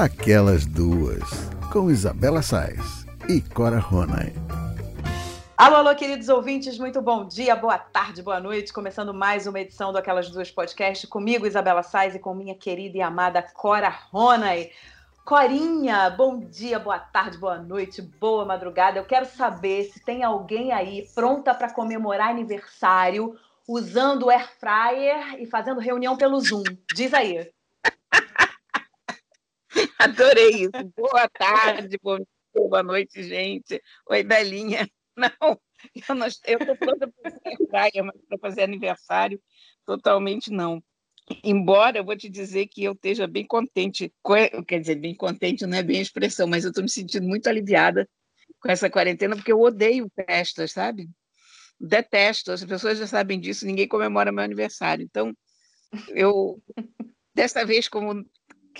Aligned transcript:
Aquelas 0.00 0.64
Duas, 0.64 1.28
com 1.70 1.90
Isabela 1.90 2.40
Sais 2.40 3.04
e 3.28 3.42
Cora 3.42 3.78
Ronay. 3.78 4.32
Alô, 5.58 5.76
alô, 5.76 5.94
queridos 5.94 6.30
ouvintes, 6.30 6.78
muito 6.78 7.02
bom 7.02 7.28
dia, 7.28 7.54
boa 7.54 7.76
tarde, 7.76 8.22
boa 8.22 8.40
noite. 8.40 8.72
Começando 8.72 9.12
mais 9.12 9.46
uma 9.46 9.60
edição 9.60 9.92
do 9.92 9.98
Aquelas 9.98 10.30
Duas 10.30 10.50
Podcast 10.50 11.06
comigo, 11.06 11.46
Isabela 11.46 11.82
Sais, 11.82 12.14
e 12.14 12.18
com 12.18 12.32
minha 12.32 12.54
querida 12.54 12.96
e 12.96 13.02
amada 13.02 13.42
Cora 13.42 13.90
Ronay. 14.10 14.72
Corinha, 15.22 16.08
bom 16.08 16.38
dia, 16.38 16.78
boa 16.78 16.98
tarde, 16.98 17.36
boa 17.36 17.58
noite, 17.58 18.00
boa 18.00 18.46
madrugada. 18.46 18.98
Eu 18.98 19.04
quero 19.04 19.26
saber 19.26 19.84
se 19.84 20.02
tem 20.02 20.24
alguém 20.24 20.72
aí 20.72 21.10
pronta 21.14 21.52
para 21.52 21.74
comemorar 21.74 22.30
aniversário 22.30 23.36
usando 23.68 24.22
o 24.22 24.30
air 24.30 24.48
fryer 24.58 25.42
e 25.42 25.44
fazendo 25.44 25.78
reunião 25.78 26.16
pelo 26.16 26.40
Zoom. 26.40 26.62
Diz 26.94 27.12
aí. 27.12 27.50
Adorei 30.00 30.62
isso. 30.62 30.70
Boa 30.96 31.28
tarde, 31.28 31.98
boa 32.54 32.82
noite, 32.82 33.22
gente. 33.22 33.82
Oi, 34.08 34.22
Belinha. 34.22 34.88
Não, 35.16 35.58
eu 36.46 36.58
estou 36.58 36.76
pronta 36.76 37.06
para 37.06 37.66
praia, 37.68 38.02
mas 38.02 38.16
para 38.26 38.38
fazer 38.38 38.62
aniversário, 38.62 39.38
totalmente 39.84 40.50
não. 40.50 40.82
Embora 41.44 41.98
eu 41.98 42.04
vou 42.04 42.16
te 42.16 42.30
dizer 42.30 42.68
que 42.68 42.84
eu 42.84 42.92
esteja 42.92 43.26
bem 43.26 43.46
contente, 43.46 44.10
quer 44.66 44.80
dizer, 44.80 44.94
bem 44.94 45.14
contente 45.14 45.66
não 45.66 45.76
é 45.76 45.82
bem 45.82 45.98
a 45.98 46.02
expressão, 46.02 46.46
mas 46.46 46.64
eu 46.64 46.70
estou 46.70 46.82
me 46.82 46.88
sentindo 46.88 47.26
muito 47.26 47.48
aliviada 47.48 48.08
com 48.60 48.70
essa 48.70 48.88
quarentena, 48.88 49.36
porque 49.36 49.52
eu 49.52 49.60
odeio 49.60 50.10
festas, 50.14 50.72
sabe? 50.72 51.10
Detesto, 51.78 52.52
as 52.52 52.64
pessoas 52.64 52.96
já 52.96 53.06
sabem 53.06 53.38
disso, 53.38 53.66
ninguém 53.66 53.88
comemora 53.88 54.32
meu 54.32 54.44
aniversário. 54.44 55.04
Então, 55.04 55.34
eu, 56.08 56.62
dessa 57.34 57.66
vez, 57.66 57.88
como 57.88 58.24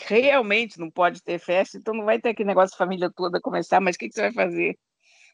realmente 0.07 0.79
não 0.79 0.91
pode 0.91 1.23
ter 1.23 1.39
festa, 1.39 1.79
então 1.79 1.95
não 1.95 2.05
vai 2.05 2.21
ter 2.21 2.31
aquele 2.31 2.49
negócio 2.49 2.73
de 2.73 2.79
família 2.79 3.11
toda 3.15 3.41
começar, 3.41 3.81
mas 3.81 3.97
o 3.97 3.99
que, 3.99 4.09
que 4.09 4.15
você 4.15 4.23
vai 4.23 4.33
fazer? 4.33 4.79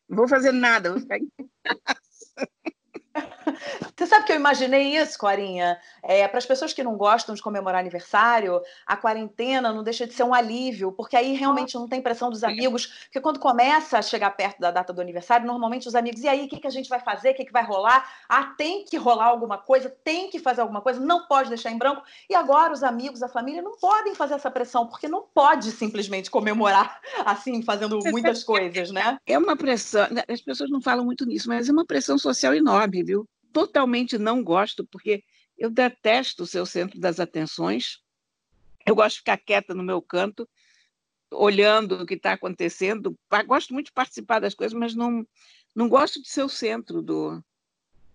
Não 0.09 0.17
vou 0.17 0.29
fazer 0.29 0.53
nada, 0.53 0.91
vou 0.91 1.01
ficar 1.01 1.19
em 1.19 1.29
casa. 1.65 2.51
Você 3.97 4.07
sabe 4.07 4.27
que 4.27 4.33
eu 4.33 4.37
imaginei 4.37 4.97
isso, 4.97 5.19
Corinha? 5.19 5.79
É, 6.03 6.27
Para 6.29 6.39
as 6.39 6.47
pessoas 6.47 6.73
que 6.73 6.83
não 6.83 6.97
gostam 6.97 7.35
de 7.35 7.43
comemorar 7.43 7.81
aniversário, 7.81 8.61
a 8.87 8.97
quarentena 8.97 9.73
não 9.73 9.83
deixa 9.83 10.07
de 10.07 10.15
ser 10.15 10.23
um 10.23 10.35
alívio, 10.35 10.93
porque 10.93 11.17
aí 11.17 11.35
realmente 11.35 11.75
não 11.75 11.89
tem 11.89 12.01
pressão 12.01 12.31
dos 12.31 12.45
amigos. 12.45 12.87
Porque 13.05 13.21
quando 13.21 13.39
começa 13.39 13.99
a 13.99 14.03
chegar 14.03 14.31
perto 14.31 14.61
da 14.61 14.71
data 14.71 14.93
do 14.93 15.01
aniversário, 15.01 15.47
normalmente 15.47 15.89
os 15.89 15.95
amigos, 15.95 16.23
e 16.23 16.29
aí, 16.29 16.45
o 16.45 16.49
que, 16.49 16.61
que 16.61 16.67
a 16.67 16.71
gente 16.71 16.89
vai 16.89 17.01
fazer? 17.01 17.31
O 17.31 17.35
que, 17.35 17.45
que 17.45 17.53
vai 17.53 17.65
rolar? 17.65 18.09
Ah, 18.29 18.55
tem 18.57 18.85
que 18.85 18.97
rolar 18.97 19.27
alguma 19.27 19.59
coisa, 19.59 19.89
tem 19.89 20.31
que 20.31 20.39
fazer 20.39 20.61
alguma 20.61 20.81
coisa, 20.81 21.01
não 21.01 21.27
pode 21.27 21.49
deixar 21.49 21.71
em 21.71 21.79
branco. 21.79 22.03
E 22.29 22.35
agora 22.35 22.73
os 22.73 22.83
amigos, 22.83 23.23
a 23.23 23.29
família, 23.29 23.63
não 23.63 23.77
podem 23.77 24.15
fazer 24.15 24.35
essa 24.35 24.51
pressão, 24.51 24.87
porque 24.87 25.09
não 25.09 25.23
pode 25.35 25.71
simplesmente 25.73 26.31
comemorar 26.31 27.01
assim, 27.25 27.63
fazendo 27.63 27.99
muitas 28.07 28.45
coisas, 28.45 28.91
né? 28.91 29.19
É 29.27 29.39
uma 29.39 29.57
pressão, 29.57 30.07
as 30.29 30.41
pessoas 30.41 30.71
não 30.71 30.81
falam 30.81 31.05
muito 31.05 31.25
nisso, 31.25 31.49
mas 31.49 31.69
é 31.69 31.73
uma 31.73 31.85
pressão 31.85 32.19
social 32.19 32.55
enorme, 32.55 33.03
viu? 33.03 33.27
Totalmente 33.57 34.19
não 34.19 34.45
gosto, 34.45 34.87
porque 34.87 35.25
eu 35.57 35.71
detesto 35.71 36.47
ser 36.47 36.61
o 36.61 36.67
centro 36.67 37.01
das 37.01 37.19
atenções. 37.19 38.03
Eu 38.85 38.95
gosto 38.95 39.15
de 39.15 39.21
ficar 39.21 39.39
quieta 39.39 39.73
no 39.73 39.83
meu 39.83 40.03
canto, 40.03 40.47
olhando 41.33 42.03
o 42.03 42.07
que 42.07 42.13
está 42.13 42.35
acontecendo. 42.35 43.17
Gosto 43.47 43.73
muito 43.73 43.87
de 43.87 43.93
participar 43.93 44.41
das 44.41 44.53
coisas, 44.53 44.79
mas 44.79 44.95
não, 44.95 45.27
não 45.75 45.89
gosto 45.89 46.21
de 46.21 46.29
ser 46.29 46.43
o 46.43 46.51
centro 46.51 47.01
do, 47.01 47.43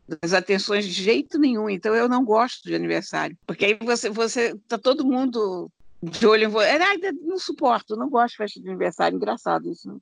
das 0.08 0.32
atenções 0.32 0.86
de 0.86 0.92
jeito 0.92 1.40
nenhum. 1.40 1.68
Então 1.68 1.96
eu 1.96 2.08
não 2.08 2.24
gosto 2.24 2.68
de 2.68 2.76
aniversário, 2.76 3.36
porque 3.48 3.66
aí 3.66 3.74
você 3.82 4.12
você 4.12 4.56
tá 4.68 4.78
todo 4.78 5.04
mundo 5.04 5.72
de 6.04 6.28
olho 6.28 6.44
em 6.44 6.50
você. 6.50 6.68
É, 6.68 7.12
não 7.14 7.40
suporto, 7.40 7.96
não 7.96 8.12
gosto 8.12 8.34
de 8.34 8.38
festa 8.38 8.62
de 8.62 8.70
aniversário. 8.70 9.16
Engraçado 9.16 9.68
isso. 9.68 9.92
Né? 9.92 10.00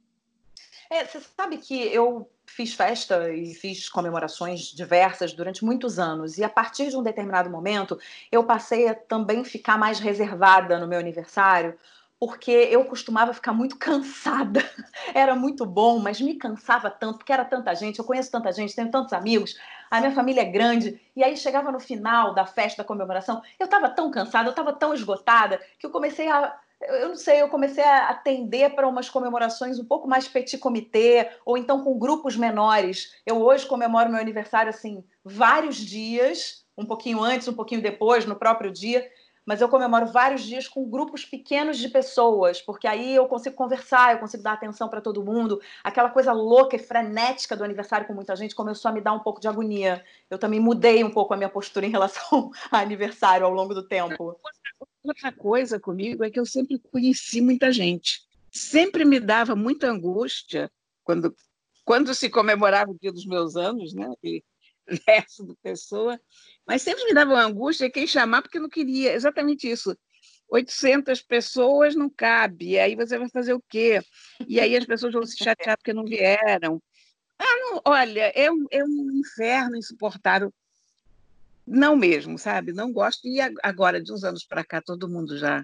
É, 0.89 1.05
você 1.05 1.21
sabe 1.21 1.59
que 1.59 1.79
eu 1.93 2.29
fiz 2.49 2.73
festa 2.73 3.31
e 3.31 3.53
fiz 3.53 3.87
comemorações 3.89 4.73
diversas 4.73 5.33
durante 5.33 5.63
muitos 5.63 5.99
anos. 5.99 6.37
E 6.37 6.43
a 6.43 6.49
partir 6.49 6.89
de 6.89 6.97
um 6.97 7.03
determinado 7.03 7.49
momento, 7.49 7.97
eu 8.31 8.43
passei 8.43 8.87
a 8.87 8.95
também 8.95 9.43
ficar 9.43 9.77
mais 9.77 9.99
reservada 9.99 10.79
no 10.79 10.87
meu 10.87 10.99
aniversário, 10.99 11.77
porque 12.19 12.51
eu 12.51 12.83
costumava 12.83 13.33
ficar 13.33 13.53
muito 13.53 13.77
cansada. 13.79 14.61
Era 15.13 15.35
muito 15.35 15.65
bom, 15.65 15.99
mas 15.99 16.19
me 16.19 16.35
cansava 16.35 16.89
tanto, 16.89 17.19
porque 17.19 17.31
era 17.31 17.45
tanta 17.45 17.73
gente, 17.73 17.99
eu 17.99 18.05
conheço 18.05 18.31
tanta 18.31 18.51
gente, 18.51 18.75
tenho 18.75 18.91
tantos 18.91 19.13
amigos, 19.13 19.55
a 19.89 19.99
minha 19.99 20.11
família 20.11 20.41
é 20.41 20.45
grande, 20.45 20.99
e 21.15 21.23
aí 21.23 21.37
chegava 21.37 21.71
no 21.71 21.79
final 21.79 22.33
da 22.33 22.45
festa, 22.45 22.83
da 22.83 22.87
comemoração, 22.87 23.41
eu 23.57 23.65
estava 23.65 23.89
tão 23.89 24.11
cansada, 24.11 24.47
eu 24.47 24.51
estava 24.51 24.73
tão 24.73 24.93
esgotada, 24.93 25.59
que 25.79 25.85
eu 25.85 25.91
comecei 25.91 26.29
a 26.29 26.55
eu 26.81 27.09
não 27.09 27.15
sei, 27.15 27.41
eu 27.41 27.49
comecei 27.49 27.83
a 27.83 28.09
atender 28.09 28.73
para 28.73 28.87
umas 28.87 29.09
comemorações 29.09 29.79
um 29.79 29.85
pouco 29.85 30.07
mais 30.07 30.27
petit 30.27 30.57
comité, 30.57 31.35
ou 31.45 31.57
então 31.57 31.83
com 31.83 31.97
grupos 31.99 32.35
menores. 32.37 33.13
Eu 33.25 33.41
hoje 33.41 33.65
comemoro 33.65 34.09
meu 34.09 34.19
aniversário 34.19 34.69
assim, 34.69 35.03
vários 35.23 35.75
dias, 35.75 36.65
um 36.77 36.85
pouquinho 36.85 37.21
antes, 37.21 37.47
um 37.47 37.53
pouquinho 37.53 37.81
depois, 37.81 38.25
no 38.25 38.35
próprio 38.35 38.71
dia, 38.71 39.09
mas 39.45 39.61
eu 39.61 39.67
comemoro 39.67 40.05
vários 40.05 40.43
dias 40.43 40.67
com 40.67 40.87
grupos 40.87 41.25
pequenos 41.25 41.77
de 41.77 41.89
pessoas, 41.89 42.61
porque 42.61 42.87
aí 42.87 43.15
eu 43.15 43.27
consigo 43.27 43.55
conversar, 43.55 44.13
eu 44.13 44.19
consigo 44.19 44.43
dar 44.43 44.53
atenção 44.53 44.87
para 44.87 45.01
todo 45.01 45.25
mundo. 45.25 45.59
Aquela 45.83 46.09
coisa 46.09 46.31
louca 46.31 46.75
e 46.75 46.79
frenética 46.79 47.57
do 47.57 47.63
aniversário 47.63 48.05
com 48.05 48.13
muita 48.13 48.35
gente 48.35 48.53
começou 48.53 48.89
a 48.89 48.91
me 48.93 49.01
dar 49.01 49.13
um 49.13 49.19
pouco 49.19 49.41
de 49.41 49.47
agonia. 49.47 50.03
Eu 50.29 50.37
também 50.37 50.59
mudei 50.59 51.03
um 51.03 51.09
pouco 51.09 51.33
a 51.33 51.37
minha 51.37 51.49
postura 51.49 51.85
em 51.85 51.89
relação 51.89 52.51
a 52.71 52.79
aniversário 52.79 53.45
ao 53.45 53.51
longo 53.51 53.73
do 53.73 53.87
tempo. 53.87 54.39
Outra 55.09 55.31
coisa 55.31 55.79
comigo 55.79 56.23
é 56.23 56.29
que 56.29 56.39
eu 56.39 56.45
sempre 56.45 56.77
conheci 56.77 57.41
muita 57.41 57.71
gente. 57.71 58.21
Sempre 58.51 59.03
me 59.03 59.19
dava 59.19 59.55
muita 59.55 59.89
angústia 59.89 60.71
quando, 61.03 61.35
quando 61.83 62.13
se 62.13 62.29
comemorava 62.29 62.91
o 62.91 62.99
dia 62.99 63.11
dos 63.11 63.25
meus 63.25 63.55
anos, 63.55 63.91
né? 63.91 64.07
Aquele 64.07 64.43
verso 65.07 65.43
do 65.43 65.57
Pessoa. 65.63 66.21
Mas 66.63 66.83
sempre 66.83 67.05
me 67.05 67.13
dava 67.15 67.31
uma 67.31 67.43
angústia 67.43 67.89
quem 67.89 68.05
chamar, 68.05 68.43
porque 68.43 68.59
não 68.59 68.69
queria. 68.69 69.11
Exatamente 69.11 69.67
isso. 69.67 69.97
800 70.47 71.23
pessoas 71.23 71.95
não 71.95 72.07
cabe, 72.07 72.69
e 72.69 72.79
aí 72.79 72.95
você 72.95 73.17
vai 73.17 73.29
fazer 73.29 73.53
o 73.53 73.63
quê? 73.67 74.01
E 74.47 74.59
aí 74.59 74.75
as 74.77 74.85
pessoas 74.85 75.13
vão 75.13 75.23
se 75.25 75.37
chatear 75.37 75.75
porque 75.75 75.93
não 75.93 76.05
vieram. 76.05 76.79
Ah, 77.39 77.55
não, 77.61 77.81
olha, 77.83 78.31
é 78.35 78.51
um, 78.51 78.65
é 78.69 78.83
um 78.83 79.11
inferno 79.11 79.75
insuportável 79.75 80.53
não 81.69 81.95
mesmo, 81.95 82.37
sabe? 82.37 82.73
Não 82.73 82.91
gosto. 82.91 83.27
E 83.27 83.39
agora, 83.61 84.01
de 84.01 84.11
uns 84.11 84.23
anos 84.23 84.43
para 84.43 84.63
cá, 84.63 84.81
todo 84.81 85.07
mundo 85.07 85.37
já 85.37 85.63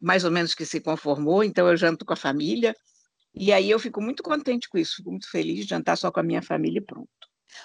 mais 0.00 0.24
ou 0.24 0.30
menos 0.30 0.54
que 0.54 0.66
se 0.66 0.80
conformou, 0.80 1.42
então 1.42 1.68
eu 1.68 1.76
janto 1.76 2.04
com 2.04 2.12
a 2.12 2.16
família. 2.16 2.76
E 3.34 3.52
aí 3.52 3.70
eu 3.70 3.78
fico 3.78 4.02
muito 4.02 4.22
contente 4.22 4.68
com 4.68 4.76
isso, 4.76 4.96
fico 4.96 5.10
muito 5.10 5.30
feliz 5.30 5.60
de 5.60 5.70
jantar 5.70 5.96
só 5.96 6.10
com 6.10 6.20
a 6.20 6.22
minha 6.22 6.42
família 6.42 6.78
e 6.78 6.84
pronto. 6.84 7.08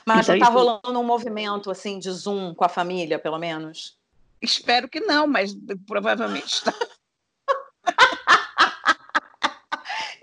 Mas 0.05 0.25
então, 0.25 0.37
já 0.37 0.43
está 0.43 0.53
rolando 0.53 0.99
um 0.99 1.03
movimento 1.03 1.71
assim 1.71 1.99
de 1.99 2.11
Zoom 2.11 2.53
com 2.53 2.63
a 2.63 2.69
família, 2.69 3.19
pelo 3.19 3.39
menos? 3.39 3.97
Espero 4.41 4.87
que 4.87 4.99
não, 4.99 5.27
mas 5.27 5.53
provavelmente 5.85 6.47
está. 6.47 6.73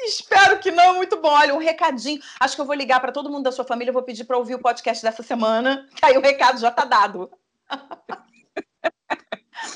Espero 0.00 0.60
que 0.60 0.70
não, 0.70 0.94
muito 0.94 1.20
bom. 1.20 1.30
Olha, 1.30 1.54
um 1.54 1.58
recadinho. 1.58 2.20
Acho 2.38 2.54
que 2.54 2.60
eu 2.60 2.64
vou 2.64 2.76
ligar 2.76 3.00
para 3.00 3.10
todo 3.10 3.28
mundo 3.28 3.42
da 3.42 3.52
sua 3.52 3.64
família, 3.64 3.92
vou 3.92 4.04
pedir 4.04 4.24
para 4.24 4.38
ouvir 4.38 4.54
o 4.54 4.60
podcast 4.60 5.02
dessa 5.02 5.22
semana, 5.22 5.88
que 5.96 6.04
aí 6.04 6.16
o 6.16 6.20
recado 6.20 6.60
já 6.60 6.68
está 6.68 6.84
dado. 6.84 7.28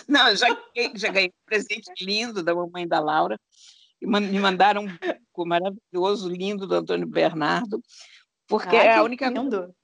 Não, 0.08 0.34
já, 0.34 0.46
já 0.94 1.08
ganhei 1.08 1.28
um 1.28 1.46
presente 1.46 1.92
lindo 2.00 2.42
da 2.42 2.54
mamãe 2.54 2.86
da 2.86 3.00
Laura. 3.00 3.38
Me 4.00 4.38
mandaram 4.38 4.84
um 4.84 4.88
buco 4.88 5.46
maravilhoso, 5.46 6.28
lindo 6.28 6.66
do 6.66 6.74
Antônio 6.74 7.06
Bernardo, 7.06 7.82
porque 8.46 8.74
Ai, 8.76 8.88
é 8.88 8.94
a 8.94 9.02
única. 9.02 9.28
Lindo. 9.28 9.74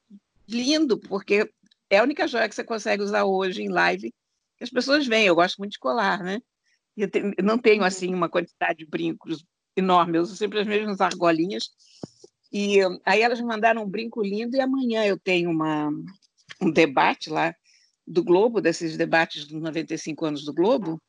lindo, 0.48 0.98
porque 0.98 1.50
é 1.90 1.98
a 1.98 2.02
única 2.02 2.26
joia 2.26 2.48
que 2.48 2.54
você 2.54 2.64
consegue 2.64 3.02
usar 3.02 3.24
hoje 3.24 3.62
em 3.62 3.68
live. 3.68 4.12
Que 4.56 4.64
as 4.64 4.70
pessoas 4.70 5.06
veem, 5.06 5.26
eu 5.26 5.34
gosto 5.34 5.58
muito 5.58 5.72
de 5.72 5.78
colar, 5.78 6.22
né? 6.22 6.40
Eu, 6.96 7.10
te, 7.10 7.18
eu 7.36 7.44
não 7.44 7.58
tenho 7.58 7.82
uhum. 7.82 7.86
assim 7.86 8.14
uma 8.14 8.28
quantidade 8.28 8.78
de 8.78 8.86
brincos 8.86 9.44
enorme, 9.76 10.16
eu 10.16 10.22
uso 10.22 10.34
sempre 10.34 10.60
as 10.60 10.66
mesmas 10.66 11.00
argolinhas. 11.00 11.68
E 12.50 12.78
aí 13.04 13.20
elas 13.20 13.38
me 13.38 13.46
mandaram 13.46 13.82
um 13.82 13.88
brinco 13.88 14.22
lindo 14.22 14.56
e 14.56 14.60
amanhã 14.60 15.04
eu 15.04 15.18
tenho 15.18 15.50
uma, 15.50 15.90
um 16.60 16.70
debate 16.70 17.28
lá 17.28 17.54
do 18.06 18.22
Globo, 18.22 18.60
desses 18.60 18.96
debates 18.96 19.46
dos 19.46 19.60
95 19.60 20.24
anos 20.24 20.44
do 20.44 20.52
Globo, 20.52 21.02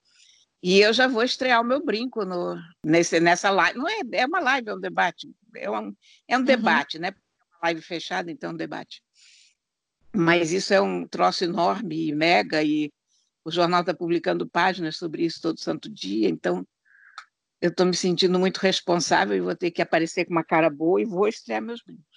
e 0.62 0.80
eu 0.80 0.92
já 0.92 1.08
vou 1.08 1.24
estrear 1.24 1.62
o 1.62 1.66
meu 1.66 1.84
brinco 1.84 2.26
no, 2.26 2.56
nesse, 2.84 3.20
nessa 3.20 3.50
live. 3.52 3.78
Não 3.78 3.88
é, 3.88 4.02
é 4.14 4.26
uma 4.26 4.40
live, 4.40 4.70
é 4.70 4.74
um 4.74 4.80
debate. 4.80 5.32
É 5.56 5.70
um, 5.70 5.96
é 6.28 6.36
um 6.36 6.40
uhum. 6.40 6.46
debate, 6.46 6.98
né? 6.98 7.10
É 7.10 7.56
uma 7.56 7.60
live 7.64 7.82
fechada, 7.82 8.32
então 8.32 8.50
é 8.50 8.54
um 8.54 8.58
debate. 8.58 9.04
Mas 10.16 10.52
isso 10.52 10.74
é 10.74 10.82
um 10.82 11.08
troço 11.08 11.44
enorme 11.44 12.08
e 12.08 12.16
mega, 12.16 12.64
e 12.64 12.92
o 13.46 13.52
jornal 13.52 13.82
está 13.82 13.94
publicando 13.94 14.48
páginas 14.48 14.98
sobre 14.98 15.24
isso 15.24 15.42
todo 15.42 15.60
santo 15.60 15.90
dia, 15.90 16.28
então 16.28 16.68
eu 17.62 17.70
estou 17.70 17.86
me 17.86 17.96
sentindo 17.96 18.38
muito 18.38 18.58
responsável 18.58 19.36
e 19.36 19.42
vou 19.42 19.56
ter 19.56 19.72
que 19.72 19.82
aparecer 19.82 20.26
com 20.26 20.32
uma 20.32 20.44
cara 20.44 20.70
boa 20.70 21.02
e 21.02 21.06
vou 21.06 21.28
estrear 21.28 21.62
meus 21.62 21.82
brincos. 21.82 22.17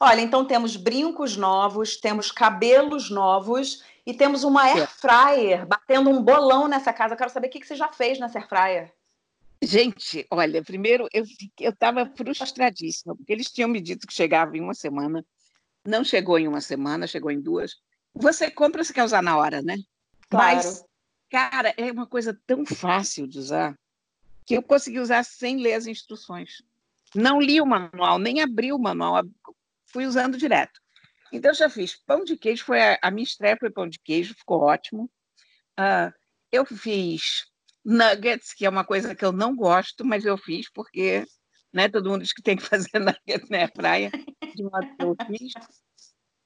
Olha, 0.00 0.20
então 0.20 0.44
temos 0.44 0.76
brincos 0.76 1.36
novos, 1.36 1.96
temos 1.96 2.30
cabelos 2.30 3.10
novos 3.10 3.82
e 4.04 4.12
temos 4.12 4.44
uma 4.44 4.62
air 4.62 4.88
fryer 4.88 5.66
batendo 5.66 6.10
um 6.10 6.22
bolão 6.22 6.66
nessa 6.66 6.92
casa. 6.92 7.14
Eu 7.14 7.18
quero 7.18 7.30
saber 7.30 7.48
o 7.48 7.50
que 7.50 7.64
você 7.64 7.76
já 7.76 7.88
fez 7.92 8.18
nessa 8.18 8.38
air 8.38 8.48
fryer. 8.48 8.94
Gente, 9.62 10.26
olha, 10.28 10.60
primeiro 10.62 11.06
eu 11.12 11.24
estava 11.70 12.04
frustradíssima, 12.16 13.14
porque 13.14 13.32
eles 13.32 13.46
tinham 13.46 13.68
me 13.68 13.80
dito 13.80 14.08
que 14.08 14.12
chegava 14.12 14.56
em 14.56 14.60
uma 14.60 14.74
semana, 14.74 15.24
não 15.86 16.02
chegou 16.02 16.36
em 16.36 16.48
uma 16.48 16.60
semana, 16.60 17.06
chegou 17.06 17.30
em 17.30 17.40
duas. 17.40 17.76
Você 18.12 18.50
compra, 18.50 18.82
você 18.82 18.92
quer 18.92 19.04
usar 19.04 19.22
na 19.22 19.36
hora, 19.36 19.62
né? 19.62 19.76
Claro. 20.28 20.56
Mas, 20.56 20.84
cara, 21.30 21.72
é 21.76 21.92
uma 21.92 22.08
coisa 22.08 22.36
tão 22.44 22.66
fácil 22.66 23.28
de 23.28 23.38
usar 23.38 23.78
que 24.44 24.54
eu 24.54 24.62
consegui 24.62 24.98
usar 24.98 25.22
sem 25.24 25.58
ler 25.58 25.74
as 25.74 25.86
instruções. 25.86 26.60
Não 27.14 27.40
li 27.40 27.60
o 27.60 27.66
manual, 27.66 28.18
nem 28.18 28.40
abri 28.40 28.72
o 28.72 28.78
manual, 28.78 29.22
fui 29.92 30.06
usando 30.06 30.38
direto. 30.38 30.80
Então, 31.32 31.54
já 31.54 31.68
fiz 31.70 31.96
pão 32.04 32.24
de 32.24 32.36
queijo, 32.36 32.64
foi 32.64 32.80
a, 32.80 32.98
a 33.02 33.10
minha 33.10 33.24
estreia 33.24 33.56
foi 33.58 33.70
pão 33.70 33.88
de 33.88 33.98
queijo, 33.98 34.34
ficou 34.34 34.60
ótimo. 34.60 35.10
Uh, 35.78 36.12
eu 36.50 36.64
fiz 36.66 37.46
nuggets, 37.84 38.52
que 38.52 38.66
é 38.66 38.68
uma 38.68 38.84
coisa 38.84 39.14
que 39.14 39.24
eu 39.24 39.32
não 39.32 39.56
gosto, 39.56 40.04
mas 40.04 40.24
eu 40.24 40.36
fiz 40.36 40.70
porque 40.70 41.24
né, 41.72 41.88
todo 41.88 42.10
mundo 42.10 42.22
diz 42.22 42.32
que 42.32 42.42
tem 42.42 42.56
que 42.56 42.62
fazer 42.68 42.98
nuggets 42.98 43.48
na 43.48 43.66
praia, 43.68 44.10
de 44.54 44.62
modo 44.62 44.96
que 44.96 45.04
eu 45.04 45.16
fiz. 45.26 45.52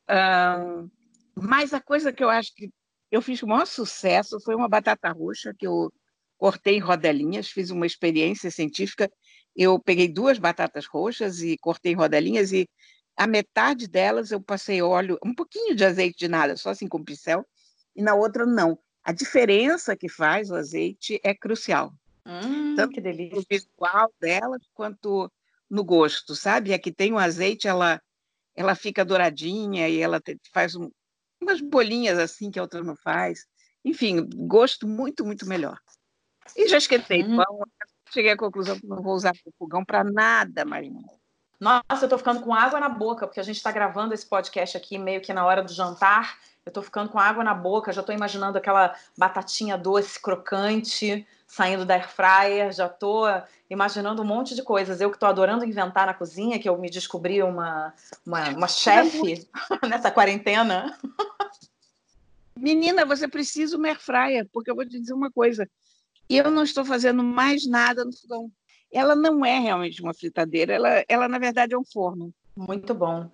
Uh, 0.09 0.89
mas 1.35 1.75
a 1.75 1.81
coisa 1.81 2.13
que 2.13 2.23
eu 2.23 2.31
acho 2.31 2.55
que 2.55 2.71
eu 3.11 3.21
fiz 3.21 3.43
o 3.43 3.47
maior 3.47 3.67
sucesso 3.67 4.41
foi 4.41 4.55
uma 4.55 4.69
batata 4.69 5.11
roxa 5.11 5.55
que 5.59 5.67
eu 5.67 5.93
cortei 6.39 6.77
em 6.77 6.81
rodelinhas, 6.81 7.49
fiz 7.49 7.71
uma 7.71 7.87
experiência 7.87 8.51
científica. 8.51 9.11
Eu 9.55 9.81
peguei 9.81 10.09
duas 10.09 10.39
batatas 10.39 10.87
roxas 10.87 11.41
e 11.41 11.57
cortei 11.59 11.93
em 11.93 11.97
rodelinhas 11.97 12.53
e 12.53 12.69
a 13.17 13.27
metade 13.27 13.89
delas 13.89 14.31
eu 14.31 14.41
passei 14.41 14.83
óleo, 14.83 15.19
um 15.25 15.35
pouquinho 15.35 15.75
de 15.75 15.85
azeite 15.85 16.19
de 16.19 16.29
nada, 16.29 16.57
só 16.57 16.71
assim 16.71 16.87
com 16.87 17.03
pincel, 17.03 17.45
e 17.95 18.03
na 18.03 18.15
outra 18.15 18.45
não. 18.45 18.79
A 19.03 19.13
diferença 19.13 19.97
que 19.97 20.09
faz 20.09 20.51
o 20.51 20.55
azeite 20.55 21.21
é 21.23 21.35
crucial. 21.35 21.93
Hum, 22.27 22.75
Tanto 22.75 22.93
que 22.93 23.01
delícia. 23.01 23.37
no 23.37 23.45
visual 23.49 24.13
delas 24.21 24.63
quanto 24.75 25.31
no 25.71 25.85
gosto, 25.85 26.35
sabe? 26.35 26.75
A 26.75 26.79
que 26.79 26.93
tem 26.93 27.13
o 27.13 27.19
azeite, 27.19 27.69
ela 27.69 28.01
ela 28.55 28.75
fica 28.75 29.05
douradinha 29.05 29.87
e 29.89 30.01
ela 30.01 30.21
faz 30.53 30.75
um, 30.75 30.91
umas 31.41 31.61
bolinhas 31.61 32.19
assim 32.19 32.51
que 32.51 32.59
a 32.59 32.63
outra 32.63 32.83
não 32.83 32.97
faz. 32.97 33.47
Enfim, 33.85 34.27
gosto 34.35 34.89
muito, 34.89 35.25
muito 35.25 35.47
melhor. 35.47 35.79
E 36.57 36.67
já 36.67 36.79
esquentei 36.79 37.23
hum. 37.23 37.37
pão, 37.37 37.61
cheguei 38.11 38.33
à 38.33 38.37
conclusão 38.37 38.79
que 38.81 38.87
não 38.87 39.03
vou 39.03 39.15
usar 39.15 39.33
fogão 39.59 39.85
para 39.85 40.03
nada 40.03 40.65
mais. 40.65 40.89
Nossa, 41.59 42.05
eu 42.05 42.09
tô 42.09 42.19
ficando 42.19 42.41
com 42.41 42.53
água 42.53 42.79
na 42.79 42.89
boca, 42.89 43.27
porque 43.27 43.41
a 43.41 43.43
gente 43.43 43.57
está 43.57 43.73
gravando 43.73 44.13
esse 44.13 44.27
podcast 44.27 44.77
aqui 44.77 44.99
meio 44.99 45.21
que 45.21 45.33
na 45.33 45.45
hora 45.45 45.63
do 45.63 45.73
jantar. 45.73 46.39
Eu 46.67 46.73
tô 46.73 46.83
ficando 46.83 47.09
com 47.09 47.19
água 47.19 47.43
na 47.43 47.55
boca, 47.55 47.93
já 47.93 48.03
tô 48.03 48.13
imaginando 48.13 48.59
aquela 48.59 48.95
batatinha 49.17 49.79
doce, 49.79 50.21
crocante, 50.21 51.27
saindo 51.47 51.85
da 51.85 51.95
air 51.95 52.11
fryer, 52.11 52.73
já 52.73 52.89
tô 52.89 53.25
imaginando 53.71 54.21
um 54.21 54.25
monte 54.25 54.55
de 54.55 54.63
coisas. 54.63 55.01
Eu 55.01 55.11
que 55.11 55.19
tô 55.19 55.27
adorando 55.27 55.65
inventar 55.65 56.07
na 56.07 56.15
cozinha, 56.15 56.59
que 56.59 56.69
eu 56.69 56.77
me 56.77 56.91
descobri 56.91 57.43
uma, 57.43 57.95
uma, 58.27 58.51
uma 58.51 58.69
chefe 58.69 59.49
nessa 59.89 60.11
quarentena. 60.11 60.99
Menina, 62.55 63.07
você 63.07 63.29
precisa 63.29 63.77
uma 63.77 63.89
air 63.89 64.01
fryer, 64.01 64.49
porque 64.53 64.71
eu 64.71 64.75
vou 64.75 64.85
te 64.85 64.99
dizer 64.99 65.15
uma 65.15 65.31
coisa. 65.31 65.69
Eu 66.29 66.51
não 66.51 66.65
estou 66.65 66.85
fazendo 66.85 67.23
mais 67.23 67.67
nada 67.67 68.05
no 68.05 68.13
fogão 68.13 68.51
ela 68.93 69.15
não 69.15 69.45
é 69.45 69.59
realmente 69.59 70.03
uma 70.03 70.15
fritadeira, 70.15 70.75
ela, 70.75 71.05
ela 71.09 71.29
na 71.29 71.39
verdade 71.39 71.75
é 71.75 71.79
um 71.79 71.85
forno. 71.85 72.33
Muito 72.57 72.95
bom. 72.95 73.31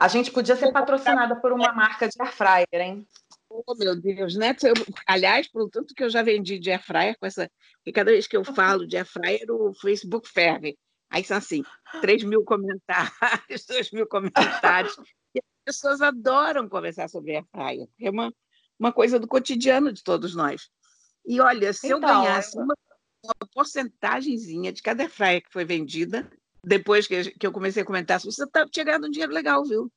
A 0.00 0.08
gente 0.08 0.30
podia 0.30 0.56
ser 0.56 0.72
patrocinada 0.72 1.36
por 1.36 1.52
uma 1.52 1.72
marca 1.72 2.08
de 2.08 2.14
air 2.18 2.32
fryer, 2.32 2.66
hein? 2.72 3.06
Oh, 3.50 3.74
meu 3.74 3.94
Deus, 3.94 4.34
né? 4.34 4.56
Eu, 4.62 4.72
aliás, 5.06 5.46
por 5.46 5.68
tanto 5.68 5.94
que 5.94 6.02
eu 6.02 6.08
já 6.08 6.22
vendi 6.22 6.58
de 6.58 6.70
air 6.70 6.82
fryer 6.82 7.14
com 7.18 7.26
essa. 7.26 7.50
Porque 7.76 7.92
cada 7.92 8.10
vez 8.10 8.26
que 8.26 8.34
eu 8.34 8.42
falo 8.42 8.86
de 8.86 8.96
air 8.96 9.04
fryer, 9.04 9.44
o 9.50 9.74
Facebook 9.74 10.26
ferve. 10.26 10.78
Aí 11.10 11.22
são 11.22 11.36
assim, 11.36 11.62
3 12.00 12.24
mil 12.24 12.42
comentários, 12.42 13.12
2 13.68 13.90
mil 13.90 14.06
comentários. 14.06 14.96
E 15.34 15.40
as 15.40 15.64
pessoas 15.66 16.00
adoram 16.00 16.66
conversar 16.66 17.10
sobre 17.10 17.36
air 17.36 17.44
fryer, 17.50 17.86
porque 17.88 18.06
é 18.06 18.10
uma, 18.10 18.32
uma 18.78 18.90
coisa 18.90 19.20
do 19.20 19.28
cotidiano 19.28 19.92
de 19.92 20.02
todos 20.02 20.34
nós. 20.34 20.70
E 21.26 21.38
olha, 21.38 21.74
se 21.74 21.88
então, 21.88 21.98
eu 21.98 22.00
ganhasse 22.00 22.56
uma 22.56 22.74
uma 23.24 23.48
porcentagemzinha 23.52 24.72
de 24.72 24.82
cada 24.82 25.08
fryer 25.08 25.42
que 25.42 25.52
foi 25.52 25.64
vendida, 25.64 26.30
depois 26.64 27.06
que, 27.06 27.34
eu 27.40 27.52
comecei 27.52 27.82
a 27.82 27.86
comentar, 27.86 28.20
você 28.20 28.44
está 28.44 28.66
chegando 28.72 29.06
um 29.06 29.10
dinheiro 29.10 29.32
legal, 29.32 29.64
viu? 29.64 29.90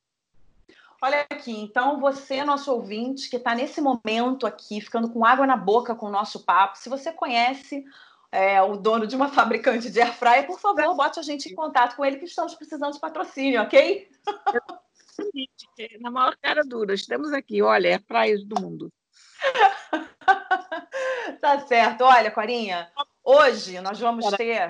Olha 1.01 1.25
aqui, 1.29 1.51
então 1.51 1.99
você, 1.99 2.43
nosso 2.43 2.71
ouvinte, 2.71 3.29
que 3.29 3.35
está 3.35 3.53
nesse 3.53 3.81
momento 3.81 4.47
aqui, 4.47 4.81
ficando 4.81 5.09
com 5.09 5.25
água 5.25 5.45
na 5.45 5.57
boca 5.57 5.93
com 5.93 6.07
o 6.07 6.11
nosso 6.11 6.43
papo, 6.43 6.77
se 6.77 6.89
você 6.89 7.11
conhece 7.11 7.85
é, 8.31 8.61
o 8.61 8.75
dono 8.75 9.05
de 9.05 9.15
uma 9.15 9.27
fabricante 9.29 9.89
de 9.89 10.01
airfryer, 10.01 10.47
por 10.47 10.59
favor, 10.59 10.95
bote 10.95 11.19
a 11.19 11.23
gente 11.23 11.49
em 11.49 11.55
contato 11.55 11.95
com 11.95 12.03
ele, 12.03 12.17
que 12.17 12.25
estamos 12.25 12.55
precisando 12.55 12.93
de 12.93 12.99
patrocínio, 12.99 13.61
ok? 13.61 14.09
Na 15.99 16.11
maior 16.11 16.35
cara 16.37 16.63
dura, 16.63 16.93
estamos 16.93 17.31
aqui, 17.31 17.61
olha, 17.61 17.89
airfryers 17.89 18.43
do 18.43 18.59
mundo. 18.59 18.91
tá 21.39 21.59
certo. 21.67 22.03
Olha, 22.03 22.31
Corinha, 22.31 22.91
Hoje 23.25 23.81
nós 23.81 23.99
vamos 23.99 24.25
ter. 24.37 24.69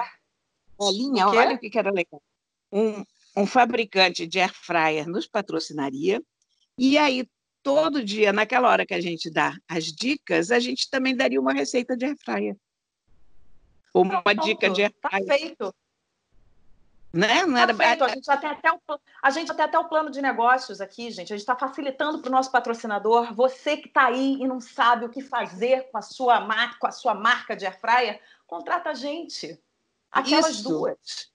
Bolinha, 0.78 1.28
olha 1.28 1.56
o 1.56 1.60
que 1.60 1.78
era 1.78 1.92
legal. 1.92 2.22
Um, 2.72 3.04
um 3.36 3.46
fabricante 3.46 4.26
de 4.26 4.40
air 4.40 4.54
fryer 4.54 5.08
nos 5.08 5.28
patrocinaria, 5.28 6.24
e 6.78 6.98
aí 6.98 7.30
todo 7.62 8.04
dia, 8.04 8.32
naquela 8.32 8.70
hora 8.70 8.86
que 8.86 8.94
a 8.94 9.02
gente 9.02 9.30
dá 9.30 9.58
as 9.68 9.86
dicas, 9.86 10.52
a 10.52 10.60
gente 10.60 10.90
também 10.90 11.16
daria 11.16 11.42
uma 11.42 11.52
receita 11.52 11.98
de 11.98 12.06
air 12.06 12.18
fryer. 12.24 12.56
Ou 13.94 14.04
uma 14.04 14.22
Pronto, 14.22 14.46
dica 14.46 14.70
de 14.70 14.84
air 14.84 14.94
tá 15.02 15.10
fryer. 15.10 15.26
Tá 15.26 15.38
feito. 15.38 15.76
Né? 17.12 17.46
Não 17.46 17.58
era... 17.58 17.74
Tá 17.74 17.84
feito. 17.84 18.04
A 18.04 18.08
gente 18.10 18.26
já 18.26 18.38
tem 18.38 18.50
até 18.50 18.72
o, 18.72 18.80
a 19.24 19.30
gente 19.30 19.56
tem 19.56 19.66
até 19.66 19.80
o 19.80 19.88
plano 19.88 20.12
de 20.12 20.22
negócios 20.22 20.82
aqui, 20.82 21.10
gente. 21.12 21.32
A 21.32 21.38
gente 21.38 21.48
está 21.48 21.56
facilitando 21.56 22.20
para 22.20 22.28
o 22.30 22.32
nosso 22.32 22.52
patrocinador. 22.52 23.34
Você 23.34 23.78
que 23.78 23.88
está 23.88 24.08
aí 24.08 24.34
e 24.34 24.46
não 24.46 24.60
sabe 24.60 25.06
o 25.06 25.10
que 25.10 25.22
fazer 25.22 25.90
com 25.92 25.98
a 25.98 26.02
sua 26.02 26.42
marca, 26.42 26.78
com 26.78 26.88
a 26.88 26.92
sua 26.92 27.14
marca 27.14 27.56
de 27.56 27.66
air 27.66 27.80
fryer, 27.80 28.22
contrata 28.48 28.90
a 28.90 28.94
gente. 28.94 29.60
Aquelas 30.12 30.56
Isso. 30.56 30.70
duas. 30.70 31.34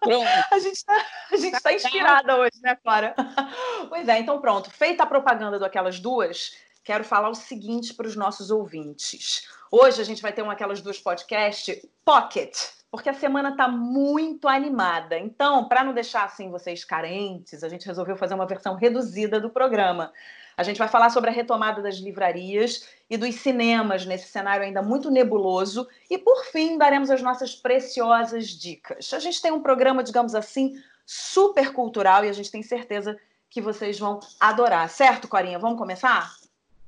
Pronto. 0.00 0.26
A 0.52 0.58
gente 0.58 0.76
está 0.76 1.60
tá, 1.60 1.72
inspirada 1.72 2.36
hoje, 2.36 2.60
né, 2.62 2.76
Clara? 2.76 3.14
Pois 3.88 4.08
é, 4.08 4.18
então 4.18 4.40
pronto. 4.40 4.70
Feita 4.70 5.04
a 5.04 5.06
propaganda 5.06 5.58
daquelas 5.58 6.00
duas, 6.00 6.56
quero 6.82 7.04
falar 7.04 7.28
o 7.28 7.34
seguinte 7.34 7.94
para 7.94 8.06
os 8.06 8.16
nossos 8.16 8.50
ouvintes. 8.50 9.48
Hoje 9.70 10.00
a 10.00 10.04
gente 10.04 10.22
vai 10.22 10.32
ter 10.32 10.42
um 10.42 10.50
Aquelas 10.50 10.80
Duas 10.80 10.98
Podcast 10.98 11.88
Pocket, 12.04 12.56
porque 12.90 13.08
a 13.08 13.14
semana 13.14 13.50
está 13.50 13.68
muito 13.68 14.48
animada. 14.48 15.18
Então, 15.18 15.68
para 15.68 15.84
não 15.84 15.92
deixar 15.92 16.24
assim 16.24 16.50
vocês 16.50 16.84
carentes, 16.84 17.62
a 17.62 17.68
gente 17.68 17.86
resolveu 17.86 18.16
fazer 18.16 18.34
uma 18.34 18.46
versão 18.46 18.74
reduzida 18.74 19.40
do 19.40 19.50
programa. 19.50 20.12
A 20.56 20.62
gente 20.62 20.78
vai 20.78 20.88
falar 20.88 21.10
sobre 21.10 21.28
a 21.28 21.32
retomada 21.32 21.82
das 21.82 21.96
livrarias 21.96 22.88
e 23.10 23.16
dos 23.16 23.34
cinemas 23.34 24.06
nesse 24.06 24.28
cenário 24.28 24.64
ainda 24.64 24.82
muito 24.82 25.10
nebuloso. 25.10 25.86
E, 26.10 26.16
por 26.16 26.46
fim, 26.46 26.78
daremos 26.78 27.10
as 27.10 27.20
nossas 27.20 27.54
preciosas 27.54 28.48
dicas. 28.48 29.12
A 29.12 29.18
gente 29.18 29.42
tem 29.42 29.52
um 29.52 29.60
programa, 29.60 30.02
digamos 30.02 30.34
assim, 30.34 30.72
super 31.04 31.72
cultural 31.72 32.24
e 32.24 32.28
a 32.28 32.32
gente 32.32 32.50
tem 32.50 32.62
certeza 32.62 33.18
que 33.50 33.60
vocês 33.60 33.98
vão 33.98 34.18
adorar. 34.40 34.88
Certo, 34.88 35.28
Corinha? 35.28 35.58
Vamos 35.58 35.78
começar? 35.78 36.34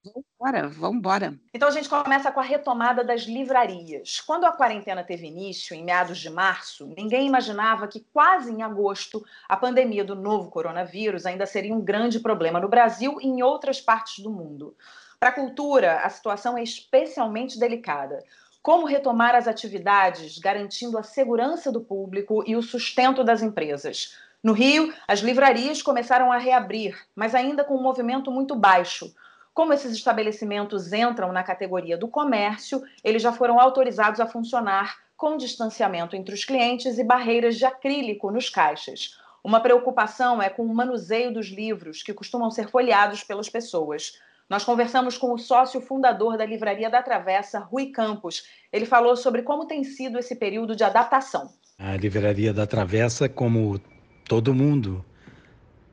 Vambora, 0.05 0.69
vambora. 0.69 1.35
Então 1.53 1.69
a 1.69 1.73
gente 1.73 1.89
começa 1.89 2.31
com 2.31 2.41
a 2.41 2.45
retomada 2.45 3.03
das 3.03 3.23
livrarias. 3.23 4.21
Quando 4.21 4.45
a 4.45 4.53
quarentena 4.53 5.03
teve 5.03 5.27
início, 5.27 5.75
em 5.75 5.85
meados 5.85 6.19
de 6.19 6.31
março, 6.31 6.87
ninguém 6.97 7.27
imaginava 7.27 7.89
que 7.89 8.07
quase 8.13 8.51
em 8.53 8.63
agosto 8.63 9.25
a 9.49 9.57
pandemia 9.57 10.05
do 10.05 10.15
novo 10.15 10.51
coronavírus 10.51 11.27
ainda 11.27 11.47
seria 11.47 11.75
um 11.75 11.81
grande 11.81 12.21
problema 12.21 12.61
no 12.61 12.69
Brasil 12.69 13.19
e 13.21 13.27
em 13.27 13.43
outras 13.43 13.81
partes 13.81 14.23
do 14.23 14.31
mundo. 14.31 14.77
Para 15.19 15.31
a 15.31 15.35
cultura, 15.35 16.01
a 16.01 16.09
situação 16.09 16.57
é 16.57 16.63
especialmente 16.63 17.59
delicada. 17.59 18.23
Como 18.63 18.87
retomar 18.87 19.35
as 19.35 19.49
atividades, 19.49 20.39
garantindo 20.39 20.97
a 20.97 21.03
segurança 21.03 21.73
do 21.73 21.81
público 21.81 22.45
e 22.47 22.55
o 22.55 22.63
sustento 22.63 23.25
das 23.25 23.43
empresas? 23.43 24.17
No 24.43 24.53
Rio, 24.53 24.95
as 25.09 25.19
livrarias 25.19 25.83
começaram 25.83 26.31
a 26.31 26.39
reabrir, 26.39 26.97
mas 27.17 27.35
ainda 27.35 27.65
com 27.65 27.77
um 27.77 27.83
movimento 27.83 28.31
muito 28.31 28.55
baixo 28.55 29.13
como 29.59 29.73
esses 29.73 29.91
estabelecimentos 29.91 30.93
entram 30.93 31.33
na 31.33 31.43
categoria 31.43 31.99
do 31.99 32.07
comércio, 32.07 32.81
eles 33.03 33.21
já 33.21 33.33
foram 33.33 33.59
autorizados 33.59 34.21
a 34.21 34.27
funcionar 34.29 34.99
com 35.17 35.37
distanciamento 35.37 36.15
entre 36.15 36.33
os 36.33 36.45
clientes 36.45 36.97
e 36.97 37.03
barreiras 37.03 37.57
de 37.57 37.65
acrílico 37.65 38.31
nos 38.31 38.49
caixas. 38.49 39.19
Uma 39.43 39.59
preocupação 39.59 40.41
é 40.41 40.49
com 40.49 40.63
o 40.63 40.73
manuseio 40.73 41.35
dos 41.35 41.49
livros, 41.49 42.05
que 42.05 42.15
costumam 42.15 42.53
ser 42.53 42.71
folheados 42.71 43.25
pelas 43.25 43.49
pessoas. 43.49 44.13
Nós 44.49 44.63
conversamos 44.63 45.19
com 45.19 45.35
o 45.35 45.39
sócio 45.39 45.81
fundador 45.81 46.39
da 46.39 46.47
Livraria 46.47 46.89
da 46.89 47.03
Travessa, 47.03 47.59
Rui 47.59 47.87
Campos. 47.87 48.45
Ele 48.73 48.87
falou 48.87 49.17
sobre 49.17 49.43
como 49.43 49.67
tem 49.67 49.83
sido 49.83 50.21
esse 50.21 50.37
período 50.37 50.77
de 50.77 50.85
adaptação. 50.85 51.51
A 51.77 51.97
Livraria 51.97 52.55
da 52.55 52.65
Travessa, 52.65 53.29
como 53.29 53.81
todo 54.29 54.55
mundo, 54.55 55.05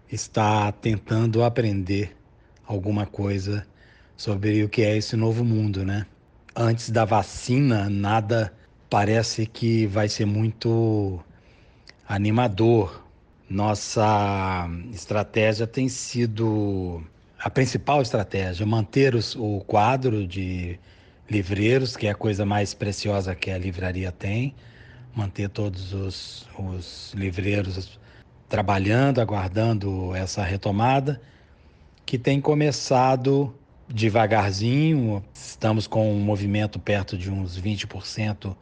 está 0.07 0.71
tentando 0.71 1.43
aprender 1.43 2.14
alguma 2.67 3.05
coisa 3.05 3.65
sobre 4.17 4.63
o 4.63 4.69
que 4.69 4.81
é 4.81 4.97
esse 4.97 5.15
novo 5.15 5.43
mundo, 5.43 5.85
né? 5.85 6.05
Antes 6.55 6.89
da 6.89 7.05
vacina, 7.05 7.89
nada 7.89 8.53
parece 8.89 9.45
que 9.45 9.85
vai 9.87 10.07
ser 10.07 10.25
muito 10.25 11.19
animador. 12.07 13.03
Nossa 13.49 14.67
estratégia 14.91 15.67
tem 15.67 15.87
sido 15.89 17.03
a 17.39 17.49
principal 17.49 18.01
estratégia, 18.01 18.65
manter 18.65 19.13
os, 19.13 19.35
o 19.35 19.59
quadro 19.67 20.25
de 20.25 20.79
livreiros, 21.29 21.95
que 21.95 22.07
é 22.07 22.11
a 22.11 22.15
coisa 22.15 22.45
mais 22.45 22.73
preciosa 22.73 23.35
que 23.35 23.51
a 23.51 23.57
livraria 23.57 24.11
tem, 24.11 24.55
manter 25.13 25.49
todos 25.49 25.93
os, 25.93 26.47
os 26.57 27.13
livreiros 27.13 27.99
trabalhando, 28.47 29.19
aguardando 29.19 30.15
essa 30.15 30.43
retomada, 30.43 31.21
que 32.05 32.17
tem 32.17 32.39
começado 32.39 33.53
devagarzinho, 33.87 35.23
estamos 35.33 35.87
com 35.87 36.11
um 36.11 36.19
movimento 36.19 36.79
perto 36.79 37.17
de 37.17 37.31
uns 37.31 37.59
20% 37.59 38.55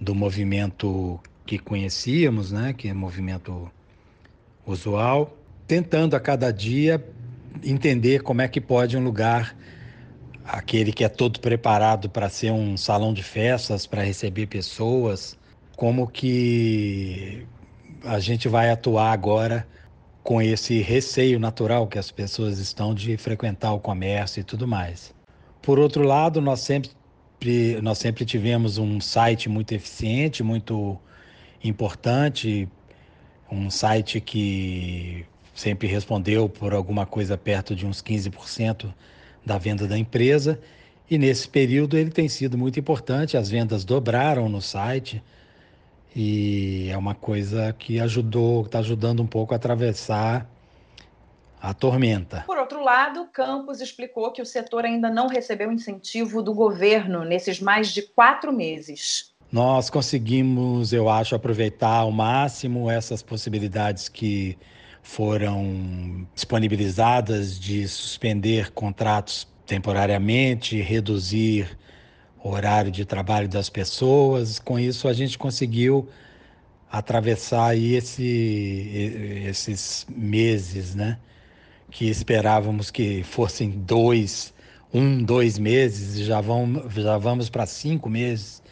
do 0.00 0.14
movimento 0.14 1.20
que 1.46 1.58
conhecíamos, 1.58 2.52
né, 2.52 2.72
que 2.72 2.88
é 2.88 2.94
movimento 2.94 3.70
usual, 4.66 5.36
tentando 5.66 6.14
a 6.14 6.20
cada 6.20 6.52
dia 6.52 7.04
entender 7.62 8.22
como 8.22 8.40
é 8.40 8.48
que 8.48 8.60
pode 8.60 8.96
um 8.96 9.04
lugar 9.04 9.56
aquele 10.44 10.92
que 10.92 11.04
é 11.04 11.08
todo 11.08 11.40
preparado 11.40 12.08
para 12.08 12.28
ser 12.28 12.50
um 12.50 12.76
salão 12.76 13.14
de 13.14 13.22
festas, 13.22 13.86
para 13.86 14.02
receber 14.02 14.46
pessoas, 14.46 15.38
como 15.76 16.06
que 16.06 17.46
a 18.04 18.18
gente 18.18 18.48
vai 18.48 18.70
atuar 18.70 19.12
agora 19.12 19.66
com 20.24 20.40
esse 20.40 20.80
receio 20.80 21.38
natural 21.38 21.86
que 21.86 21.98
as 21.98 22.10
pessoas 22.10 22.58
estão 22.58 22.94
de 22.94 23.14
frequentar 23.18 23.74
o 23.74 23.78
comércio 23.78 24.40
e 24.40 24.42
tudo 24.42 24.66
mais. 24.66 25.14
Por 25.60 25.78
outro 25.78 26.02
lado, 26.02 26.40
nós 26.40 26.60
sempre 26.60 26.90
nós 27.82 27.98
sempre 27.98 28.24
tivemos 28.24 28.78
um 28.78 28.98
site 29.02 29.50
muito 29.50 29.72
eficiente, 29.72 30.42
muito 30.42 30.98
importante, 31.62 32.66
um 33.52 33.68
site 33.68 34.18
que 34.18 35.26
sempre 35.54 35.86
respondeu 35.86 36.48
por 36.48 36.72
alguma 36.72 37.04
coisa 37.04 37.36
perto 37.36 37.76
de 37.76 37.84
uns 37.84 38.02
15% 38.02 38.94
da 39.44 39.58
venda 39.58 39.86
da 39.86 39.98
empresa. 39.98 40.58
E 41.10 41.18
nesse 41.18 41.46
período 41.46 41.98
ele 41.98 42.10
tem 42.10 42.30
sido 42.30 42.56
muito 42.56 42.80
importante, 42.80 43.36
as 43.36 43.50
vendas 43.50 43.84
dobraram 43.84 44.48
no 44.48 44.62
site 44.62 45.22
e 46.14 46.88
é 46.90 46.96
uma 46.96 47.14
coisa 47.14 47.74
que 47.78 47.98
ajudou, 47.98 48.64
está 48.64 48.78
ajudando 48.78 49.22
um 49.22 49.26
pouco 49.26 49.52
a 49.52 49.56
atravessar 49.56 50.48
a 51.60 51.72
tormenta. 51.72 52.44
Por 52.46 52.58
outro 52.58 52.82
lado, 52.82 53.26
Campos 53.32 53.80
explicou 53.80 54.30
que 54.30 54.42
o 54.42 54.46
setor 54.46 54.84
ainda 54.84 55.10
não 55.10 55.28
recebeu 55.28 55.72
incentivo 55.72 56.42
do 56.42 56.52
governo 56.52 57.24
nesses 57.24 57.58
mais 57.58 57.88
de 57.88 58.02
quatro 58.02 58.52
meses. 58.52 59.32
Nós 59.50 59.88
conseguimos, 59.88 60.92
eu 60.92 61.08
acho, 61.08 61.34
aproveitar 61.34 61.98
ao 61.98 62.12
máximo 62.12 62.90
essas 62.90 63.22
possibilidades 63.22 64.08
que 64.08 64.58
foram 65.02 66.26
disponibilizadas 66.34 67.58
de 67.58 67.86
suspender 67.88 68.72
contratos 68.72 69.46
temporariamente, 69.66 70.80
reduzir 70.80 71.78
horário 72.44 72.90
de 72.90 73.04
trabalho 73.04 73.48
das 73.48 73.70
pessoas. 73.70 74.58
Com 74.58 74.78
isso, 74.78 75.08
a 75.08 75.12
gente 75.12 75.38
conseguiu 75.38 76.08
atravessar 76.90 77.68
aí 77.70 77.94
esse, 77.94 79.42
esses 79.46 80.06
meses, 80.08 80.94
né? 80.94 81.18
Que 81.90 82.06
esperávamos 82.06 82.90
que 82.90 83.22
fossem 83.22 83.70
dois, 83.70 84.52
um, 84.92 85.22
dois 85.22 85.58
meses, 85.58 86.18
e 86.18 86.24
já, 86.24 86.40
vão, 86.40 86.84
já 86.90 87.16
vamos 87.16 87.48
para 87.48 87.66
cinco 87.66 88.08
meses. 88.10 88.62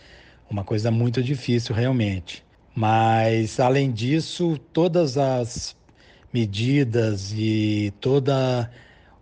Uma 0.50 0.64
coisa 0.64 0.90
muito 0.90 1.22
difícil, 1.22 1.74
realmente. 1.74 2.44
Mas, 2.74 3.58
além 3.58 3.90
disso, 3.90 4.58
todas 4.72 5.16
as 5.16 5.76
medidas 6.32 7.32
e 7.36 7.92
toda 8.00 8.70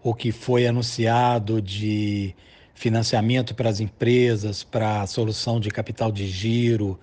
o 0.03 0.15
que 0.15 0.33
foi 0.33 0.67
anunciado 0.67 1.61
de 1.61 2.35
financiamento 2.81 3.55
para 3.55 3.69
as 3.69 3.79
empresas, 3.79 4.65
para 4.65 5.07
solução 5.07 5.61
de 5.61 5.69
capital 5.69 6.11
de 6.11 6.27
giro, 6.27 6.99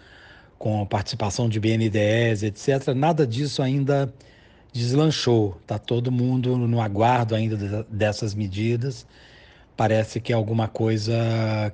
com 0.57 0.83
participação 0.87 1.47
de 1.47 1.59
BNDES, 1.59 2.41
etc. 2.41 2.95
Nada 2.95 3.27
disso 3.27 3.61
ainda 3.61 4.11
deslanchou. 4.73 5.55
Está 5.61 5.77
todo 5.77 6.11
mundo 6.11 6.57
no 6.57 6.81
aguardo 6.81 7.35
ainda 7.35 7.85
dessas 7.91 8.33
medidas. 8.33 9.05
Parece 9.75 10.19
que 10.19 10.33
é 10.33 10.35
alguma 10.35 10.67
coisa 10.67 11.13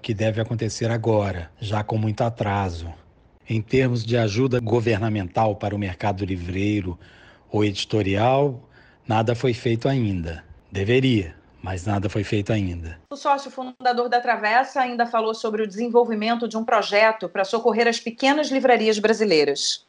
que 0.02 0.14
deve 0.14 0.42
acontecer 0.42 0.92
agora, 0.92 1.50
já 1.58 1.82
com 1.82 1.98
muito 1.98 2.26
atraso. 2.26 2.94
Em 3.50 3.62
termos 3.62 4.04
de 4.04 4.18
ajuda 4.18 4.60
governamental 4.60 5.56
para 5.56 5.74
o 5.74 5.80
mercado 5.80 6.26
livreiro, 6.26 7.00
o 7.50 7.64
editorial, 7.64 8.70
nada 9.08 9.34
foi 9.34 9.54
feito 9.54 9.88
ainda. 9.88 10.44
Deveria, 10.70 11.34
mas 11.64 11.86
nada 11.86 12.10
foi 12.10 12.26
feito 12.26 12.52
ainda. 12.52 13.00
O 13.10 13.16
sócio 13.16 13.50
fundador 13.50 14.10
da 14.10 14.20
Travessa 14.20 14.82
ainda 14.82 15.06
falou 15.06 15.34
sobre 15.34 15.64
o 15.64 15.68
desenvolvimento 15.68 16.46
de 16.46 16.58
um 16.58 16.66
projeto 16.66 17.30
para 17.30 17.46
socorrer 17.46 17.88
as 17.88 18.02
pequenas 18.02 18.52
livrarias 18.52 19.00
brasileiras. 19.00 19.88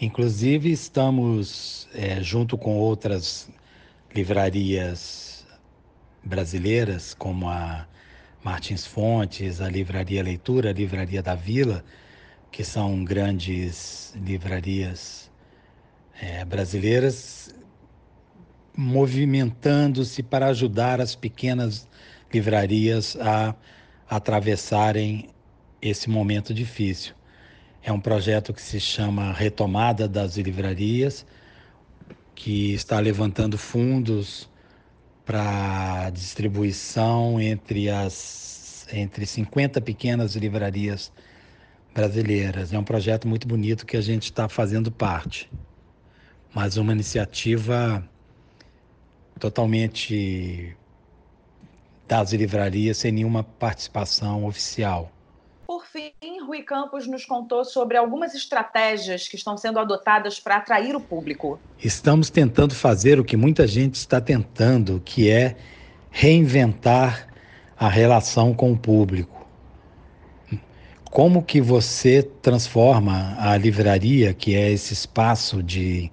Inclusive, 0.00 0.70
estamos, 0.70 1.88
é, 1.92 2.22
junto 2.22 2.56
com 2.56 2.78
outras 2.78 3.50
livrarias 4.14 5.44
brasileiras, 6.22 7.14
como 7.14 7.48
a 7.48 7.84
Martins 8.40 8.86
Fontes, 8.86 9.60
a 9.60 9.68
Livraria 9.68 10.22
Leitura, 10.22 10.70
a 10.70 10.72
Livraria 10.72 11.20
da 11.20 11.34
Vila, 11.34 11.84
que 12.52 12.62
são 12.62 13.04
grandes 13.04 14.14
livrarias 14.14 15.28
é, 16.20 16.44
brasileiras 16.44 17.52
movimentando-se 18.78 20.22
para 20.22 20.46
ajudar 20.46 21.00
as 21.00 21.16
pequenas 21.16 21.88
livrarias 22.32 23.16
a 23.20 23.52
atravessarem 24.08 25.30
esse 25.82 26.08
momento 26.08 26.54
difícil. 26.54 27.12
É 27.82 27.92
um 27.92 28.00
projeto 28.00 28.54
que 28.54 28.62
se 28.62 28.78
chama 28.78 29.32
Retomada 29.32 30.06
das 30.06 30.36
Livrarias, 30.36 31.26
que 32.36 32.72
está 32.72 33.00
levantando 33.00 33.58
fundos 33.58 34.48
para 35.26 36.10
distribuição 36.10 37.40
entre 37.40 37.90
as 37.90 38.86
entre 38.92 39.26
50 39.26 39.80
pequenas 39.80 40.36
livrarias 40.36 41.12
brasileiras. 41.92 42.72
É 42.72 42.78
um 42.78 42.84
projeto 42.84 43.26
muito 43.26 43.46
bonito 43.48 43.84
que 43.84 43.96
a 43.96 44.00
gente 44.00 44.24
está 44.24 44.48
fazendo 44.48 44.90
parte 44.90 45.50
mas 46.54 46.76
uma 46.76 46.92
iniciativa 46.92 48.02
totalmente 49.38 50.76
das 52.06 52.32
livrarias 52.32 52.96
sem 52.96 53.12
nenhuma 53.12 53.44
participação 53.44 54.46
oficial. 54.46 55.12
Por 55.66 55.84
fim, 55.84 56.12
Rui 56.46 56.62
Campos 56.62 57.06
nos 57.06 57.26
contou 57.26 57.62
sobre 57.62 57.98
algumas 57.98 58.34
estratégias 58.34 59.28
que 59.28 59.36
estão 59.36 59.56
sendo 59.58 59.78
adotadas 59.78 60.40
para 60.40 60.56
atrair 60.56 60.96
o 60.96 61.00
público. 61.00 61.60
Estamos 61.78 62.30
tentando 62.30 62.74
fazer 62.74 63.20
o 63.20 63.24
que 63.24 63.36
muita 63.36 63.66
gente 63.66 63.96
está 63.96 64.18
tentando, 64.18 65.00
que 65.04 65.28
é 65.28 65.56
reinventar 66.10 67.28
a 67.78 67.88
relação 67.88 68.54
com 68.54 68.72
o 68.72 68.78
público. 68.78 69.46
Como 71.10 71.42
que 71.42 71.60
você 71.60 72.22
transforma 72.22 73.36
a 73.38 73.56
livraria, 73.56 74.32
que 74.32 74.54
é 74.54 74.70
esse 74.70 74.94
espaço 74.94 75.62
de 75.62 76.10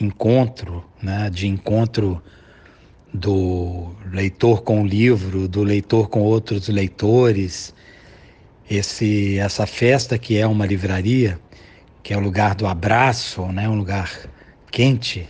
encontro, 0.00 0.84
né, 1.00 1.30
de 1.30 1.46
encontro 1.46 2.22
do 3.16 3.94
leitor 4.12 4.62
com 4.62 4.82
o 4.82 4.86
livro, 4.86 5.48
do 5.48 5.62
leitor 5.62 6.08
com 6.08 6.20
outros 6.20 6.68
leitores, 6.68 7.74
esse 8.70 9.38
essa 9.38 9.66
festa 9.66 10.18
que 10.18 10.36
é 10.36 10.46
uma 10.46 10.66
livraria, 10.66 11.38
que 12.02 12.12
é 12.12 12.16
o 12.16 12.20
lugar 12.20 12.54
do 12.54 12.66
abraço, 12.66 13.46
né, 13.46 13.68
um 13.68 13.74
lugar 13.74 14.10
quente. 14.70 15.28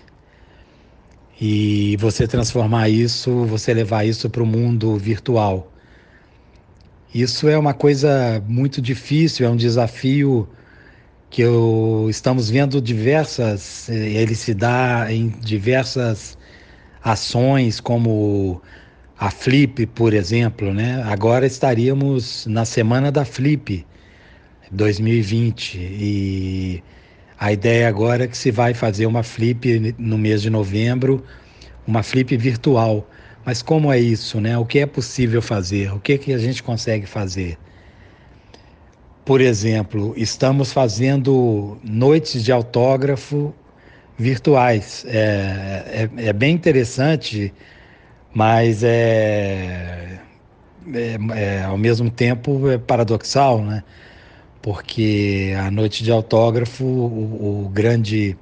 E 1.40 1.96
você 1.98 2.26
transformar 2.26 2.88
isso, 2.88 3.44
você 3.44 3.72
levar 3.72 4.04
isso 4.04 4.28
para 4.30 4.42
o 4.42 4.46
mundo 4.46 4.96
virtual. 4.96 5.70
Isso 7.14 7.48
é 7.48 7.56
uma 7.58 7.74
coisa 7.74 8.42
muito 8.48 8.80
difícil, 8.80 9.46
é 9.46 9.50
um 9.50 9.56
desafio 9.56 10.48
que 11.30 11.42
eu, 11.42 12.06
estamos 12.08 12.48
vendo 12.48 12.80
diversas, 12.80 13.88
eh, 13.88 13.94
ele 13.94 14.34
se 14.34 14.54
dá 14.54 15.06
em 15.10 15.28
diversas 15.28 16.38
ações, 17.06 17.80
como 17.80 18.60
a 19.18 19.30
Flip, 19.30 19.86
por 19.86 20.12
exemplo, 20.12 20.74
né? 20.74 21.02
Agora 21.04 21.46
estaríamos 21.46 22.46
na 22.46 22.64
semana 22.64 23.12
da 23.12 23.24
Flip 23.24 23.86
2020 24.72 25.78
e 25.78 26.82
a 27.38 27.52
ideia 27.52 27.88
agora 27.88 28.24
é 28.24 28.26
que 28.26 28.36
se 28.36 28.50
vai 28.50 28.74
fazer 28.74 29.06
uma 29.06 29.22
Flip 29.22 29.94
no 29.98 30.18
mês 30.18 30.42
de 30.42 30.50
novembro, 30.50 31.24
uma 31.86 32.02
Flip 32.02 32.36
virtual. 32.36 33.08
Mas 33.44 33.62
como 33.62 33.92
é 33.92 33.98
isso, 34.00 34.40
né? 34.40 34.58
O 34.58 34.66
que 34.66 34.80
é 34.80 34.86
possível 34.86 35.40
fazer? 35.40 35.92
O 35.94 36.00
que, 36.00 36.18
que 36.18 36.32
a 36.32 36.38
gente 36.38 36.60
consegue 36.62 37.06
fazer? 37.06 37.56
por 39.26 39.40
exemplo, 39.40 40.14
estamos 40.16 40.72
fazendo 40.72 41.76
noites 41.82 42.44
de 42.44 42.52
autógrafo 42.52 43.52
virtuais. 44.18 45.04
É, 45.08 46.08
é, 46.16 46.28
é 46.28 46.32
bem 46.32 46.54
interessante, 46.54 47.52
mas 48.32 48.82
é, 48.82 50.20
é, 50.94 51.18
é, 51.34 51.62
ao 51.64 51.78
mesmo 51.78 52.10
tempo 52.10 52.68
é 52.68 52.78
paradoxal, 52.78 53.62
né? 53.62 53.82
Porque 54.62 55.54
a 55.58 55.70
noite 55.70 56.02
de 56.02 56.10
autógrafo, 56.10 56.84
o, 56.84 57.66
o 57.66 57.68
grande 57.68 58.36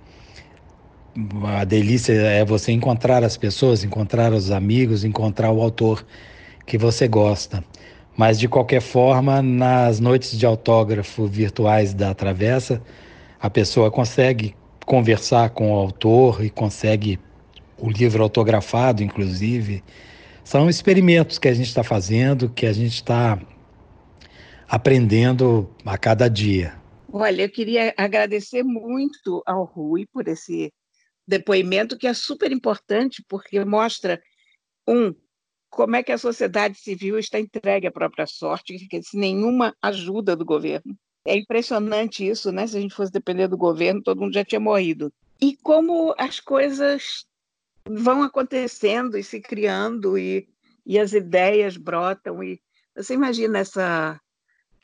a 1.45 1.65
delícia 1.65 2.13
é 2.13 2.45
você 2.45 2.73
encontrar 2.73 3.23
as 3.23 3.37
pessoas, 3.37 3.85
encontrar 3.85 4.33
os 4.33 4.51
amigos, 4.51 5.05
encontrar 5.05 5.53
o 5.53 5.63
autor 5.63 6.05
que 6.67 6.77
você 6.77 7.07
gosta. 7.07 7.63
Mas 8.17 8.39
de 8.39 8.49
qualquer 8.49 8.81
forma, 8.81 9.43
nas 9.43 10.01
noites 10.01 10.37
de 10.37 10.45
autógrafo 10.47 11.27
virtuais 11.27 11.95
da 11.95 12.15
Travessa, 12.15 12.83
a 13.41 13.49
pessoa 13.49 13.91
consegue 13.91 14.57
conversar 14.85 15.51
com 15.51 15.73
o 15.73 15.77
autor 15.77 16.45
e 16.45 16.51
consegue 16.51 17.19
o 17.79 17.91
livro 17.91 18.23
autografado, 18.23 19.03
inclusive. 19.03 19.83
São 20.45 20.69
experimentos 20.69 21.39
que 21.39 21.49
a 21.49 21.55
gente 21.55 21.69
está 21.69 21.83
fazendo, 21.83 22.51
que 22.51 22.67
a 22.67 22.73
gente 22.73 22.95
está 22.95 23.41
aprendendo 24.69 25.71
a 25.85 25.97
cada 25.97 26.29
dia. 26.29 26.75
Olha, 27.13 27.43
eu 27.43 27.51
queria 27.51 27.95
agradecer 27.97 28.63
muito 28.63 29.43
ao 29.47 29.65
Rui 29.65 30.07
por 30.13 30.27
esse 30.29 30.73
depoimento, 31.27 31.97
que 31.97 32.07
é 32.07 32.13
super 32.13 32.53
importante, 32.53 33.25
porque 33.29 33.65
mostra, 33.65 34.21
um, 34.87 35.15
como 35.71 35.97
é 35.97 36.03
que 36.03 36.13
a 36.13 36.19
sociedade 36.19 36.79
civil 36.79 37.19
está 37.19 37.39
entregue 37.39 37.87
à 37.87 37.93
própria 37.93 38.27
sorte, 38.27 38.77
sem 38.79 39.21
nenhuma 39.21 39.75
ajuda 39.81 40.37
do 40.37 40.45
governo. 40.45 40.97
É 41.25 41.37
impressionante 41.37 42.27
isso, 42.27 42.53
né? 42.53 42.67
Se 42.67 42.77
a 42.77 42.81
gente 42.81 42.95
fosse 42.95 43.11
depender 43.11 43.49
do 43.49 43.57
governo, 43.57 44.03
todo 44.03 44.21
mundo 44.21 44.35
já 44.35 44.45
tinha 44.45 44.61
morrido. 44.61 45.13
E 45.41 45.57
como 45.57 46.15
as 46.19 46.39
coisas 46.39 47.27
vão 47.87 48.23
acontecendo 48.23 49.19
e 49.19 49.23
se 49.23 49.41
criando 49.41 50.19
e, 50.19 50.49
e 50.87 50.99
as 50.99 51.13
ideias 51.13 51.77
brotam 51.77 52.43
e 52.43 52.61
você 52.97 53.15
imagina 53.15 53.59
essa, 53.59 54.21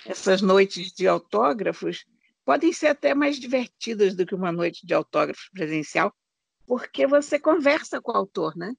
essas 0.04 0.42
noites 0.42 0.92
de 0.92 1.06
autógrafos 1.06 2.04
podem 2.44 2.72
ser 2.72 2.88
até 2.88 3.14
mais 3.14 3.38
divertidas 3.38 4.14
do 4.14 4.26
que 4.26 4.34
uma 4.34 4.52
noite 4.52 4.86
de 4.86 4.92
autógrafos 4.92 5.48
presencial 5.52 6.12
porque 6.66 7.06
você 7.06 7.38
conversa 7.38 8.00
com 8.00 8.12
o 8.12 8.16
autor 8.16 8.54
né 8.56 8.74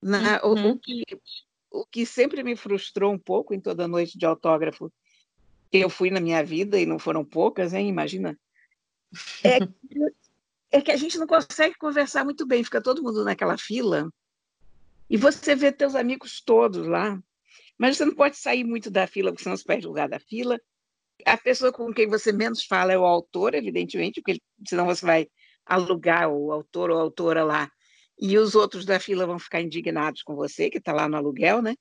Na, 0.00 0.40
uhum. 0.44 0.68
o, 0.68 0.70
o, 0.70 0.78
que, 0.78 1.04
o 1.70 1.86
que 1.86 2.06
sempre 2.06 2.42
me 2.44 2.54
frustrou 2.54 3.12
um 3.12 3.18
pouco 3.18 3.52
em 3.52 3.60
toda 3.60 3.88
noite 3.88 4.16
de 4.16 4.26
autógrafo 4.26 4.92
que 5.70 5.78
eu 5.78 5.90
fui 5.90 6.10
na 6.10 6.20
minha 6.20 6.44
vida 6.44 6.78
e 6.78 6.86
não 6.86 6.98
foram 6.98 7.24
poucas 7.24 7.72
hein 7.72 7.88
imagina 7.88 8.38
é 9.44 9.58
é 10.70 10.80
que 10.80 10.92
a 10.92 10.96
gente 10.96 11.18
não 11.18 11.26
consegue 11.26 11.74
conversar 11.76 12.24
muito 12.24 12.46
bem, 12.46 12.62
fica 12.62 12.80
todo 12.80 13.02
mundo 13.02 13.24
naquela 13.24 13.58
fila 13.58 14.08
e 15.08 15.16
você 15.16 15.56
vê 15.56 15.72
teus 15.72 15.96
amigos 15.96 16.40
todos 16.40 16.86
lá, 16.86 17.20
mas 17.76 17.96
você 17.96 18.04
não 18.04 18.14
pode 18.14 18.36
sair 18.36 18.62
muito 18.62 18.88
da 18.90 19.06
fila, 19.08 19.32
porque 19.32 19.42
senão 19.42 19.56
você 19.56 19.64
perde 19.64 19.86
o 19.86 19.88
lugar 19.88 20.08
da 20.08 20.20
fila. 20.20 20.60
A 21.26 21.36
pessoa 21.36 21.72
com 21.72 21.92
quem 21.92 22.06
você 22.06 22.30
menos 22.32 22.64
fala 22.64 22.92
é 22.92 22.98
o 22.98 23.04
autor, 23.04 23.54
evidentemente, 23.54 24.22
porque 24.22 24.40
senão 24.66 24.86
você 24.86 25.04
vai 25.04 25.28
alugar 25.66 26.28
o 26.28 26.52
autor 26.52 26.90
ou 26.90 26.98
a 26.98 27.02
autora 27.02 27.42
lá 27.42 27.68
e 28.18 28.38
os 28.38 28.54
outros 28.54 28.84
da 28.84 29.00
fila 29.00 29.26
vão 29.26 29.38
ficar 29.38 29.60
indignados 29.60 30.22
com 30.22 30.36
você, 30.36 30.70
que 30.70 30.78
está 30.78 30.92
lá 30.92 31.08
no 31.08 31.16
aluguel, 31.16 31.60
né? 31.60 31.74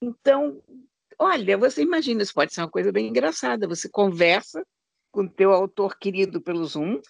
Então, 0.00 0.62
olha, 1.18 1.56
você 1.56 1.82
imagina, 1.82 2.22
isso 2.22 2.34
pode 2.34 2.52
ser 2.52 2.60
uma 2.60 2.70
coisa 2.70 2.92
bem 2.92 3.08
engraçada. 3.08 3.68
Você 3.68 3.88
conversa 3.88 4.64
com 5.10 5.22
o 5.22 5.28
teu 5.28 5.52
autor 5.52 5.96
querido 5.98 6.40
pelo 6.40 6.64
Zoom, 6.64 7.00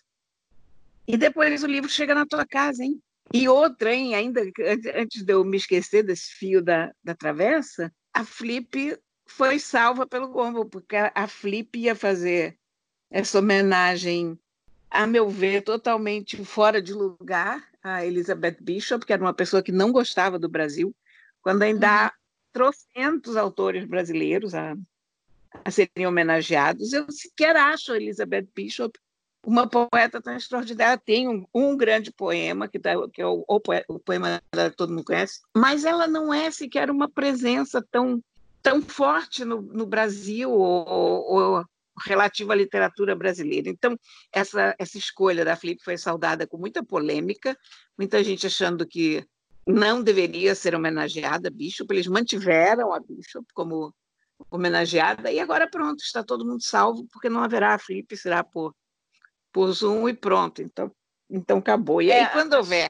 e 1.07 1.16
depois 1.16 1.62
o 1.62 1.66
livro 1.66 1.90
chega 1.90 2.14
na 2.14 2.26
tua 2.26 2.46
casa, 2.46 2.85
hein? 2.85 3.00
E 3.33 3.48
outra, 3.48 3.94
hein, 3.94 4.14
ainda 4.14 4.42
antes 4.94 5.22
de 5.22 5.33
eu 5.33 5.44
me 5.44 5.57
esquecer 5.57 6.03
desse 6.03 6.35
fio 6.35 6.62
da, 6.62 6.92
da 7.03 7.14
travessa, 7.14 7.92
a 8.12 8.24
Flip 8.24 8.96
foi 9.26 9.59
salva 9.59 10.07
pelo 10.07 10.29
Gombo, 10.29 10.66
porque 10.66 10.96
a 10.96 11.26
Flip 11.26 11.79
ia 11.79 11.94
fazer 11.94 12.57
essa 13.11 13.38
homenagem, 13.38 14.38
a 14.90 15.07
meu 15.07 15.31
ver, 15.31 15.62
totalmente 15.62 16.44
fora 16.44 16.81
de 16.81 16.92
lugar 16.92 17.66
a 17.83 18.05
Elizabeth 18.07 18.59
Bishop, 18.61 19.05
que 19.05 19.12
era 19.12 19.22
uma 19.22 19.35
pessoa 19.35 19.62
que 19.62 19.72
não 19.72 19.90
gostava 19.90 20.38
do 20.38 20.48
Brasil, 20.48 20.94
quando 21.40 21.62
ainda 21.62 22.05
uhum. 22.05 22.11
Trocentos 22.52 23.36
autores 23.36 23.84
brasileiros 23.84 24.54
a, 24.54 24.76
a 25.64 25.70
serem 25.70 26.06
homenageados. 26.06 26.92
Eu 26.92 27.10
sequer 27.10 27.56
acho 27.56 27.92
a 27.92 27.96
Elizabeth 27.96 28.48
Bishop 28.54 28.98
uma 29.44 29.66
poeta 29.66 30.20
tão 30.20 30.36
extraordinária. 30.36 31.00
Tem 31.04 31.28
um, 31.28 31.44
um 31.52 31.76
grande 31.76 32.12
poema, 32.12 32.68
que, 32.68 32.78
tá, 32.78 32.92
que 33.12 33.20
é 33.20 33.26
o, 33.26 33.44
o, 33.48 33.60
o 33.88 33.98
poema 33.98 34.40
que 34.52 34.76
todo 34.76 34.90
mundo 34.90 35.04
conhece, 35.04 35.40
mas 35.56 35.84
ela 35.84 36.06
não 36.06 36.32
é 36.32 36.50
sequer 36.50 36.90
uma 36.90 37.08
presença 37.08 37.84
tão, 37.90 38.22
tão 38.62 38.80
forte 38.80 39.44
no, 39.44 39.60
no 39.60 39.86
Brasil 39.86 40.50
ou, 40.50 40.86
ou 40.88 41.64
relativa 42.06 42.52
à 42.52 42.56
literatura 42.56 43.14
brasileira. 43.14 43.68
Então, 43.68 43.98
essa, 44.32 44.74
essa 44.78 44.96
escolha 44.96 45.44
da 45.44 45.56
Flip 45.56 45.82
foi 45.82 45.98
saudada 45.98 46.46
com 46.46 46.56
muita 46.56 46.82
polêmica, 46.82 47.56
muita 47.98 48.22
gente 48.24 48.46
achando 48.46 48.86
que 48.86 49.26
não 49.66 50.03
deveria 50.03 50.55
ser 50.55 50.75
homenageada 50.75 51.48
a 51.48 51.51
Bishop, 51.51 51.92
eles 51.92 52.07
mantiveram 52.07 52.92
a 52.92 53.01
Bishop 53.01 53.46
como 53.55 53.94
homenageada, 54.51 55.31
e 55.31 55.38
agora 55.38 55.70
pronto, 55.70 56.01
está 56.01 56.22
todo 56.22 56.44
mundo 56.44 56.62
salvo, 56.62 57.07
porque 57.12 57.29
não 57.29 57.42
haverá 57.42 57.75
a 57.75 57.79
Flip, 57.79 58.16
será 58.16 58.42
por 58.42 58.75
por 59.53 59.70
Zoom 59.70 60.09
e 60.09 60.14
pronto. 60.14 60.62
Então, 60.62 60.90
então 61.29 61.59
acabou. 61.59 62.01
E 62.01 62.11
aí, 62.11 62.22
é, 62.22 62.29
quando 62.29 62.55
houver 62.55 62.88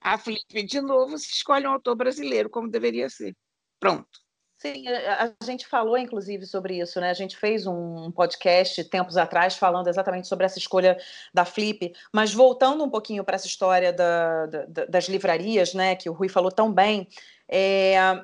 a 0.00 0.18
Flip 0.18 0.62
de 0.64 0.80
novo, 0.80 1.18
se 1.18 1.30
escolhe 1.30 1.66
um 1.66 1.72
autor 1.72 1.94
brasileiro, 1.94 2.48
como 2.48 2.70
deveria 2.70 3.10
ser. 3.10 3.36
Pronto. 3.78 4.08
Sim, 4.58 4.88
a 4.88 5.32
gente 5.44 5.68
falou 5.68 5.96
inclusive 5.96 6.44
sobre 6.44 6.80
isso, 6.80 7.00
né? 7.00 7.10
A 7.10 7.14
gente 7.14 7.36
fez 7.36 7.64
um 7.64 8.10
podcast 8.10 8.82
tempos 8.84 9.16
atrás 9.16 9.56
falando 9.56 9.86
exatamente 9.86 10.26
sobre 10.26 10.46
essa 10.46 10.58
escolha 10.58 10.98
da 11.32 11.44
Flip, 11.44 11.92
mas 12.12 12.34
voltando 12.34 12.82
um 12.82 12.90
pouquinho 12.90 13.22
para 13.22 13.36
essa 13.36 13.46
história 13.46 13.92
da, 13.92 14.46
da, 14.46 14.84
das 14.86 15.04
livrarias, 15.04 15.74
né? 15.74 15.94
Que 15.94 16.10
o 16.10 16.12
Rui 16.12 16.28
falou 16.28 16.50
tão 16.50 16.72
bem, 16.72 17.06
é, 17.48 18.20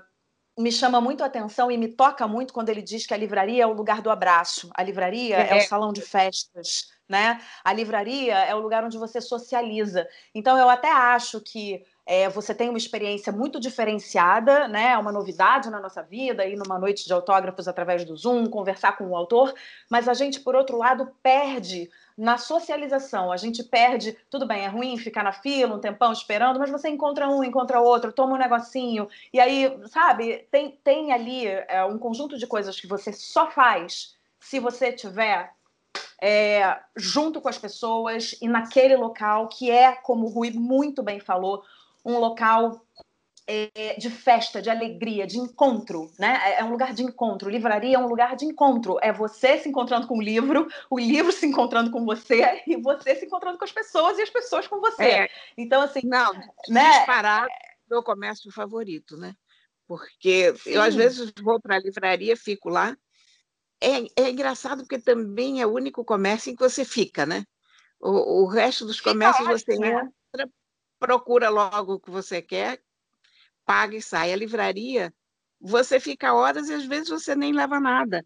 me 0.58 0.72
chama 0.72 1.00
muito 1.00 1.22
a 1.22 1.26
atenção 1.26 1.70
e 1.70 1.78
me 1.78 1.86
toca 1.86 2.26
muito 2.26 2.52
quando 2.52 2.68
ele 2.68 2.82
diz 2.82 3.06
que 3.06 3.14
a 3.14 3.16
livraria 3.16 3.62
é 3.62 3.66
o 3.66 3.72
lugar 3.72 4.02
do 4.02 4.10
abraço, 4.10 4.70
a 4.74 4.82
livraria 4.82 5.36
é, 5.36 5.50
é 5.50 5.56
o 5.58 5.68
salão 5.68 5.92
de 5.92 6.00
festas, 6.00 6.88
né? 7.08 7.40
A 7.62 7.72
livraria 7.72 8.38
é 8.38 8.54
o 8.56 8.60
lugar 8.60 8.82
onde 8.82 8.98
você 8.98 9.20
socializa. 9.20 10.04
Então, 10.34 10.58
eu 10.58 10.68
até 10.68 10.90
acho 10.90 11.40
que 11.40 11.84
é, 12.06 12.28
você 12.28 12.54
tem 12.54 12.68
uma 12.68 12.78
experiência 12.78 13.32
muito 13.32 13.58
diferenciada, 13.58 14.68
né? 14.68 14.92
É 14.92 14.98
uma 14.98 15.10
novidade 15.10 15.70
na 15.70 15.80
nossa 15.80 16.02
vida, 16.02 16.44
ir 16.44 16.56
numa 16.56 16.78
noite 16.78 17.06
de 17.06 17.12
autógrafos 17.12 17.66
através 17.66 18.04
do 18.04 18.14
Zoom, 18.14 18.46
conversar 18.46 18.98
com 18.98 19.06
o 19.08 19.16
autor, 19.16 19.54
mas 19.90 20.06
a 20.06 20.12
gente, 20.12 20.40
por 20.40 20.54
outro 20.54 20.76
lado, 20.76 21.10
perde 21.22 21.90
na 22.16 22.36
socialização. 22.36 23.32
A 23.32 23.38
gente 23.38 23.64
perde, 23.64 24.16
tudo 24.28 24.46
bem, 24.46 24.64
é 24.64 24.68
ruim 24.68 24.98
ficar 24.98 25.24
na 25.24 25.32
fila 25.32 25.74
um 25.74 25.80
tempão 25.80 26.12
esperando, 26.12 26.58
mas 26.58 26.70
você 26.70 26.90
encontra 26.90 27.28
um, 27.28 27.42
encontra 27.42 27.80
outro, 27.80 28.12
toma 28.12 28.34
um 28.34 28.38
negocinho, 28.38 29.08
e 29.32 29.40
aí, 29.40 29.74
sabe, 29.86 30.46
tem, 30.50 30.78
tem 30.84 31.12
ali 31.12 31.46
é, 31.46 31.84
um 31.84 31.98
conjunto 31.98 32.36
de 32.36 32.46
coisas 32.46 32.78
que 32.78 32.86
você 32.86 33.12
só 33.12 33.50
faz 33.50 34.14
se 34.38 34.60
você 34.60 34.92
tiver 34.92 35.50
é, 36.20 36.78
junto 36.94 37.40
com 37.40 37.48
as 37.48 37.58
pessoas 37.58 38.36
e 38.40 38.46
naquele 38.46 38.94
local 38.94 39.48
que 39.48 39.70
é, 39.70 39.92
como 39.92 40.26
o 40.26 40.30
Rui 40.30 40.50
muito 40.50 41.02
bem 41.02 41.18
falou, 41.18 41.62
um 42.04 42.18
local 42.18 42.84
é, 43.46 43.94
de 43.98 44.10
festa, 44.10 44.60
de 44.60 44.70
alegria, 44.70 45.26
de 45.26 45.38
encontro, 45.38 46.10
né? 46.18 46.40
É, 46.44 46.60
é 46.60 46.64
um 46.64 46.70
lugar 46.70 46.94
de 46.94 47.02
encontro. 47.02 47.50
Livraria 47.50 47.96
é 47.96 47.98
um 47.98 48.06
lugar 48.06 48.36
de 48.36 48.44
encontro. 48.44 48.98
É 49.02 49.12
você 49.12 49.58
se 49.58 49.68
encontrando 49.68 50.06
com 50.06 50.18
o 50.18 50.22
livro, 50.22 50.66
o 50.90 50.98
livro 50.98 51.32
se 51.32 51.46
encontrando 51.46 51.90
com 51.90 52.04
você 52.04 52.62
e 52.66 52.76
você 52.76 53.14
se 53.14 53.26
encontrando 53.26 53.58
com 53.58 53.64
as 53.64 53.72
pessoas 53.72 54.18
e 54.18 54.22
as 54.22 54.30
pessoas 54.30 54.66
com 54.66 54.80
você. 54.80 55.04
É. 55.04 55.28
Então, 55.56 55.82
assim, 55.82 56.00
não, 56.04 56.32
né? 56.68 56.98
disparado 56.98 57.48
meu 57.88 58.02
comércio 58.02 58.50
favorito, 58.50 59.16
né? 59.16 59.34
Porque 59.86 60.54
Sim. 60.56 60.70
eu 60.70 60.82
às 60.82 60.94
vezes 60.94 61.32
vou 61.42 61.60
para 61.60 61.76
a 61.76 61.78
livraria, 61.78 62.36
fico 62.36 62.70
lá 62.70 62.96
é, 63.84 64.22
é 64.22 64.30
engraçado 64.30 64.82
porque 64.82 64.98
também 64.98 65.60
é 65.60 65.66
o 65.66 65.72
único 65.72 66.04
comércio 66.04 66.50
em 66.50 66.56
que 66.56 66.62
você 66.62 66.84
fica, 66.84 67.26
né? 67.26 67.44
O, 68.00 68.42
o 68.42 68.46
resto 68.46 68.86
dos 68.86 69.00
comércios 69.00 69.46
você 69.46 69.78
né? 69.78 70.08
Procura 71.04 71.50
logo 71.50 71.94
o 71.94 72.00
que 72.00 72.10
você 72.10 72.40
quer, 72.40 72.80
paga 73.66 73.94
e 73.94 74.00
sai. 74.00 74.32
A 74.32 74.36
livraria, 74.36 75.12
você 75.60 76.00
fica 76.00 76.32
horas 76.32 76.70
e 76.70 76.74
às 76.74 76.86
vezes 76.86 77.10
você 77.10 77.36
nem 77.36 77.52
leva 77.52 77.78
nada. 77.78 78.24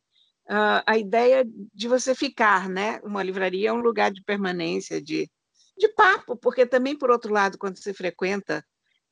Uh, 0.49 0.81
a 0.87 0.97
ideia 0.97 1.45
de 1.75 1.89
você 1.89 2.15
ficar, 2.15 2.69
né? 2.69 3.01
Uma 3.03 3.23
livraria 3.23 3.71
é 3.71 3.73
um 3.73 3.81
lugar 3.81 4.13
de 4.13 4.23
permanência, 4.23 5.03
de, 5.03 5.29
de 5.77 5.89
papo, 5.89 6.37
porque 6.37 6.65
também, 6.65 6.97
por 6.97 7.11
outro 7.11 7.33
lado, 7.33 7.59
quando 7.59 7.77
você 7.77 7.93
frequenta 7.93 8.65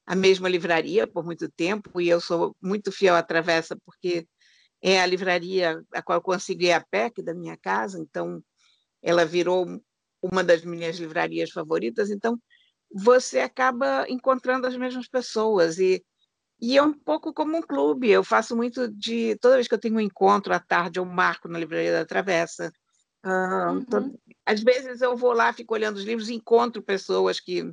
a 0.06 0.14
mesma 0.14 0.48
livraria 0.48 1.04
por 1.06 1.24
muito 1.24 1.50
tempo, 1.50 2.00
e 2.00 2.08
eu 2.08 2.20
sou 2.20 2.54
muito 2.62 2.92
fiel 2.92 3.16
à 3.16 3.22
Travessa, 3.22 3.76
porque 3.84 4.28
é 4.80 5.00
a 5.00 5.06
livraria 5.06 5.82
a 5.92 6.00
qual 6.00 6.18
eu 6.18 6.22
consegui 6.22 6.70
a 6.70 6.80
PEC 6.80 7.20
da 7.20 7.34
minha 7.34 7.56
casa, 7.56 7.98
então 7.98 8.40
ela 9.02 9.24
virou 9.24 9.66
uma 10.22 10.44
das 10.44 10.64
minhas 10.64 10.98
livrarias 10.98 11.50
favoritas, 11.50 12.10
então 12.10 12.38
você 12.92 13.40
acaba 13.40 14.06
encontrando 14.08 14.66
as 14.66 14.76
mesmas 14.76 15.08
pessoas 15.08 15.78
e 15.78 16.04
e 16.60 16.76
é 16.76 16.82
um 16.82 16.92
pouco 16.92 17.32
como 17.32 17.56
um 17.56 17.62
clube. 17.62 18.10
Eu 18.10 18.24
faço 18.24 18.56
muito 18.56 18.88
de. 18.88 19.36
Toda 19.36 19.56
vez 19.56 19.68
que 19.68 19.74
eu 19.74 19.78
tenho 19.78 19.96
um 19.96 20.00
encontro 20.00 20.52
à 20.54 20.58
tarde, 20.58 20.98
eu 20.98 21.04
marco 21.04 21.48
na 21.48 21.58
Livraria 21.58 21.92
da 21.92 22.04
Travessa. 22.04 22.72
Ah, 23.22 23.70
uhum. 23.70 23.78
Então, 23.78 24.18
às 24.44 24.62
vezes 24.62 25.02
eu 25.02 25.16
vou 25.16 25.32
lá, 25.32 25.52
fico 25.52 25.74
olhando 25.74 25.96
os 25.96 26.04
livros, 26.04 26.30
encontro 26.30 26.80
pessoas 26.80 27.40
que, 27.40 27.70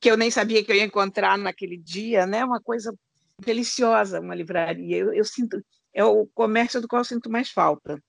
que 0.00 0.10
eu 0.10 0.16
nem 0.16 0.30
sabia 0.30 0.64
que 0.64 0.70
eu 0.70 0.76
ia 0.76 0.84
encontrar 0.84 1.36
naquele 1.36 1.76
dia, 1.76 2.26
né? 2.26 2.44
Uma 2.44 2.60
coisa 2.60 2.94
deliciosa, 3.38 4.20
uma 4.20 4.34
livraria. 4.34 4.96
Eu, 4.96 5.12
eu 5.12 5.24
sinto, 5.24 5.62
é 5.92 6.04
o 6.04 6.26
comércio 6.28 6.80
do 6.80 6.88
qual 6.88 7.00
eu 7.00 7.04
sinto 7.04 7.28
mais 7.28 7.50
falta. 7.50 8.02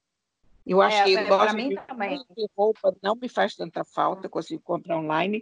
Eu 0.68 0.82
acho 0.82 0.98
é, 0.98 1.04
que 1.06 1.16
é, 1.16 1.26
para 1.26 1.54
mim 1.54 1.70
de, 1.70 1.76
também. 1.88 2.22
roupa 2.58 2.94
não 3.02 3.16
me 3.16 3.30
faz 3.30 3.56
tanta 3.56 3.86
falta, 3.86 4.28
consigo 4.28 4.62
comprar 4.62 4.98
online. 4.98 5.42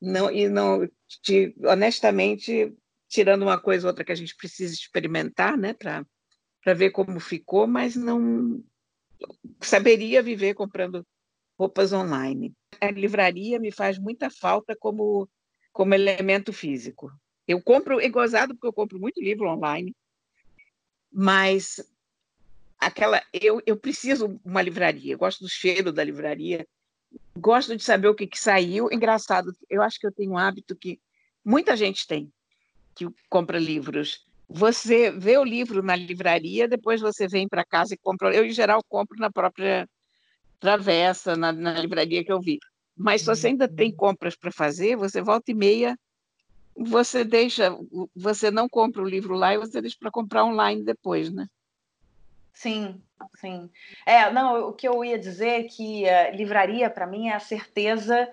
Não, 0.00 0.30
e 0.30 0.46
não, 0.46 0.86
te, 1.22 1.56
honestamente, 1.64 2.76
tirando 3.08 3.42
uma 3.42 3.58
coisa 3.58 3.86
ou 3.86 3.90
outra 3.90 4.04
que 4.04 4.12
a 4.12 4.16
gente 4.16 4.36
precisa 4.36 4.74
experimentar, 4.74 5.56
né, 5.56 5.72
para 5.72 6.74
ver 6.74 6.90
como 6.90 7.18
ficou, 7.18 7.66
mas 7.66 7.96
não 7.96 8.62
saberia 9.60 10.22
viver 10.22 10.54
comprando 10.54 11.06
roupas 11.58 11.92
online. 11.92 12.52
A 12.78 12.90
livraria 12.90 13.58
me 13.58 13.72
faz 13.72 13.98
muita 13.98 14.28
falta 14.28 14.76
como, 14.76 15.28
como 15.72 15.94
elemento 15.94 16.52
físico. 16.52 17.10
Eu 17.48 17.62
compro, 17.62 18.00
é 18.00 18.08
gozado 18.08 18.54
porque 18.54 18.66
eu 18.66 18.72
compro 18.72 19.00
muito 19.00 19.20
livro 19.20 19.48
online, 19.48 19.94
mas 21.10 21.80
aquela 22.82 23.22
eu, 23.32 23.62
eu 23.64 23.76
preciso 23.76 24.40
uma 24.44 24.60
livraria, 24.60 25.16
gosto 25.16 25.44
do 25.44 25.48
cheiro 25.48 25.92
da 25.92 26.02
livraria, 26.02 26.66
gosto 27.36 27.76
de 27.76 27.82
saber 27.82 28.08
o 28.08 28.14
que, 28.14 28.26
que 28.26 28.38
saiu. 28.38 28.88
Engraçado, 28.90 29.54
eu 29.70 29.80
acho 29.82 30.00
que 30.00 30.06
eu 30.06 30.12
tenho 30.12 30.32
um 30.32 30.38
hábito 30.38 30.74
que 30.74 31.00
muita 31.44 31.76
gente 31.76 32.06
tem, 32.06 32.30
que 32.94 33.06
compra 33.30 33.58
livros. 33.58 34.26
Você 34.48 35.10
vê 35.12 35.38
o 35.38 35.44
livro 35.44 35.82
na 35.82 35.94
livraria, 35.94 36.68
depois 36.68 37.00
você 37.00 37.28
vem 37.28 37.48
para 37.48 37.64
casa 37.64 37.94
e 37.94 37.98
compra. 37.98 38.34
Eu, 38.34 38.44
em 38.44 38.50
geral, 38.50 38.82
compro 38.88 39.18
na 39.18 39.30
própria 39.30 39.88
travessa, 40.58 41.36
na, 41.36 41.52
na 41.52 41.80
livraria 41.80 42.24
que 42.24 42.32
eu 42.32 42.40
vi. 42.40 42.58
Mas 42.96 43.22
se 43.22 43.28
você 43.28 43.46
ainda 43.46 43.68
tem 43.68 43.90
uhum. 43.90 43.96
compras 43.96 44.36
para 44.36 44.52
fazer, 44.52 44.96
você 44.96 45.22
volta 45.22 45.50
e 45.50 45.54
meia, 45.54 45.96
você 46.76 47.24
deixa, 47.24 47.74
você 48.14 48.50
não 48.50 48.68
compra 48.68 49.02
o 49.02 49.08
livro 49.08 49.34
lá 49.34 49.54
e 49.54 49.58
você 49.58 49.80
deixa 49.80 49.96
para 49.98 50.10
comprar 50.10 50.44
online 50.44 50.84
depois, 50.84 51.32
né? 51.32 51.46
Sim, 52.52 53.02
sim. 53.36 53.70
É, 54.06 54.30
não, 54.30 54.68
o 54.68 54.72
que 54.72 54.86
eu 54.86 55.04
ia 55.04 55.18
dizer 55.18 55.60
é 55.60 55.62
que 55.64 56.04
uh, 56.04 56.36
livraria, 56.36 56.90
para 56.90 57.06
mim, 57.06 57.28
é 57.28 57.34
a 57.34 57.40
certeza 57.40 58.28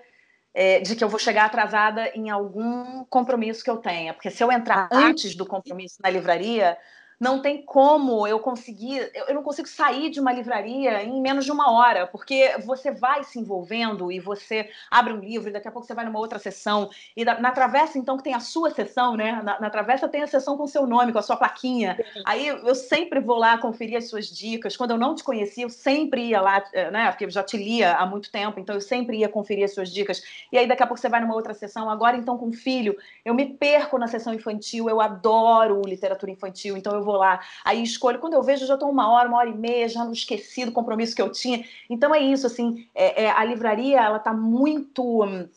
é, 0.52 0.80
de 0.80 0.96
que 0.96 1.02
eu 1.02 1.08
vou 1.08 1.18
chegar 1.18 1.46
atrasada 1.46 2.08
em 2.14 2.28
algum 2.28 3.04
compromisso 3.04 3.62
que 3.64 3.70
eu 3.70 3.78
tenha. 3.78 4.12
Porque 4.12 4.30
se 4.30 4.42
eu 4.42 4.50
entrar 4.52 4.88
antes 4.92 5.34
do 5.34 5.46
compromisso 5.46 5.96
na 6.02 6.10
livraria, 6.10 6.76
não 7.20 7.42
tem 7.42 7.60
como 7.60 8.26
eu 8.26 8.40
conseguir, 8.40 9.10
eu 9.28 9.34
não 9.34 9.42
consigo 9.42 9.68
sair 9.68 10.08
de 10.08 10.18
uma 10.18 10.32
livraria 10.32 11.02
em 11.02 11.20
menos 11.20 11.44
de 11.44 11.52
uma 11.52 11.70
hora, 11.70 12.06
porque 12.06 12.56
você 12.64 12.90
vai 12.90 13.22
se 13.24 13.38
envolvendo 13.38 14.10
e 14.10 14.18
você 14.18 14.70
abre 14.90 15.12
um 15.12 15.18
livro 15.18 15.50
e 15.50 15.52
daqui 15.52 15.68
a 15.68 15.70
pouco 15.70 15.86
você 15.86 15.92
vai 15.92 16.06
numa 16.06 16.18
outra 16.18 16.38
sessão. 16.38 16.88
E 17.14 17.22
na 17.22 17.52
Travessa, 17.52 17.98
então, 17.98 18.16
que 18.16 18.24
tem 18.24 18.32
a 18.32 18.40
sua 18.40 18.70
sessão, 18.70 19.16
né? 19.16 19.42
Na, 19.44 19.60
na 19.60 19.68
Travessa 19.68 20.08
tem 20.08 20.22
a 20.22 20.26
sessão 20.26 20.56
com 20.56 20.64
o 20.64 20.68
seu 20.68 20.86
nome, 20.86 21.12
com 21.12 21.18
a 21.18 21.22
sua 21.22 21.36
plaquinha. 21.36 21.98
Aí 22.24 22.46
eu 22.46 22.74
sempre 22.74 23.20
vou 23.20 23.36
lá 23.36 23.58
conferir 23.58 23.98
as 23.98 24.08
suas 24.08 24.26
dicas. 24.26 24.74
Quando 24.74 24.92
eu 24.92 24.98
não 24.98 25.14
te 25.14 25.22
conhecia, 25.22 25.64
eu 25.64 25.70
sempre 25.70 26.28
ia 26.28 26.40
lá, 26.40 26.64
eh, 26.72 26.90
né? 26.90 27.10
Porque 27.10 27.26
eu 27.26 27.30
já 27.30 27.42
te 27.42 27.58
lia 27.58 27.96
há 27.96 28.06
muito 28.06 28.32
tempo, 28.32 28.58
então 28.58 28.74
eu 28.74 28.80
sempre 28.80 29.18
ia 29.18 29.28
conferir 29.28 29.64
as 29.64 29.74
suas 29.74 29.92
dicas. 29.92 30.22
E 30.50 30.56
aí 30.56 30.66
daqui 30.66 30.82
a 30.82 30.86
pouco 30.86 31.00
você 31.00 31.08
vai 31.08 31.20
numa 31.20 31.34
outra 31.34 31.52
sessão. 31.52 31.90
Agora, 31.90 32.16
então, 32.16 32.38
com 32.38 32.50
filho, 32.50 32.96
eu 33.24 33.34
me 33.34 33.44
perco 33.44 33.98
na 33.98 34.06
sessão 34.06 34.32
infantil, 34.32 34.88
eu 34.88 35.02
adoro 35.02 35.82
literatura 35.84 36.32
infantil, 36.32 36.76
então 36.78 36.94
eu 36.94 37.04
vou 37.04 37.09
vou 37.10 37.18
lá, 37.20 37.40
aí 37.64 37.82
escolho. 37.82 38.18
Quando 38.18 38.34
eu 38.34 38.42
vejo, 38.42 38.66
já 38.66 38.74
estou 38.74 38.90
uma 38.90 39.10
hora, 39.10 39.28
uma 39.28 39.38
hora 39.38 39.48
e 39.48 39.56
meia, 39.56 39.88
já 39.88 40.04
não 40.04 40.12
esqueci 40.12 40.64
do 40.64 40.72
compromisso 40.72 41.14
que 41.14 41.22
eu 41.22 41.30
tinha. 41.30 41.64
Então 41.88 42.14
é 42.14 42.20
isso, 42.20 42.46
assim, 42.46 42.86
é, 42.94 43.24
é, 43.24 43.30
a 43.30 43.44
livraria 43.44 44.00
ela 44.00 44.18
está 44.18 44.32
muito 44.32 45.24
hum, 45.24 45.48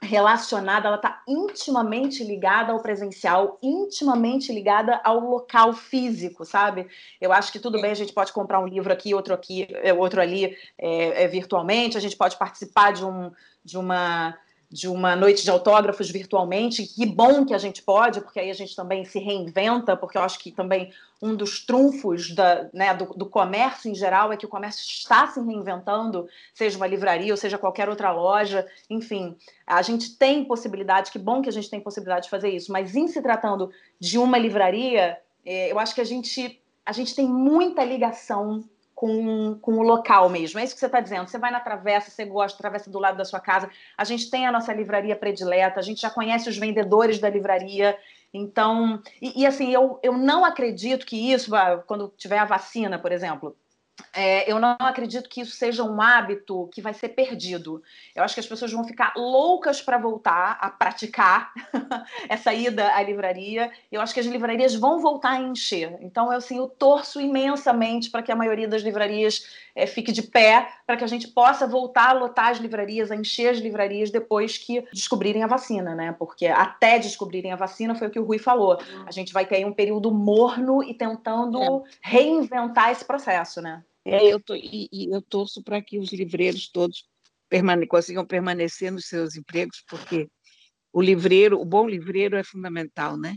relacionada, 0.00 0.88
ela 0.88 0.96
está 0.96 1.22
intimamente 1.28 2.24
ligada 2.24 2.72
ao 2.72 2.80
presencial, 2.80 3.58
intimamente 3.62 4.52
ligada 4.52 5.00
ao 5.04 5.20
local 5.20 5.72
físico, 5.72 6.44
sabe? 6.44 6.88
Eu 7.20 7.32
acho 7.32 7.52
que 7.52 7.60
tudo 7.60 7.80
bem, 7.80 7.90
a 7.90 7.96
gente 7.96 8.12
pode 8.12 8.32
comprar 8.32 8.58
um 8.58 8.66
livro 8.66 8.92
aqui, 8.92 9.14
outro 9.14 9.34
aqui, 9.34 9.68
é, 9.70 9.92
outro 9.92 10.20
ali, 10.20 10.56
é, 10.78 11.24
é, 11.24 11.28
virtualmente, 11.28 11.96
a 11.96 12.00
gente 12.00 12.16
pode 12.16 12.36
participar 12.36 12.92
de 12.92 13.04
um 13.04 13.30
de 13.64 13.78
uma 13.78 14.36
de 14.72 14.88
uma 14.88 15.14
noite 15.14 15.44
de 15.44 15.50
autógrafos 15.50 16.10
virtualmente. 16.10 16.86
Que 16.86 17.04
bom 17.04 17.44
que 17.44 17.52
a 17.52 17.58
gente 17.58 17.82
pode, 17.82 18.20
porque 18.20 18.40
aí 18.40 18.50
a 18.50 18.54
gente 18.54 18.74
também 18.74 19.04
se 19.04 19.18
reinventa, 19.18 19.96
porque 19.96 20.16
eu 20.16 20.22
acho 20.22 20.38
que 20.38 20.50
também 20.50 20.90
um 21.20 21.36
dos 21.36 21.64
trunfos 21.64 22.34
da, 22.34 22.68
né, 22.72 22.92
do, 22.94 23.04
do, 23.14 23.26
comércio 23.26 23.88
em 23.88 23.94
geral 23.94 24.32
é 24.32 24.36
que 24.36 24.46
o 24.46 24.48
comércio 24.48 24.82
está 24.82 25.28
se 25.28 25.40
reinventando, 25.40 26.26
seja 26.52 26.76
uma 26.76 26.86
livraria 26.86 27.32
ou 27.32 27.36
seja 27.36 27.56
qualquer 27.56 27.88
outra 27.88 28.10
loja, 28.10 28.66
enfim, 28.90 29.36
a 29.64 29.82
gente 29.82 30.16
tem 30.16 30.44
possibilidade, 30.44 31.12
que 31.12 31.20
bom 31.20 31.40
que 31.40 31.48
a 31.48 31.52
gente 31.52 31.70
tem 31.70 31.80
possibilidade 31.80 32.24
de 32.24 32.30
fazer 32.30 32.50
isso, 32.50 32.72
mas 32.72 32.96
em 32.96 33.06
se 33.06 33.22
tratando 33.22 33.70
de 34.00 34.18
uma 34.18 34.36
livraria, 34.36 35.16
é, 35.46 35.70
eu 35.70 35.78
acho 35.78 35.94
que 35.94 36.00
a 36.00 36.04
gente, 36.04 36.60
a 36.84 36.92
gente 36.92 37.14
tem 37.14 37.28
muita 37.28 37.84
ligação 37.84 38.64
com, 39.02 39.58
com 39.60 39.78
o 39.78 39.82
local 39.82 40.28
mesmo. 40.28 40.60
É 40.60 40.62
isso 40.62 40.74
que 40.74 40.78
você 40.78 40.86
está 40.86 41.00
dizendo. 41.00 41.26
Você 41.26 41.36
vai 41.36 41.50
na 41.50 41.58
travessa, 41.58 42.08
você 42.08 42.24
gosta, 42.24 42.56
travessa 42.56 42.88
do 42.88 43.00
lado 43.00 43.16
da 43.16 43.24
sua 43.24 43.40
casa. 43.40 43.68
A 43.98 44.04
gente 44.04 44.30
tem 44.30 44.46
a 44.46 44.52
nossa 44.52 44.72
livraria 44.72 45.16
predileta, 45.16 45.80
a 45.80 45.82
gente 45.82 46.00
já 46.00 46.08
conhece 46.08 46.48
os 46.48 46.56
vendedores 46.56 47.18
da 47.18 47.28
livraria. 47.28 47.98
Então, 48.32 49.02
e, 49.20 49.42
e 49.42 49.44
assim, 49.44 49.72
eu, 49.72 49.98
eu 50.04 50.16
não 50.16 50.44
acredito 50.44 51.04
que 51.04 51.32
isso, 51.32 51.50
quando 51.84 52.14
tiver 52.16 52.38
a 52.38 52.44
vacina, 52.44 52.96
por 52.96 53.10
exemplo, 53.10 53.56
é, 54.14 54.50
eu 54.50 54.58
não 54.58 54.76
acredito 54.78 55.28
que 55.28 55.40
isso 55.40 55.56
seja 55.56 55.82
um 55.82 56.00
hábito 56.00 56.68
que 56.72 56.82
vai 56.82 56.92
ser 56.92 57.10
perdido. 57.10 57.82
Eu 58.14 58.22
acho 58.22 58.34
que 58.34 58.40
as 58.40 58.46
pessoas 58.46 58.72
vão 58.72 58.84
ficar 58.84 59.12
loucas 59.16 59.80
para 59.80 59.98
voltar 59.98 60.58
a 60.60 60.70
praticar 60.70 61.52
essa 62.28 62.52
ida 62.52 62.94
à 62.94 63.02
livraria. 63.02 63.70
Eu 63.90 64.00
acho 64.00 64.12
que 64.12 64.20
as 64.20 64.26
livrarias 64.26 64.74
vão 64.74 65.00
voltar 65.00 65.32
a 65.32 65.40
encher. 65.40 65.96
Então, 66.00 66.32
eu, 66.32 66.38
assim, 66.38 66.58
eu 66.58 66.68
torço 66.68 67.20
imensamente 67.20 68.10
para 68.10 68.22
que 68.22 68.32
a 68.32 68.36
maioria 68.36 68.68
das 68.68 68.82
livrarias 68.82 69.46
é, 69.74 69.86
fique 69.86 70.12
de 70.12 70.22
pé, 70.22 70.68
para 70.86 70.96
que 70.96 71.04
a 71.04 71.08
gente 71.08 71.28
possa 71.28 71.66
voltar 71.66 72.10
a 72.10 72.12
lotar 72.12 72.48
as 72.48 72.58
livrarias, 72.58 73.10
a 73.10 73.16
encher 73.16 73.48
as 73.48 73.58
livrarias 73.58 74.10
depois 74.10 74.58
que 74.58 74.86
descobrirem 74.92 75.42
a 75.42 75.46
vacina, 75.46 75.94
né? 75.94 76.14
Porque 76.18 76.46
até 76.46 76.98
descobrirem 76.98 77.52
a 77.52 77.56
vacina 77.56 77.94
foi 77.94 78.08
o 78.08 78.10
que 78.10 78.18
o 78.18 78.24
Rui 78.24 78.38
falou. 78.38 78.78
A 79.06 79.10
gente 79.10 79.32
vai 79.32 79.46
ter 79.46 79.56
aí 79.56 79.64
um 79.64 79.72
período 79.72 80.10
morno 80.10 80.82
e 80.82 80.92
tentando 80.92 81.60
é. 81.62 81.82
reinventar 82.02 82.90
esse 82.90 83.04
processo, 83.04 83.62
né? 83.62 83.82
É, 84.04 84.26
eu 84.26 84.40
tô, 84.42 84.54
e, 84.54 84.88
e 84.92 85.14
eu 85.14 85.22
torço 85.22 85.62
para 85.62 85.80
que 85.80 85.98
os 85.98 86.12
livreiros 86.12 86.68
todos 86.68 87.08
permane 87.48 87.86
consigam 87.86 88.26
permanecer 88.26 88.90
nos 88.90 89.06
seus 89.06 89.36
empregos, 89.36 89.84
porque 89.88 90.28
o 90.92 91.00
livreiro, 91.00 91.60
o 91.60 91.64
bom 91.64 91.88
livreiro 91.88 92.36
é 92.36 92.42
fundamental, 92.42 93.16
né? 93.16 93.36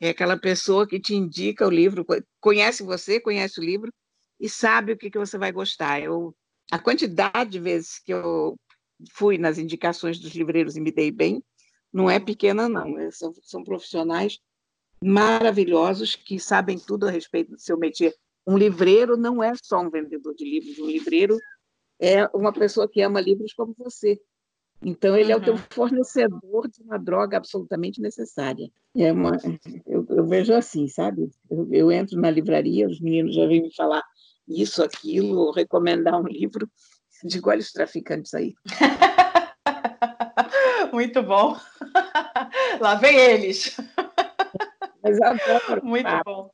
É 0.00 0.10
aquela 0.10 0.38
pessoa 0.38 0.86
que 0.86 1.00
te 1.00 1.14
indica 1.14 1.66
o 1.66 1.70
livro, 1.70 2.04
conhece 2.40 2.82
você, 2.82 3.20
conhece 3.20 3.60
o 3.60 3.64
livro 3.64 3.92
e 4.38 4.48
sabe 4.48 4.92
o 4.92 4.96
que, 4.96 5.10
que 5.10 5.18
você 5.18 5.38
vai 5.38 5.50
gostar. 5.50 6.02
Eu, 6.02 6.34
a 6.70 6.78
quantidade 6.78 7.50
de 7.50 7.58
vezes 7.58 7.98
que 7.98 8.12
eu 8.12 8.56
fui 9.12 9.38
nas 9.38 9.58
indicações 9.58 10.18
dos 10.18 10.34
livreiros 10.34 10.76
e 10.76 10.80
me 10.80 10.92
dei 10.92 11.10
bem 11.10 11.42
não 11.92 12.10
é 12.10 12.18
pequena, 12.18 12.68
não. 12.68 12.98
É, 12.98 13.10
são, 13.10 13.32
são 13.42 13.62
profissionais 13.62 14.38
maravilhosos 15.02 16.14
que 16.14 16.38
sabem 16.38 16.78
tudo 16.78 17.06
a 17.06 17.10
respeito 17.10 17.52
do 17.52 17.60
seu 17.60 17.78
métier 17.78 18.14
um 18.46 18.56
livreiro 18.56 19.16
não 19.16 19.42
é 19.42 19.52
só 19.62 19.80
um 19.80 19.90
vendedor 19.90 20.34
de 20.34 20.44
livros, 20.44 20.78
um 20.78 20.86
livreiro 20.86 21.38
é 22.00 22.26
uma 22.34 22.52
pessoa 22.52 22.88
que 22.88 23.00
ama 23.00 23.20
livros 23.20 23.54
como 23.54 23.74
você. 23.78 24.20
Então, 24.82 25.16
ele 25.16 25.32
uhum. 25.32 25.38
é 25.38 25.42
o 25.42 25.44
teu 25.44 25.54
uhum. 25.54 25.60
fornecedor 25.70 26.68
de 26.68 26.82
uma 26.82 26.98
droga 26.98 27.38
absolutamente 27.38 28.00
necessária. 28.00 28.68
É 28.94 29.12
uma, 29.12 29.38
eu, 29.86 30.04
eu 30.10 30.26
vejo 30.26 30.52
assim, 30.52 30.86
sabe? 30.88 31.30
Eu, 31.50 31.68
eu, 31.72 31.92
entro 31.92 32.20
na 32.20 32.30
livraria, 32.30 32.86
os 32.86 33.00
meninos 33.00 33.34
já 33.34 33.46
vêm 33.46 33.62
me 33.62 33.74
falar 33.74 34.02
isso, 34.46 34.82
aquilo, 34.82 35.38
ou 35.38 35.52
recomendar 35.52 36.20
um 36.20 36.26
livro. 36.26 36.68
Digo, 37.24 37.48
olha 37.48 37.60
os 37.60 37.72
traficantes 37.72 38.34
aí. 38.34 38.52
Muito 40.92 41.22
bom. 41.22 41.56
Lá 42.80 42.96
vem 42.96 43.16
eles. 43.16 43.76
Mas 45.02 45.20
adoro. 45.20 45.84
Muito 45.84 46.08
bom. 46.24 46.50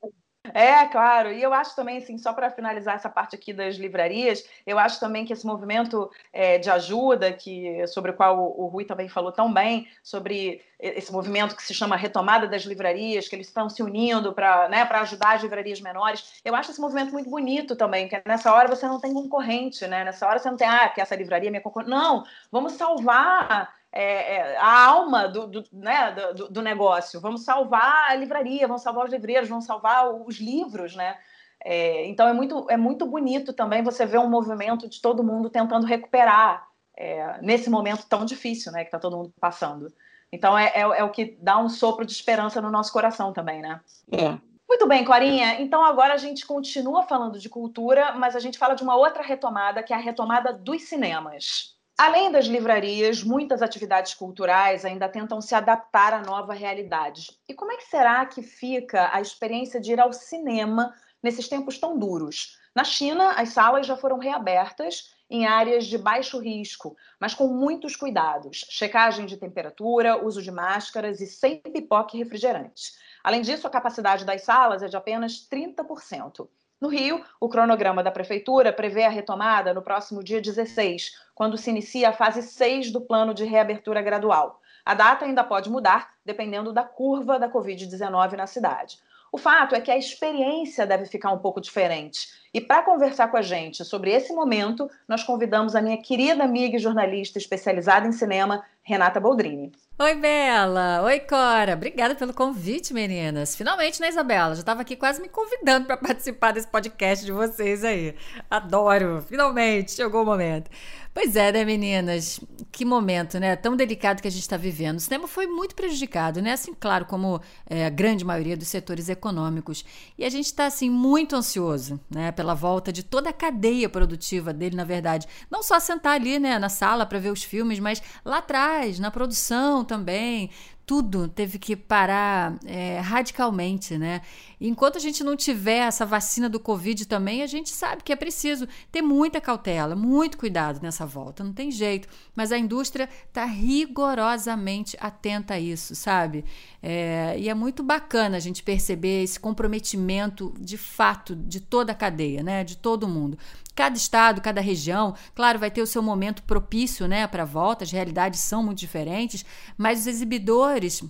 É, 0.55 0.87
claro. 0.87 1.33
E 1.33 1.43
eu 1.43 1.53
acho 1.53 1.75
também, 1.75 1.99
assim, 1.99 2.19
só 2.19 2.33
para 2.33 2.51
finalizar 2.51 2.95
essa 2.97 3.09
parte 3.09 3.35
aqui 3.35 3.53
das 3.53 3.77
livrarias, 3.77 4.45
eu 4.67 4.79
acho 4.79 4.99
também 5.01 5.25
que 5.25 5.33
esse 5.33 5.47
movimento 5.47 6.11
é, 6.33 6.59
de 6.59 6.71
ajuda, 6.71 7.33
que 7.33 7.87
sobre 7.87 8.11
o 8.11 8.15
qual 8.15 8.39
o, 8.39 8.67
Rui 8.67 8.85
também 8.85 9.09
falou 9.09 9.33
tão 9.33 9.53
bem, 9.53 9.89
sobre 10.03 10.63
esse 10.79 11.13
movimento 11.13 11.55
que 11.55 11.63
se 11.63 11.75
chama 11.75 11.97
retomada 11.97 12.47
das 12.47 12.63
livrarias, 12.63 13.29
que 13.29 13.37
eles 13.37 13.49
estão 13.49 13.69
se 13.69 13.83
unindo 13.83 14.33
para 14.33 14.69
né, 14.69 14.83
ajudar 14.83 15.37
as 15.37 15.43
livrarias 15.43 15.81
menores. 15.81 16.41
Eu 16.45 16.55
acho 16.55 16.71
esse 16.71 16.81
movimento 16.81 17.13
muito 17.13 17.29
bonito 17.29 17.77
também, 17.77 18.09
que 18.09 18.21
nessa 18.27 18.53
hora 18.53 18.69
você 18.69 18.87
não 18.87 19.01
tem 19.01 19.13
concorrente, 19.13 19.87
né? 19.87 20.05
Nessa 20.05 20.27
hora 20.27 20.39
você 20.39 20.49
não 20.49 20.57
tem, 20.57 20.69
ah, 20.69 20.89
que 20.89 21.01
essa 21.01 21.17
livraria 21.17 21.49
é 21.49 21.51
minha 21.51 21.63
concorrente. 21.63 21.91
Não, 21.91 22.25
vamos 22.51 22.73
salvar 22.73 23.80
é, 23.93 24.37
é, 24.37 24.57
a 24.57 24.87
alma 24.87 25.27
do, 25.29 25.47
do, 25.47 25.65
né, 25.73 26.13
do, 26.13 26.49
do, 26.49 26.63
negócio. 26.63 27.21
Vamos 27.21 27.45
salvar 27.45 28.11
a 28.11 28.15
livraria, 28.15 28.67
vamos 28.69 28.83
salvar 28.83 29.05
os 29.07 29.13
livreiros, 29.13 29.49
vamos 29.49 29.65
salvar 29.65 30.09
os 30.09 30.39
livros, 30.39 30.95
né? 30.95 31.17
É, 31.63 32.07
então 32.07 32.27
é 32.27 32.33
muito, 32.33 32.67
é 32.71 32.77
muito 32.77 33.05
bonito 33.05 33.53
também 33.53 33.83
você 33.83 34.07
ver 34.07 34.19
um 34.19 34.31
movimento 34.31 34.89
de 34.89 35.01
todo 35.01 35.25
mundo 35.25 35.51
tentando 35.51 35.87
recuperar 35.87 36.67
é, 36.97 37.39
nesse 37.43 37.69
momento 37.69 38.07
tão 38.09 38.25
difícil, 38.25 38.73
né, 38.73 38.81
que 38.81 38.89
está 38.89 38.99
todo 38.99 39.17
mundo 39.17 39.33
passando. 39.39 39.93
Então 40.33 40.57
é, 40.57 40.73
é, 40.75 40.81
é, 40.81 41.05
o 41.05 41.11
que 41.11 41.37
dá 41.41 41.59
um 41.59 41.69
sopro 41.69 42.07
de 42.07 42.13
esperança 42.13 42.61
no 42.61 42.71
nosso 42.71 42.93
coração 42.93 43.33
também, 43.33 43.61
né? 43.61 43.81
É. 44.13 44.39
Muito 44.69 44.87
bem, 44.87 45.05
Corinha. 45.05 45.61
Então 45.61 45.85
agora 45.85 46.15
a 46.15 46.17
gente 46.17 46.47
continua 46.47 47.03
falando 47.03 47.39
de 47.41 47.49
cultura, 47.49 48.13
mas 48.13 48.37
a 48.37 48.41
gente 48.41 48.57
fala 48.57 48.75
de 48.75 48.85
uma 48.85 48.95
outra 48.95 49.23
retomada, 49.23 49.83
que 49.83 49.93
é 49.93 49.97
a 49.97 49.99
retomada 49.99 50.53
dos 50.53 50.83
cinemas. 50.83 51.77
Além 52.03 52.33
das 52.33 52.47
livrarias, 52.47 53.23
muitas 53.23 53.61
atividades 53.61 54.15
culturais 54.15 54.87
ainda 54.87 55.07
tentam 55.07 55.39
se 55.39 55.55
adaptar 55.55 56.15
à 56.15 56.23
nova 56.23 56.55
realidade. 56.55 57.27
E 57.47 57.53
como 57.53 57.73
é 57.73 57.77
que 57.77 57.85
será 57.85 58.25
que 58.25 58.43
fica 58.43 59.15
a 59.15 59.21
experiência 59.21 59.79
de 59.79 59.93
ir 59.93 60.01
ao 60.01 60.11
cinema 60.11 60.95
nesses 61.23 61.47
tempos 61.47 61.79
tão 61.79 61.99
duros? 61.99 62.59
Na 62.75 62.85
China, 62.85 63.33
as 63.33 63.51
salas 63.51 63.87
já 63.87 63.99
foram 63.99 64.17
reabertas 64.17 65.15
em 65.29 65.47
áreas 65.47 65.85
de 65.85 65.99
baixo 65.99 66.41
risco, 66.41 66.97
mas 67.21 67.35
com 67.35 67.49
muitos 67.49 67.97
cuidados: 67.97 68.65
checagem 68.71 69.27
de 69.27 69.37
temperatura, 69.37 70.25
uso 70.25 70.41
de 70.41 70.51
máscaras 70.51 71.21
e 71.21 71.27
sem 71.27 71.59
pipoca 71.59 72.17
e 72.17 72.21
refrigerantes. 72.21 72.99
Além 73.23 73.43
disso, 73.43 73.67
a 73.67 73.71
capacidade 73.71 74.25
das 74.25 74.41
salas 74.41 74.83
é 74.83 74.89
de 74.89 74.97
apenas 74.97 75.47
30%. 75.47 76.49
No 76.81 76.89
Rio, 76.89 77.23
o 77.39 77.47
cronograma 77.47 78.03
da 78.03 78.11
Prefeitura 78.11 78.73
prevê 78.73 79.05
a 79.05 79.11
retomada 79.11 79.75
no 79.75 79.83
próximo 79.83 80.25
dia 80.25 80.41
16, 80.41 81.13
quando 81.35 81.59
se 81.59 81.69
inicia 81.69 82.09
a 82.09 82.13
fase 82.13 82.43
6 82.43 82.91
do 82.91 83.03
plano 83.03 83.35
de 83.35 83.45
reabertura 83.45 84.01
gradual. 84.01 84.63
A 84.83 84.95
data 84.95 85.27
ainda 85.27 85.45
pode 85.45 85.69
mudar, 85.69 86.15
dependendo 86.25 86.73
da 86.73 86.83
curva 86.83 87.39
da 87.39 87.51
Covid-19 87.51 88.33
na 88.33 88.47
cidade. 88.47 88.99
O 89.31 89.37
fato 89.37 89.75
é 89.75 89.81
que 89.81 89.91
a 89.91 89.99
experiência 89.99 90.87
deve 90.87 91.05
ficar 91.05 91.31
um 91.31 91.39
pouco 91.39 91.61
diferente. 91.61 92.29
E 92.53 92.61
para 92.61 92.83
conversar 92.83 93.29
com 93.29 93.37
a 93.37 93.43
gente 93.43 93.85
sobre 93.85 94.11
esse 94.11 94.33
momento, 94.33 94.91
nós 95.07 95.23
convidamos 95.23 95.77
a 95.77 95.83
minha 95.83 96.01
querida 96.03 96.43
amiga 96.43 96.77
e 96.77 96.81
jornalista 96.81 97.39
especializada 97.39 98.09
em 98.09 98.13
cinema, 98.13 98.65
Renata 98.91 99.21
Boldrini. 99.21 99.71
Oi, 100.01 100.15
Bela! 100.17 101.03
Oi, 101.05 101.21
Cora! 101.21 101.75
Obrigada 101.75 102.17
pelo 102.17 102.35
convite, 102.35 102.93
meninas. 102.93 103.55
Finalmente, 103.55 104.01
né, 104.01 104.09
Isabela? 104.09 104.53
Já 104.57 104.63
estava 104.63 104.81
aqui 104.81 104.97
quase 104.97 105.23
me 105.23 105.29
convidando 105.29 105.87
para 105.87 105.95
participar 105.97 106.51
desse 106.51 106.67
podcast 106.67 107.25
de 107.25 107.31
vocês 107.31 107.85
aí. 107.85 108.17
Adoro! 108.51 109.25
Finalmente, 109.29 109.93
chegou 109.93 110.23
o 110.23 110.27
momento. 110.27 110.69
Pois 111.13 111.35
é, 111.35 111.51
né, 111.51 111.65
meninas? 111.65 112.39
Que 112.71 112.85
momento, 112.85 113.41
né? 113.41 113.57
Tão 113.57 113.75
delicado 113.75 114.23
que 114.23 114.29
a 114.29 114.31
gente 114.31 114.43
está 114.43 114.57
vivendo. 114.57 114.99
O 114.99 115.01
cinema 115.01 115.27
foi 115.27 115.49
muito 115.49 115.75
prejudicado, 115.75 116.41
né? 116.41 116.53
Assim, 116.53 116.73
claro, 116.73 117.05
como 117.05 117.41
é, 117.67 117.85
a 117.85 117.91
grande 117.91 118.25
maioria 118.25 118.57
dos 118.57 118.69
setores 118.69 119.09
econômicos. 119.09 119.85
E 120.17 120.25
a 120.25 120.31
gente 120.31 120.47
está, 120.47 120.67
assim, 120.67 120.89
muito 120.89 121.35
ansioso, 121.35 122.01
né? 122.09 122.31
Pela 122.31 122.55
volta 122.55 122.93
de 122.93 123.03
toda 123.03 123.31
a 123.31 123.33
cadeia 123.33 123.89
produtiva 123.89 124.53
dele, 124.53 124.77
na 124.77 124.85
verdade. 124.85 125.27
Não 125.51 125.65
só 125.65 125.81
sentar 125.81 126.15
ali, 126.15 126.39
né, 126.39 126.59
na 126.61 126.69
sala 126.69 127.05
para 127.05 127.19
ver 127.19 127.33
os 127.33 127.43
filmes, 127.43 127.81
mas 127.81 128.01
lá 128.25 128.39
atrás, 128.39 129.01
na 129.01 129.11
produção 129.11 129.85
também 129.85 130.51
tudo 130.91 131.29
teve 131.29 131.57
que 131.57 131.77
parar 131.77 132.59
é, 132.67 132.99
radicalmente, 132.99 133.97
né? 133.97 134.23
enquanto 134.61 134.97
a 134.97 135.01
gente 135.01 135.25
não 135.25 135.37
tiver 135.37 135.79
essa 135.79 136.05
vacina 136.05 136.49
do 136.49 136.61
Covid 136.61 137.07
também, 137.07 137.43
a 137.43 137.47
gente 137.47 137.71
sabe 137.71 138.03
que 138.03 138.13
é 138.13 138.17
preciso 138.17 138.69
ter 138.93 139.01
muita 139.01 139.41
cautela, 139.41 139.97
muito 139.97 140.37
cuidado 140.37 140.81
nessa 140.83 141.07
volta, 141.07 141.43
não 141.43 141.53
tem 141.53 141.71
jeito. 141.71 142.09
Mas 142.35 142.53
a 142.53 142.59
indústria 142.59 143.09
está 143.29 143.45
rigorosamente 143.45 144.97
atenta 145.01 145.55
a 145.55 145.61
isso, 145.61 145.95
sabe? 145.95 146.45
É, 146.83 147.37
e 147.39 147.49
é 147.49 147.55
muito 147.55 147.83
bacana 147.83 148.37
a 148.37 148.41
gente 148.41 148.63
perceber 148.63 149.23
esse 149.23 149.41
comprometimento 149.41 150.53
de 150.59 150.77
fato 150.77 151.35
de 151.35 151.61
toda 151.61 151.93
a 151.93 151.95
cadeia, 151.95 152.43
né? 152.43 152.65
De 152.65 152.77
todo 152.77 153.09
mundo. 153.09 153.39
Cada 153.81 153.97
estado, 153.97 154.43
cada 154.43 154.61
região, 154.61 155.15
claro, 155.35 155.59
vai 155.59 155.71
ter 155.71 155.81
o 155.81 155.87
seu 155.87 156.03
momento 156.03 156.43
propício, 156.43 157.09
né, 157.09 157.27
para 157.27 157.47
volta. 157.47 157.83
As 157.83 157.91
realidades 157.91 158.41
são 158.41 158.63
muito 158.63 158.77
diferentes, 158.77 159.43
mas 159.79 160.01
os 160.01 160.07
exibidores 160.07 161.03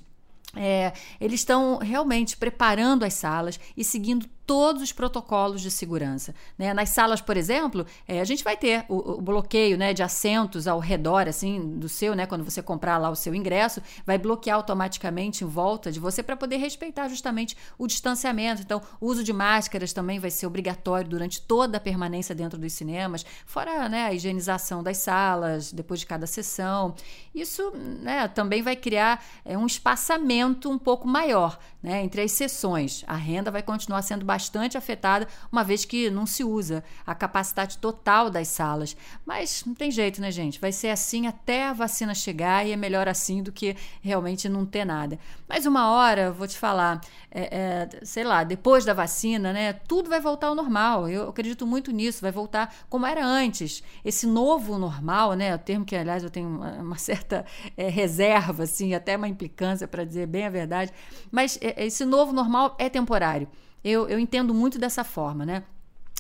é, 0.55 0.93
eles 1.21 1.41
estão 1.41 1.79
realmente 1.79 2.37
preparando 2.37 3.03
as 3.03 3.15
salas 3.15 3.59
e 3.77 3.83
seguindo 3.83 4.25
todos 4.51 4.83
os 4.83 4.91
protocolos 4.91 5.61
de 5.61 5.71
segurança. 5.71 6.35
Né? 6.59 6.75
Nas 6.75 6.89
salas, 6.89 7.21
por 7.21 7.37
exemplo, 7.37 7.87
é, 8.09 8.21
a 8.21 8.25
gente 8.25 8.43
vai 8.43 8.57
ter 8.57 8.85
o, 8.89 9.19
o, 9.19 9.21
bloqueio 9.21 9.79
né, 9.79 9.95
de 9.95 10.03
assentos 10.03 10.67
ao 10.67 10.81
redor 10.81 11.29
assim 11.29 11.79
do 11.79 11.89
seu, 11.89 12.17
né, 12.17 12.27
quando 12.27 12.43
você 12.43 12.61
comprar 12.61 12.99
lá 12.99 13.11
o 13.11 13.15
seu 13.15 13.33
ingresso, 13.33 13.81
vai 14.05 14.19
bloquear 14.19 14.57
automaticamente 14.57 15.45
em 15.45 15.47
volta 15.47 15.93
de 15.93 16.01
você 16.01 16.21
para 16.21 16.37
poder 16.37 16.57
respeitar 16.57 17.07
justamente 17.07 17.57
o 17.79 17.87
distanciamento. 17.87 18.61
Então, 18.61 18.83
o 19.01 19.07
uso 19.07 19.23
de 19.23 19.33
máscaras 19.33 19.93
também 19.93 20.19
vai 20.19 20.33
ser 20.33 20.49
obrigatório 20.49 21.09
durante 21.09 21.41
toda 21.41 21.77
a 21.77 21.81
permanência 21.81 22.35
dentro 22.35 22.59
dos 22.59 22.73
cinemas, 22.73 23.25
fora 23.47 23.89
né, 23.89 24.07
a 24.07 24.13
higienização 24.13 24.83
das 24.83 24.97
salas 24.97 25.73
depois 25.73 26.01
de 26.01 26.07
cada 26.07 26.27
sessão. 26.27 26.97
Isso 27.33 27.71
né, 27.77 28.27
também 28.27 28.63
vai 28.63 28.75
criar 28.75 29.25
é, 29.45 29.57
um 29.57 29.65
espaçamento 29.65 30.69
um 30.69 30.77
pouco 30.77 31.07
maior 31.07 31.57
né, 31.81 32.03
entre 32.03 32.21
as 32.23 32.33
sessões. 32.33 33.05
A 33.07 33.15
renda 33.15 33.49
vai 33.53 33.63
continuar 33.63 34.03
sendo 34.03 34.25
bastante 34.25 34.40
afetada, 34.77 35.27
uma 35.51 35.63
vez 35.63 35.85
que 35.85 36.09
não 36.11 36.27
se 36.27 36.43
usa 36.45 36.83
a 37.07 37.15
capacidade 37.15 37.79
total 37.79 38.31
das 38.31 38.49
salas. 38.49 38.97
Mas 39.27 39.65
não 39.67 39.75
tem 39.75 39.91
jeito, 39.91 40.21
né, 40.21 40.31
gente? 40.31 40.61
Vai 40.61 40.73
ser 40.73 40.89
assim 40.89 41.27
até 41.27 41.67
a 41.67 41.73
vacina 41.73 42.15
chegar 42.15 42.67
e 42.67 42.73
é 42.73 42.77
melhor 42.77 43.09
assim 43.09 43.43
do 43.43 43.53
que 43.53 43.77
realmente 44.01 44.49
não 44.49 44.65
ter 44.65 44.85
nada. 44.85 45.19
Mas 45.49 45.67
uma 45.67 45.91
hora, 45.91 46.33
vou 46.33 46.47
te 46.47 46.57
falar, 46.57 47.01
é, 47.31 47.89
é, 48.01 48.05
sei 48.05 48.25
lá, 48.25 48.45
depois 48.45 48.85
da 48.85 48.95
vacina, 48.95 49.53
né, 49.53 49.73
tudo 49.73 50.09
vai 50.09 50.21
voltar 50.21 50.49
ao 50.49 50.55
normal. 50.55 51.09
Eu 51.09 51.29
acredito 51.29 51.67
muito 51.67 51.91
nisso, 51.91 52.23
vai 52.23 52.33
voltar 52.33 52.75
como 52.89 53.07
era 53.07 53.25
antes. 53.25 53.83
Esse 54.05 54.27
novo 54.27 54.79
normal, 54.79 55.35
né, 55.35 55.55
o 55.55 55.59
termo 55.59 55.85
que, 55.85 55.97
aliás, 55.97 56.23
eu 56.23 56.31
tenho 56.31 56.49
uma, 56.49 56.71
uma 56.75 56.99
certa 56.99 57.45
é, 57.77 57.89
reserva, 57.89 58.65
assim, 58.65 58.95
até 58.95 59.17
uma 59.17 59.29
implicância, 59.29 59.87
para 59.89 60.05
dizer 60.05 60.27
bem 60.27 60.47
a 60.47 60.51
verdade, 60.51 60.93
mas 61.31 61.59
é, 61.61 61.85
esse 61.85 62.05
novo 62.05 62.33
normal 62.33 62.77
é 62.79 62.89
temporário. 62.89 63.49
Eu, 63.85 64.09
eu 64.09 64.19
entendo 64.19 64.53
muito 64.55 64.79
dessa 64.79 65.05
forma, 65.05 65.45
né? 65.45 65.63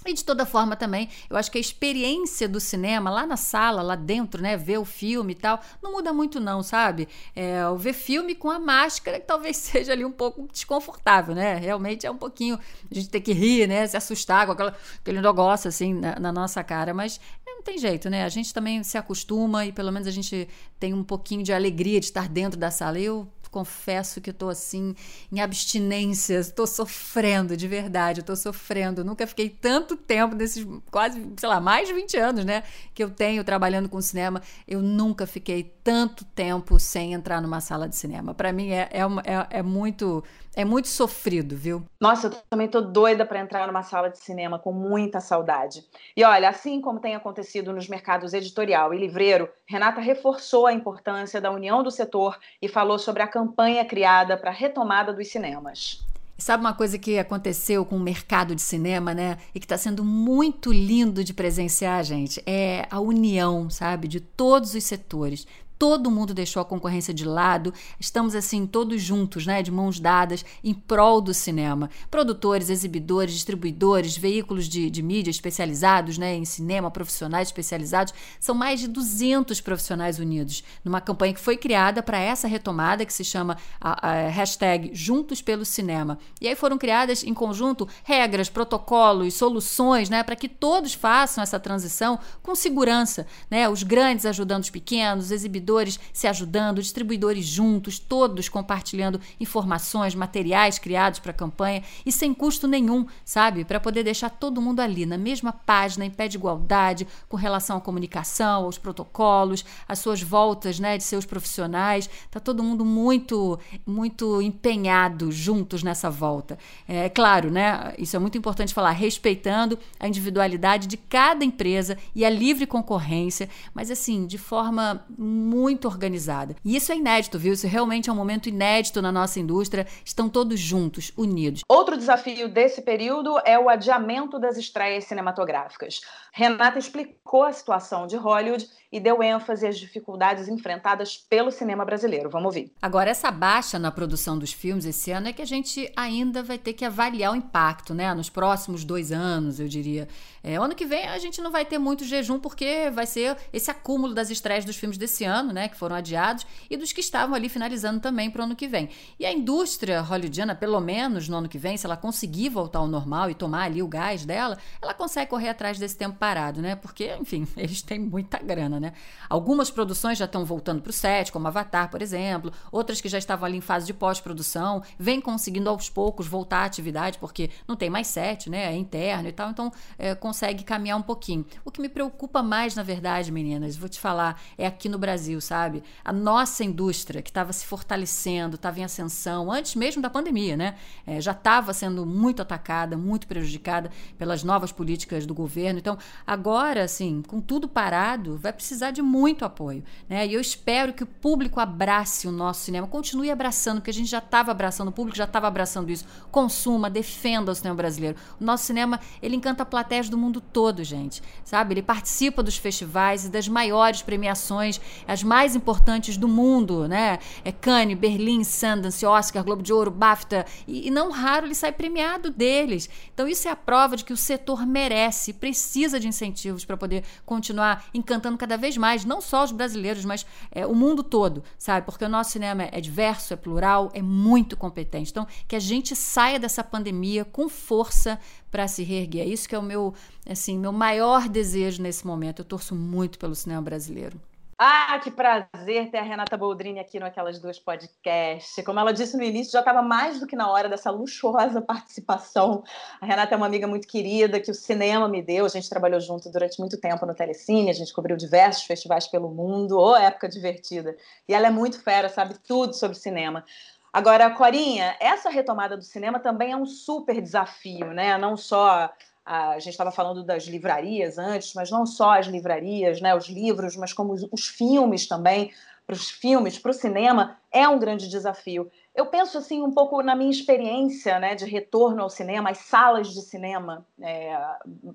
E 0.06 0.14
de 0.14 0.24
toda 0.24 0.46
forma 0.46 0.76
também, 0.76 1.10
eu 1.28 1.36
acho 1.36 1.50
que 1.50 1.58
a 1.58 1.60
experiência 1.60 2.48
do 2.48 2.58
cinema, 2.58 3.10
lá 3.10 3.26
na 3.26 3.36
sala, 3.36 3.82
lá 3.82 3.94
dentro, 3.94 4.40
né, 4.40 4.56
ver 4.56 4.78
o 4.78 4.84
filme 4.84 5.32
e 5.32 5.36
tal, 5.36 5.60
não 5.82 5.92
muda 5.92 6.10
muito 6.10 6.40
não, 6.40 6.62
sabe? 6.62 7.06
É, 7.36 7.68
o 7.68 7.76
ver 7.76 7.92
filme 7.92 8.34
com 8.34 8.50
a 8.50 8.58
máscara 8.58 9.20
que 9.20 9.26
talvez 9.26 9.58
seja 9.60 9.92
ali 9.92 10.02
um 10.02 10.10
pouco 10.10 10.48
desconfortável, 10.50 11.34
né? 11.34 11.56
Realmente 11.56 12.06
é 12.06 12.10
um 12.10 12.16
pouquinho, 12.16 12.58
a 12.90 12.94
gente 12.94 13.10
tem 13.10 13.20
que 13.20 13.34
rir, 13.34 13.66
né, 13.66 13.86
se 13.86 13.94
assustar 13.94 14.46
com 14.46 14.52
aquela, 14.52 14.74
aquele 15.00 15.20
negócio 15.20 15.68
assim 15.68 15.92
na, 15.92 16.18
na 16.18 16.32
nossa 16.32 16.64
cara, 16.64 16.94
mas 16.94 17.20
não 17.46 17.62
tem 17.62 17.76
jeito, 17.76 18.08
né? 18.08 18.24
A 18.24 18.28
gente 18.30 18.54
também 18.54 18.82
se 18.82 18.96
acostuma 18.96 19.66
e 19.66 19.72
pelo 19.72 19.92
menos 19.92 20.08
a 20.08 20.10
gente 20.10 20.48
tem 20.78 20.94
um 20.94 21.04
pouquinho 21.04 21.42
de 21.42 21.52
alegria 21.52 22.00
de 22.00 22.06
estar 22.06 22.26
dentro 22.26 22.58
da 22.58 22.70
sala. 22.70 22.98
Eu 22.98 23.28
confesso 23.50 24.20
que 24.20 24.30
estou 24.30 24.48
assim 24.48 24.94
em 25.30 25.40
abstinência, 25.40 26.38
estou 26.38 26.66
sofrendo 26.66 27.56
de 27.56 27.66
verdade, 27.66 28.20
estou 28.20 28.36
sofrendo. 28.36 29.04
Nunca 29.04 29.26
fiquei 29.26 29.48
tanto 29.48 29.96
tempo 29.96 30.34
nesses 30.34 30.66
quase, 30.90 31.20
sei 31.36 31.48
lá, 31.48 31.60
mais 31.60 31.88
de 31.88 31.94
20 31.94 32.16
anos, 32.16 32.44
né, 32.44 32.62
que 32.94 33.02
eu 33.02 33.10
tenho 33.10 33.42
trabalhando 33.44 33.88
com 33.88 34.00
cinema, 34.00 34.42
eu 34.66 34.80
nunca 34.80 35.26
fiquei 35.26 35.64
tanto 35.82 36.24
tempo 36.24 36.78
sem 36.78 37.12
entrar 37.12 37.40
numa 37.40 37.60
sala 37.60 37.88
de 37.88 37.96
cinema. 37.96 38.34
Para 38.34 38.52
mim 38.52 38.70
é, 38.70 38.88
é, 38.92 39.00
é, 39.00 39.58
é 39.58 39.62
muito 39.62 40.22
é 40.54 40.64
muito 40.64 40.88
sofrido, 40.88 41.56
viu? 41.56 41.84
Nossa, 42.00 42.26
eu 42.26 42.30
também 42.48 42.68
tô 42.68 42.80
doida 42.80 43.24
para 43.24 43.40
entrar 43.40 43.66
numa 43.66 43.82
sala 43.82 44.08
de 44.08 44.18
cinema 44.18 44.58
com 44.58 44.72
muita 44.72 45.20
saudade. 45.20 45.84
E 46.16 46.24
olha, 46.24 46.48
assim 46.48 46.80
como 46.80 47.00
tem 47.00 47.14
acontecido 47.14 47.72
nos 47.72 47.88
mercados 47.88 48.32
editorial 48.32 48.92
e 48.92 48.98
livreiro, 48.98 49.48
Renata 49.66 50.00
reforçou 50.00 50.66
a 50.66 50.72
importância 50.72 51.40
da 51.40 51.50
união 51.50 51.82
do 51.82 51.90
setor 51.90 52.38
e 52.60 52.68
falou 52.68 52.98
sobre 52.98 53.22
a 53.22 53.28
campanha 53.28 53.84
criada 53.84 54.36
para 54.36 54.50
a 54.50 54.54
retomada 54.54 55.12
dos 55.12 55.28
cinemas. 55.28 56.04
Sabe 56.40 56.62
uma 56.62 56.72
coisa 56.72 56.98
que 56.98 57.18
aconteceu 57.18 57.84
com 57.84 57.96
o 57.96 58.00
mercado 58.00 58.54
de 58.54 58.62
cinema, 58.62 59.12
né? 59.12 59.36
E 59.54 59.60
que 59.60 59.66
está 59.66 59.76
sendo 59.76 60.02
muito 60.02 60.72
lindo 60.72 61.22
de 61.22 61.34
presenciar, 61.34 62.02
gente? 62.02 62.42
É 62.46 62.86
a 62.90 62.98
união, 62.98 63.68
sabe? 63.68 64.08
De 64.08 64.20
todos 64.20 64.74
os 64.74 64.82
setores 64.82 65.46
todo 65.80 66.10
mundo 66.10 66.34
deixou 66.34 66.60
a 66.60 66.64
concorrência 66.64 67.14
de 67.14 67.24
lado, 67.24 67.72
estamos 67.98 68.34
assim 68.34 68.66
todos 68.66 69.00
juntos, 69.00 69.46
né, 69.46 69.62
de 69.62 69.70
mãos 69.70 69.98
dadas, 69.98 70.44
em 70.62 70.74
prol 70.74 71.22
do 71.22 71.32
cinema. 71.32 71.88
Produtores, 72.10 72.68
exibidores, 72.68 73.32
distribuidores, 73.32 74.14
veículos 74.14 74.68
de, 74.68 74.90
de 74.90 75.02
mídia 75.02 75.30
especializados 75.30 76.18
né, 76.18 76.36
em 76.36 76.44
cinema, 76.44 76.90
profissionais 76.90 77.48
especializados, 77.48 78.12
são 78.38 78.54
mais 78.54 78.78
de 78.78 78.88
200 78.88 79.58
profissionais 79.62 80.18
unidos 80.18 80.62
numa 80.84 81.00
campanha 81.00 81.32
que 81.32 81.40
foi 81.40 81.56
criada 81.56 82.02
para 82.02 82.18
essa 82.18 82.46
retomada 82.46 83.06
que 83.06 83.12
se 83.12 83.24
chama 83.24 83.56
a, 83.80 84.10
a 84.10 84.28
hashtag 84.28 84.90
Juntos 84.92 85.40
pelo 85.40 85.64
Cinema. 85.64 86.18
E 86.42 86.46
aí 86.46 86.54
foram 86.54 86.76
criadas 86.76 87.24
em 87.24 87.32
conjunto 87.32 87.88
regras, 88.04 88.50
protocolos, 88.50 89.32
soluções 89.32 90.10
né, 90.10 90.22
para 90.22 90.36
que 90.36 90.46
todos 90.46 90.92
façam 90.92 91.42
essa 91.42 91.58
transição 91.58 92.18
com 92.42 92.54
segurança, 92.54 93.26
né, 93.50 93.66
os 93.66 93.82
grandes 93.82 94.26
ajudando 94.26 94.64
os 94.64 94.70
pequenos, 94.70 95.24
os 95.24 95.30
exibidores 95.70 96.00
se 96.12 96.26
ajudando, 96.26 96.82
distribuidores 96.82 97.46
juntos, 97.46 97.98
todos 97.98 98.48
compartilhando 98.48 99.20
informações, 99.38 100.14
materiais 100.14 100.78
criados 100.78 101.18
para 101.18 101.30
a 101.30 101.34
campanha 101.34 101.82
e 102.04 102.10
sem 102.10 102.34
custo 102.34 102.66
nenhum, 102.66 103.06
sabe? 103.24 103.64
Para 103.64 103.78
poder 103.78 104.02
deixar 104.02 104.30
todo 104.30 104.60
mundo 104.60 104.80
ali 104.80 105.06
na 105.06 105.16
mesma 105.16 105.52
página, 105.52 106.04
em 106.04 106.10
pé 106.10 106.28
de 106.28 106.36
igualdade, 106.36 107.06
com 107.28 107.36
relação 107.36 107.76
à 107.76 107.80
comunicação, 107.80 108.64
aos 108.64 108.78
protocolos, 108.78 109.64
às 109.86 109.98
suas 109.98 110.22
voltas, 110.22 110.80
né, 110.80 110.98
de 110.98 111.04
seus 111.04 111.24
profissionais. 111.24 112.10
Tá 112.30 112.40
todo 112.40 112.62
mundo 112.62 112.84
muito, 112.84 113.58
muito 113.86 114.42
empenhado 114.42 115.30
juntos 115.30 115.82
nessa 115.82 116.10
volta. 116.10 116.58
É 116.88 117.08
claro, 117.08 117.50
né? 117.50 117.94
Isso 117.98 118.16
é 118.16 118.18
muito 118.18 118.36
importante 118.36 118.74
falar, 118.74 118.90
respeitando 118.90 119.78
a 119.98 120.08
individualidade 120.08 120.86
de 120.86 120.96
cada 120.96 121.44
empresa 121.44 121.96
e 122.14 122.24
a 122.24 122.30
livre 122.30 122.66
concorrência, 122.66 123.48
mas 123.74 123.90
assim, 123.90 124.26
de 124.26 124.38
forma 124.38 125.04
muito 125.16 125.59
muito 125.60 125.86
organizada. 125.86 126.56
E 126.64 126.74
isso 126.74 126.90
é 126.90 126.96
inédito, 126.96 127.38
viu? 127.38 127.52
Isso 127.52 127.66
realmente 127.66 128.08
é 128.08 128.12
um 128.12 128.16
momento 128.16 128.48
inédito 128.48 129.02
na 129.02 129.12
nossa 129.12 129.38
indústria. 129.38 129.86
Estão 130.04 130.28
todos 130.28 130.58
juntos, 130.58 131.12
unidos. 131.16 131.62
Outro 131.68 131.96
desafio 131.96 132.48
desse 132.48 132.80
período 132.80 133.38
é 133.44 133.58
o 133.58 133.68
adiamento 133.68 134.38
das 134.38 134.56
estreias 134.56 135.04
cinematográficas. 135.04 136.00
Renata 136.32 136.78
explicou 136.78 137.42
a 137.42 137.52
situação 137.52 138.06
de 138.06 138.16
Hollywood 138.16 138.66
e 138.92 138.98
deu 138.98 139.22
ênfase 139.22 139.66
às 139.66 139.78
dificuldades 139.78 140.48
enfrentadas 140.48 141.16
pelo 141.16 141.50
cinema 141.50 141.84
brasileiro. 141.84 142.28
Vamos 142.28 142.46
ouvir. 142.46 142.72
Agora, 142.82 143.10
essa 143.10 143.30
baixa 143.30 143.78
na 143.78 143.90
produção 143.90 144.38
dos 144.38 144.52
filmes 144.52 144.84
esse 144.84 145.10
ano 145.10 145.28
é 145.28 145.32
que 145.32 145.42
a 145.42 145.46
gente 145.46 145.90
ainda 145.96 146.42
vai 146.42 146.58
ter 146.58 146.72
que 146.72 146.84
avaliar 146.84 147.32
o 147.32 147.36
impacto, 147.36 147.94
né? 147.94 148.12
Nos 148.14 148.28
próximos 148.28 148.84
dois 148.84 149.12
anos, 149.12 149.60
eu 149.60 149.68
diria. 149.68 150.08
É, 150.42 150.56
ano 150.56 150.74
que 150.74 150.86
vem 150.86 151.06
a 151.06 151.18
gente 151.18 151.40
não 151.40 151.50
vai 151.50 151.64
ter 151.64 151.78
muito 151.78 152.04
jejum, 152.04 152.38
porque 152.38 152.90
vai 152.90 153.06
ser 153.06 153.36
esse 153.52 153.70
acúmulo 153.70 154.14
das 154.14 154.30
estreias 154.30 154.64
dos 154.64 154.76
filmes 154.76 154.98
desse 154.98 155.24
ano, 155.24 155.52
né? 155.52 155.68
Que 155.68 155.76
foram 155.76 155.94
adiados, 155.96 156.46
e 156.68 156.76
dos 156.76 156.92
que 156.92 157.00
estavam 157.00 157.34
ali 157.34 157.48
finalizando 157.48 158.00
também 158.00 158.30
para 158.30 158.40
o 158.40 158.44
ano 158.44 158.56
que 158.56 158.66
vem. 158.66 158.88
E 159.18 159.26
a 159.26 159.32
indústria 159.32 160.00
hollywoodiana, 160.00 160.54
pelo 160.54 160.80
menos 160.80 161.28
no 161.28 161.36
ano 161.36 161.48
que 161.48 161.58
vem, 161.58 161.76
se 161.76 161.86
ela 161.86 161.96
conseguir 161.96 162.48
voltar 162.48 162.80
ao 162.80 162.88
normal 162.88 163.30
e 163.30 163.34
tomar 163.34 163.64
ali 163.64 163.82
o 163.82 163.88
gás 163.88 164.24
dela, 164.24 164.58
ela 164.80 164.94
consegue 164.94 165.30
correr 165.30 165.50
atrás 165.50 165.78
desse 165.78 165.96
tempo 165.96 166.16
parado, 166.18 166.60
né? 166.60 166.74
Porque, 166.74 167.14
enfim, 167.20 167.46
eles 167.56 167.82
têm 167.82 167.98
muita 167.98 168.38
grana, 168.38 168.79
né? 168.80 168.92
Algumas 169.28 169.70
produções 169.70 170.18
já 170.18 170.24
estão 170.24 170.44
voltando 170.44 170.82
para 170.82 170.90
o 170.90 170.92
set, 170.92 171.30
como 171.30 171.46
Avatar, 171.46 171.90
por 171.90 172.02
exemplo, 172.02 172.52
outras 172.72 173.00
que 173.00 173.08
já 173.08 173.18
estavam 173.18 173.46
ali 173.46 173.58
em 173.58 173.60
fase 173.60 173.86
de 173.86 173.94
pós-produção, 173.94 174.82
vêm 174.98 175.20
conseguindo 175.20 175.68
aos 175.68 175.88
poucos 175.88 176.26
voltar 176.26 176.60
à 176.60 176.64
atividade, 176.64 177.18
porque 177.18 177.50
não 177.68 177.76
tem 177.76 177.90
mais 177.90 178.06
set, 178.06 178.48
né? 178.48 178.72
É 178.72 178.76
interno 178.76 179.28
e 179.28 179.32
tal, 179.32 179.50
então 179.50 179.72
é, 179.98 180.14
consegue 180.14 180.64
caminhar 180.64 180.98
um 180.98 181.02
pouquinho. 181.02 181.44
O 181.64 181.70
que 181.70 181.80
me 181.80 181.88
preocupa 181.88 182.42
mais, 182.42 182.74
na 182.74 182.82
verdade, 182.82 183.30
meninas, 183.30 183.76
vou 183.76 183.88
te 183.88 184.00
falar, 184.00 184.40
é 184.56 184.66
aqui 184.66 184.88
no 184.88 184.98
Brasil, 184.98 185.40
sabe? 185.40 185.82
A 186.04 186.12
nossa 186.12 186.64
indústria, 186.64 187.22
que 187.22 187.30
estava 187.30 187.52
se 187.52 187.66
fortalecendo, 187.66 188.56
estava 188.56 188.80
em 188.80 188.84
ascensão, 188.84 189.50
antes 189.52 189.74
mesmo 189.74 190.00
da 190.00 190.08
pandemia, 190.08 190.56
né? 190.56 190.76
É, 191.06 191.20
já 191.20 191.32
estava 191.32 191.72
sendo 191.72 192.06
muito 192.06 192.40
atacada, 192.42 192.96
muito 192.96 193.26
prejudicada 193.26 193.90
pelas 194.18 194.42
novas 194.42 194.72
políticas 194.72 195.26
do 195.26 195.34
governo. 195.34 195.78
Então, 195.78 195.98
agora, 196.26 196.84
assim, 196.84 197.22
com 197.22 197.40
tudo 197.40 197.68
parado, 197.68 198.36
vai 198.36 198.52
precisar 198.52 198.69
precisar 198.70 198.92
de 198.92 199.02
muito 199.02 199.44
apoio. 199.44 199.82
Né? 200.08 200.28
E 200.28 200.34
eu 200.34 200.40
espero 200.40 200.92
que 200.92 201.02
o 201.02 201.06
público 201.06 201.58
abrace 201.58 202.28
o 202.28 202.32
nosso 202.32 202.60
cinema, 202.62 202.86
continue 202.86 203.28
abraçando, 203.28 203.78
porque 203.78 203.90
a 203.90 203.94
gente 203.94 204.08
já 204.08 204.18
estava 204.18 204.52
abraçando, 204.52 204.88
o 204.88 204.92
público 204.92 205.18
já 205.18 205.24
estava 205.24 205.48
abraçando 205.48 205.90
isso. 205.90 206.04
Consuma, 206.30 206.88
defenda 206.88 207.50
o 207.50 207.54
cinema 207.54 207.74
brasileiro. 207.74 208.16
O 208.40 208.44
nosso 208.44 208.64
cinema, 208.64 209.00
ele 209.20 209.34
encanta 209.34 209.64
plateias 209.64 210.08
do 210.08 210.16
mundo 210.16 210.40
todo, 210.40 210.84
gente. 210.84 211.20
Sabe? 211.44 211.74
Ele 211.74 211.82
participa 211.82 212.44
dos 212.44 212.56
festivais 212.56 213.24
e 213.24 213.28
das 213.28 213.48
maiores 213.48 214.02
premiações, 214.02 214.80
as 215.06 215.24
mais 215.24 215.56
importantes 215.56 216.16
do 216.16 216.28
mundo, 216.28 216.86
né? 216.86 217.18
É 217.44 217.50
Cannes, 217.50 217.98
Berlim, 217.98 218.44
Sundance, 218.44 219.04
Oscar, 219.04 219.42
Globo 219.42 219.64
de 219.64 219.72
Ouro, 219.72 219.90
BAFTA. 219.90 220.46
E, 220.68 220.86
e 220.86 220.90
não 220.92 221.10
raro 221.10 221.46
ele 221.46 221.56
sai 221.56 221.72
premiado 221.72 222.30
deles. 222.30 222.88
Então 223.12 223.26
isso 223.26 223.48
é 223.48 223.50
a 223.50 223.56
prova 223.56 223.96
de 223.96 224.04
que 224.04 224.12
o 224.12 224.16
setor 224.16 224.64
merece, 224.64 225.32
precisa 225.32 225.98
de 225.98 226.06
incentivos 226.06 226.64
para 226.64 226.76
poder 226.76 227.02
continuar 227.26 227.86
encantando 227.92 228.38
cada 228.38 228.59
vez 228.60 228.76
mais, 228.76 229.04
não 229.04 229.20
só 229.20 229.42
os 229.42 229.52
brasileiros, 229.52 230.04
mas 230.04 230.24
é, 230.50 230.66
o 230.66 230.74
mundo 230.74 231.02
todo, 231.02 231.42
sabe? 231.58 231.84
Porque 231.86 232.04
o 232.04 232.08
nosso 232.08 232.30
cinema 232.30 232.68
é 232.70 232.80
diverso, 232.80 233.32
é 233.32 233.36
plural, 233.36 233.90
é 233.94 234.02
muito 234.02 234.56
competente. 234.56 235.10
Então, 235.10 235.26
que 235.48 235.56
a 235.56 235.60
gente 235.60 235.96
saia 235.96 236.38
dessa 236.38 236.62
pandemia 236.62 237.24
com 237.24 237.48
força 237.48 238.18
para 238.50 238.68
se 238.68 238.82
reerguer. 238.82 239.26
É 239.26 239.28
isso 239.28 239.48
que 239.48 239.54
é 239.54 239.58
o 239.58 239.62
meu, 239.62 239.94
assim, 240.28 240.58
meu 240.58 240.72
maior 240.72 241.28
desejo 241.28 241.82
nesse 241.82 242.06
momento. 242.06 242.40
Eu 242.40 242.44
torço 242.44 242.74
muito 242.74 243.18
pelo 243.18 243.34
cinema 243.34 243.62
brasileiro. 243.62 244.20
Ah, 244.62 245.00
que 245.02 245.10
prazer 245.10 245.90
ter 245.90 245.96
a 245.96 246.02
Renata 246.02 246.36
Boldrini 246.36 246.80
aqui 246.80 247.00
no 247.00 247.06
Aquelas 247.06 247.38
Duas 247.38 247.58
Podcast. 247.58 248.62
Como 248.62 248.78
ela 248.78 248.92
disse 248.92 249.16
no 249.16 249.22
início, 249.22 249.52
já 249.54 249.60
estava 249.60 249.80
mais 249.80 250.20
do 250.20 250.26
que 250.26 250.36
na 250.36 250.50
hora 250.50 250.68
dessa 250.68 250.90
luxuosa 250.90 251.62
participação. 251.64 252.62
A 253.00 253.06
Renata 253.06 253.32
é 253.32 253.38
uma 253.38 253.46
amiga 253.46 253.66
muito 253.66 253.88
querida 253.88 254.38
que 254.38 254.50
o 254.50 254.54
cinema 254.54 255.08
me 255.08 255.22
deu. 255.22 255.46
A 255.46 255.48
gente 255.48 255.66
trabalhou 255.66 255.98
junto 255.98 256.30
durante 256.30 256.60
muito 256.60 256.78
tempo 256.78 257.06
no 257.06 257.14
Telecine, 257.14 257.70
a 257.70 257.72
gente 257.72 257.90
cobriu 257.94 258.18
diversos 258.18 258.64
festivais 258.64 259.06
pelo 259.06 259.30
mundo. 259.30 259.78
Ô, 259.78 259.92
oh, 259.92 259.96
época 259.96 260.28
divertida. 260.28 260.94
E 261.26 261.32
ela 261.32 261.46
é 261.46 261.50
muito 261.50 261.82
fera, 261.82 262.10
sabe 262.10 262.34
tudo 262.46 262.74
sobre 262.74 262.98
cinema. 262.98 263.46
Agora, 263.90 264.30
Corinha, 264.30 264.94
essa 265.00 265.30
retomada 265.30 265.74
do 265.74 265.82
cinema 265.82 266.20
também 266.20 266.52
é 266.52 266.56
um 266.56 266.66
super 266.66 267.18
desafio, 267.22 267.94
né? 267.94 268.18
Não 268.18 268.36
só 268.36 268.92
a 269.24 269.58
gente 269.58 269.70
estava 269.70 269.92
falando 269.92 270.24
das 270.24 270.44
livrarias 270.44 271.18
antes, 271.18 271.54
mas 271.54 271.70
não 271.70 271.86
só 271.86 272.18
as 272.18 272.26
livrarias, 272.26 273.00
né, 273.00 273.14
os 273.14 273.28
livros, 273.28 273.76
mas 273.76 273.92
como 273.92 274.12
os, 274.12 274.26
os 274.30 274.46
filmes 274.46 275.06
também, 275.06 275.52
para 275.86 275.94
os 275.94 276.10
filmes, 276.10 276.58
para 276.58 276.70
o 276.70 276.74
cinema, 276.74 277.38
é 277.50 277.68
um 277.68 277.78
grande 277.78 278.08
desafio. 278.08 278.70
Eu 278.94 279.06
penso 279.06 279.38
assim 279.38 279.62
um 279.62 279.72
pouco 279.72 280.02
na 280.02 280.14
minha 280.14 280.30
experiência 280.30 281.18
né, 281.18 281.34
de 281.34 281.44
retorno 281.44 282.02
ao 282.02 282.10
cinema, 282.10 282.50
as 282.50 282.58
salas 282.58 283.12
de 283.12 283.20
cinema 283.22 283.86
é, 284.00 284.36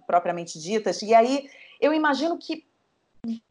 propriamente 0.08 0.60
ditas, 0.60 1.02
e 1.02 1.14
aí 1.14 1.50
eu 1.82 1.94
imagino 1.94 2.38
que 2.38 2.66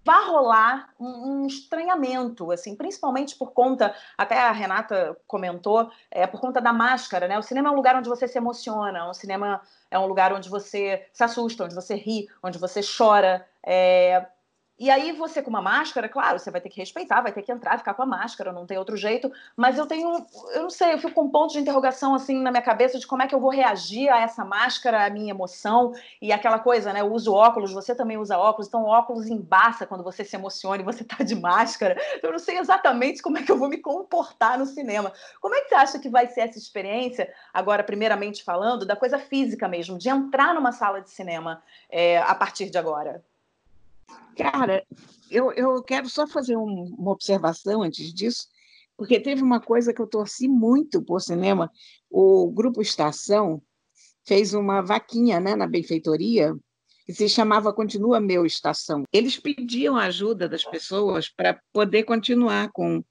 vai 0.04 0.26
rolar 0.26 0.90
um, 0.98 1.06
um, 1.42 1.46
estranhamento, 1.46 2.50
assim, 2.50 2.76
principalmente 2.76 3.36
por 3.36 3.52
conta, 3.52 3.94
até 4.16 4.38
a 4.38 4.52
Renata 4.52 5.16
comentou, 5.26 5.90
é 6.10 6.26
por 6.26 6.40
conta 6.40 6.60
da 6.60 6.72
máscara, 6.72 7.28
né? 7.28 7.38
O 7.38 7.42
cinema 7.42 7.68
é 7.68 7.72
um 7.72 7.76
lugar 7.76 7.96
onde 7.96 8.08
você 8.08 8.28
se 8.28 8.38
emociona, 8.38 9.08
o 9.08 9.14
cinema 9.14 9.62
é 9.90 9.98
um 9.98 10.06
lugar 10.06 10.32
onde 10.32 10.48
você 10.48 11.06
se 11.12 11.24
assusta, 11.24 11.64
onde 11.64 11.74
você 11.74 11.94
ri, 11.94 12.28
onde 12.42 12.58
você 12.58 12.80
chora. 12.82 13.46
É, 13.66 14.26
e 14.76 14.90
aí 14.90 15.12
você 15.12 15.40
com 15.40 15.50
uma 15.50 15.62
máscara, 15.62 16.08
claro, 16.08 16.36
você 16.36 16.50
vai 16.50 16.60
ter 16.60 16.68
que 16.68 16.80
respeitar, 16.80 17.20
vai 17.20 17.32
ter 17.32 17.42
que 17.42 17.52
entrar, 17.52 17.78
ficar 17.78 17.94
com 17.94 18.02
a 18.02 18.06
máscara, 18.06 18.52
não 18.52 18.66
tem 18.66 18.76
outro 18.76 18.96
jeito. 18.96 19.30
Mas 19.56 19.78
eu 19.78 19.86
tenho, 19.86 20.26
eu 20.52 20.62
não 20.62 20.70
sei, 20.70 20.94
eu 20.94 20.98
fico 20.98 21.14
com 21.14 21.22
um 21.22 21.30
ponto 21.30 21.52
de 21.52 21.60
interrogação 21.60 22.12
assim 22.12 22.40
na 22.42 22.50
minha 22.50 22.62
cabeça 22.62 22.98
de 22.98 23.06
como 23.06 23.22
é 23.22 23.28
que 23.28 23.34
eu 23.34 23.38
vou 23.38 23.50
reagir 23.50 24.08
a 24.08 24.20
essa 24.20 24.44
máscara, 24.44 25.06
a 25.06 25.10
minha 25.10 25.30
emoção 25.30 25.92
e 26.20 26.32
aquela 26.32 26.58
coisa, 26.58 26.92
né? 26.92 27.02
Eu 27.02 27.12
uso 27.12 27.32
óculos, 27.32 27.72
você 27.72 27.94
também 27.94 28.18
usa 28.18 28.36
óculos, 28.36 28.66
então 28.66 28.84
óculos 28.84 29.28
embaça 29.28 29.86
quando 29.86 30.02
você 30.02 30.24
se 30.24 30.34
emociona 30.34 30.82
e 30.82 30.84
você 30.84 31.04
tá 31.04 31.22
de 31.22 31.36
máscara. 31.36 31.96
Eu 32.20 32.32
não 32.32 32.38
sei 32.40 32.58
exatamente 32.58 33.22
como 33.22 33.38
é 33.38 33.44
que 33.44 33.52
eu 33.52 33.58
vou 33.58 33.68
me 33.68 33.78
comportar 33.78 34.58
no 34.58 34.66
cinema. 34.66 35.12
Como 35.40 35.54
é 35.54 35.60
que 35.60 35.68
você 35.68 35.74
acha 35.76 35.98
que 36.00 36.08
vai 36.08 36.26
ser 36.26 36.40
essa 36.40 36.58
experiência, 36.58 37.32
agora 37.52 37.84
primeiramente 37.84 38.42
falando, 38.42 38.84
da 38.84 38.96
coisa 38.96 39.20
física 39.20 39.68
mesmo, 39.68 39.98
de 39.98 40.08
entrar 40.08 40.52
numa 40.52 40.72
sala 40.72 41.00
de 41.00 41.10
cinema 41.10 41.62
é, 41.88 42.18
a 42.18 42.34
partir 42.34 42.70
de 42.70 42.78
agora? 42.78 43.22
Cara, 44.36 44.84
eu, 45.30 45.52
eu 45.52 45.82
quero 45.82 46.08
só 46.08 46.26
fazer 46.26 46.56
um, 46.56 46.94
uma 46.98 47.12
observação 47.12 47.82
antes 47.82 48.12
disso, 48.12 48.46
porque 48.96 49.20
teve 49.20 49.42
uma 49.42 49.60
coisa 49.60 49.92
que 49.92 50.00
eu 50.00 50.06
torci 50.06 50.48
muito 50.48 51.02
por 51.02 51.20
cinema. 51.20 51.70
O 52.10 52.50
Grupo 52.50 52.82
Estação 52.82 53.62
fez 54.26 54.54
uma 54.54 54.80
vaquinha 54.80 55.40
né, 55.40 55.54
na 55.54 55.66
benfeitoria 55.66 56.54
que 57.04 57.12
se 57.12 57.28
chamava 57.28 57.72
Continua 57.72 58.18
Meu 58.18 58.46
Estação. 58.46 59.04
Eles 59.12 59.38
pediam 59.38 59.96
ajuda 59.96 60.48
das 60.48 60.64
pessoas 60.64 61.28
para 61.28 61.60
poder 61.72 62.04
continuar 62.04 62.70
com 62.72 63.04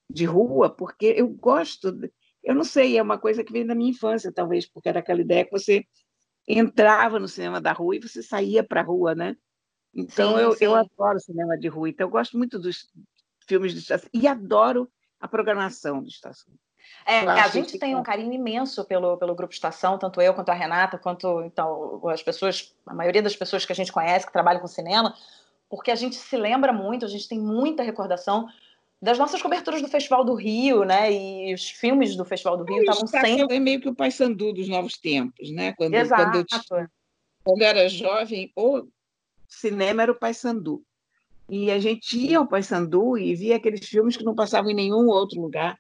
de 0.09 0.25
rua, 0.25 0.71
porque 0.71 1.15
eu 1.17 1.29
gosto. 1.29 1.89
Eu 2.43 2.55
não 2.55 2.65
sei, 2.65 2.97
é 2.97 3.03
uma 3.03 3.19
coisa 3.19 3.43
que 3.43 3.53
vem 3.53 3.67
da 3.67 3.75
minha 3.75 3.91
infância, 3.91 4.33
talvez, 4.33 4.67
porque 4.67 4.89
era 4.89 5.01
aquela 5.01 5.21
ideia 5.21 5.45
que 5.45 5.51
você 5.51 5.85
entrava 6.47 7.19
no 7.19 7.27
cinema 7.27 7.61
da 7.61 7.73
rua 7.73 7.97
e 7.97 8.01
você 8.01 8.23
saía 8.23 8.63
para 8.63 8.81
a 8.81 8.85
rua, 8.85 9.15
né? 9.15 9.37
Então, 9.93 10.37
sim, 10.37 10.43
eu, 10.43 10.53
sim. 10.53 10.65
eu 10.65 10.75
adoro 10.75 11.19
cinema 11.19 11.59
de 11.59 11.69
rua. 11.69 11.89
Então, 11.89 12.07
eu 12.07 12.11
gosto 12.11 12.37
muito 12.37 12.59
dos 12.59 12.87
filmes 13.47 13.73
de 13.73 13.81
estação 13.81 14.09
e 14.13 14.29
adoro 14.29 14.89
a 15.19 15.27
programação 15.27 16.03
do 16.03 16.09
estação. 16.09 16.55
É, 17.05 17.21
a 17.21 17.49
gente 17.49 17.79
tem 17.79 17.97
um 17.97 18.03
carinho 18.03 18.33
imenso 18.33 18.85
pelo, 18.85 19.17
pelo 19.17 19.35
Grupo 19.35 19.53
Estação, 19.53 19.99
tanto 19.99 20.21
eu 20.21 20.35
quanto 20.35 20.51
a 20.51 20.55
Renata, 20.55 20.99
quanto 20.99 21.43
então, 21.43 22.01
as 22.09 22.23
pessoas, 22.23 22.75
a 22.87 22.95
maioria 22.95 23.23
das 23.23 23.37
pessoas 23.37 23.65
que 23.65 23.73
a 23.73 23.77
gente 23.77 23.93
conhece 23.93 24.27
que 24.27 24.33
trabalham 24.33 24.61
com 24.61 24.67
cinema, 24.67 25.15
porque 25.69 25.91
a 25.91 25.95
gente 25.95 26.17
se 26.17 26.37
lembra 26.37 26.73
muito, 26.73 27.05
a 27.05 27.09
gente 27.09 27.29
tem 27.29 27.41
muita 27.41 27.83
recordação 27.83 28.49
das 29.01 29.19
nossas 29.19 29.43
coberturas 29.43 29.83
do 29.83 29.89
Festival 29.89 30.25
do 30.25 30.35
Rio, 30.35 30.85
né? 30.85 31.13
E 31.13 31.55
os 31.55 31.69
filmes 31.69 32.17
do 32.17 32.25
Festival 32.25 32.57
do 32.57 32.65
Rio 32.65 32.81
estavam 32.81 33.07
sempre. 33.07 33.55
É 33.55 33.61
meio 33.61 33.81
que 33.81 33.89
o 33.89 33.95
Paysandu 33.95 34.53
dos 34.53 34.69
novos 34.69 34.99
tempos, 34.99 35.51
né? 35.53 35.73
Quando, 35.75 35.95
Exato. 35.95 36.23
Quando 36.23 36.35
eu, 36.37 36.45
tinha, 36.45 36.91
quando 37.45 37.63
eu 37.63 37.67
era 37.69 37.89
jovem, 37.89 38.51
o 38.57 38.87
cinema 39.49 40.03
era 40.03 40.13
o 40.13 40.19
Paysandu. 40.19 40.83
E 41.49 41.71
a 41.71 41.79
gente 41.79 42.19
ia 42.19 42.39
ao 42.39 42.49
Paysandu 42.49 43.17
e 43.17 43.35
via 43.35 43.57
aqueles 43.57 43.87
filmes 43.87 44.17
que 44.17 44.25
não 44.25 44.35
passavam 44.35 44.71
em 44.71 44.75
nenhum 44.75 45.07
outro 45.07 45.41
lugar. 45.41 45.79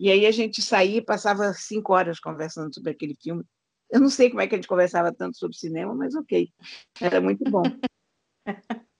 E 0.00 0.10
aí 0.10 0.24
a 0.24 0.30
gente 0.30 0.62
saía 0.62 0.98
e 0.98 1.04
passava 1.04 1.52
cinco 1.52 1.92
horas 1.92 2.18
conversando 2.18 2.72
sobre 2.74 2.92
aquele 2.92 3.14
filme. 3.20 3.44
Eu 3.90 4.00
não 4.00 4.08
sei 4.08 4.30
como 4.30 4.40
é 4.40 4.46
que 4.46 4.54
a 4.54 4.58
gente 4.58 4.68
conversava 4.68 5.12
tanto 5.12 5.36
sobre 5.36 5.56
cinema, 5.56 5.94
mas 5.94 6.14
ok, 6.14 6.48
era 7.00 7.20
muito 7.20 7.44
bom. 7.50 7.62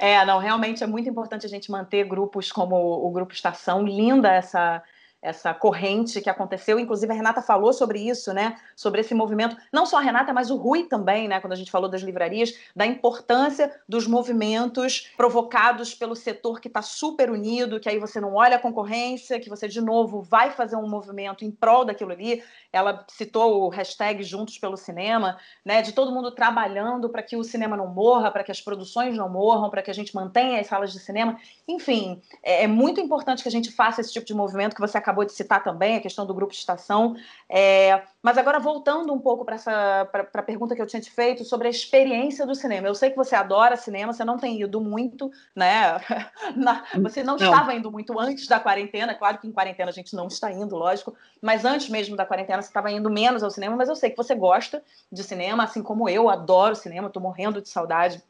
É, 0.00 0.24
não, 0.24 0.38
realmente 0.38 0.82
é 0.82 0.86
muito 0.86 1.08
importante 1.08 1.46
a 1.46 1.48
gente 1.48 1.70
manter 1.70 2.04
grupos 2.04 2.50
como 2.50 2.76
o 2.76 3.10
Grupo 3.10 3.32
Estação. 3.32 3.84
Linda 3.84 4.32
essa 4.32 4.82
essa 5.26 5.52
corrente 5.52 6.20
que 6.20 6.30
aconteceu. 6.30 6.78
Inclusive, 6.78 7.12
a 7.12 7.16
Renata 7.16 7.42
falou 7.42 7.72
sobre 7.72 7.98
isso, 7.98 8.32
né? 8.32 8.56
Sobre 8.76 9.00
esse 9.00 9.12
movimento. 9.12 9.56
Não 9.72 9.84
só 9.84 9.98
a 9.98 10.00
Renata, 10.00 10.32
mas 10.32 10.50
o 10.50 10.56
Rui 10.56 10.84
também, 10.84 11.26
né? 11.26 11.40
Quando 11.40 11.52
a 11.52 11.56
gente 11.56 11.70
falou 11.70 11.90
das 11.90 12.02
livrarias, 12.02 12.54
da 12.76 12.86
importância 12.86 13.74
dos 13.88 14.06
movimentos 14.06 15.10
provocados 15.16 15.94
pelo 15.94 16.14
setor 16.14 16.60
que 16.60 16.68
está 16.68 16.80
super 16.80 17.28
unido, 17.28 17.80
que 17.80 17.88
aí 17.88 17.98
você 17.98 18.20
não 18.20 18.34
olha 18.34 18.56
a 18.56 18.60
concorrência, 18.60 19.40
que 19.40 19.50
você, 19.50 19.66
de 19.66 19.80
novo, 19.80 20.22
vai 20.22 20.52
fazer 20.52 20.76
um 20.76 20.88
movimento 20.88 21.44
em 21.44 21.50
prol 21.50 21.84
daquilo 21.84 22.12
ali. 22.12 22.42
Ela 22.72 23.04
citou 23.08 23.64
o 23.64 23.68
hashtag 23.68 24.22
Juntos 24.22 24.58
pelo 24.58 24.76
Cinema, 24.76 25.38
né? 25.64 25.82
De 25.82 25.90
todo 25.90 26.12
mundo 26.12 26.30
trabalhando 26.30 27.08
para 27.08 27.22
que 27.22 27.36
o 27.36 27.42
cinema 27.42 27.76
não 27.76 27.88
morra, 27.88 28.30
para 28.30 28.44
que 28.44 28.52
as 28.52 28.60
produções 28.60 29.16
não 29.16 29.28
morram, 29.28 29.70
para 29.70 29.82
que 29.82 29.90
a 29.90 29.94
gente 29.94 30.14
mantenha 30.14 30.60
as 30.60 30.68
salas 30.68 30.92
de 30.92 31.00
cinema. 31.00 31.36
Enfim, 31.66 32.22
é, 32.44 32.62
é 32.62 32.66
muito 32.68 33.00
importante 33.00 33.42
que 33.42 33.48
a 33.48 33.52
gente 33.52 33.72
faça 33.72 34.00
esse 34.00 34.12
tipo 34.12 34.24
de 34.24 34.34
movimento 34.34 34.74
que 34.74 34.80
você 34.80 34.96
acabou 34.96 35.15
de 35.24 35.32
citar 35.32 35.62
também, 35.62 35.96
a 35.96 36.00
questão 36.00 36.26
do 36.26 36.34
grupo 36.34 36.52
estação. 36.52 37.16
É, 37.48 38.02
mas 38.22 38.36
agora, 38.36 38.58
voltando 38.58 39.12
um 39.12 39.18
pouco 39.18 39.44
para 39.44 40.08
a 40.34 40.42
pergunta 40.42 40.74
que 40.74 40.82
eu 40.82 40.86
tinha 40.86 41.00
te 41.00 41.10
feito 41.10 41.44
sobre 41.44 41.68
a 41.68 41.70
experiência 41.70 42.44
do 42.44 42.54
cinema. 42.54 42.88
Eu 42.88 42.94
sei 42.94 43.10
que 43.10 43.16
você 43.16 43.34
adora 43.34 43.76
cinema, 43.76 44.12
você 44.12 44.24
não 44.24 44.36
tem 44.36 44.60
ido 44.60 44.80
muito, 44.80 45.30
né? 45.54 46.00
Na, 46.56 46.84
você 47.00 47.22
não, 47.22 47.36
não, 47.36 47.44
estava 47.44 47.74
indo 47.74 47.90
muito 47.90 48.18
antes 48.18 48.46
da 48.46 48.58
quarentena, 48.58 49.14
claro 49.14 49.38
que 49.38 49.46
em 49.46 49.52
quarentena 49.52 49.90
a 49.90 49.94
gente 49.94 50.14
não 50.14 50.26
está 50.26 50.50
indo, 50.50 50.76
lógico, 50.76 51.14
mas 51.40 51.64
antes 51.64 51.88
mesmo 51.88 52.16
da 52.16 52.26
quarentena 52.26 52.62
você 52.62 52.68
estava 52.68 52.90
indo 52.90 53.10
menos 53.10 53.42
ao 53.42 53.50
cinema, 53.50 53.76
mas 53.76 53.88
eu 53.88 53.96
sei 53.96 54.10
que 54.10 54.16
você 54.16 54.34
gosta 54.34 54.82
de 55.10 55.22
cinema, 55.22 55.64
assim 55.64 55.82
como 55.82 56.08
eu, 56.08 56.28
adoro 56.28 56.74
cinema, 56.74 57.08
estou 57.08 57.22
morrendo 57.22 57.62
de 57.62 57.68
saudade 57.68 58.22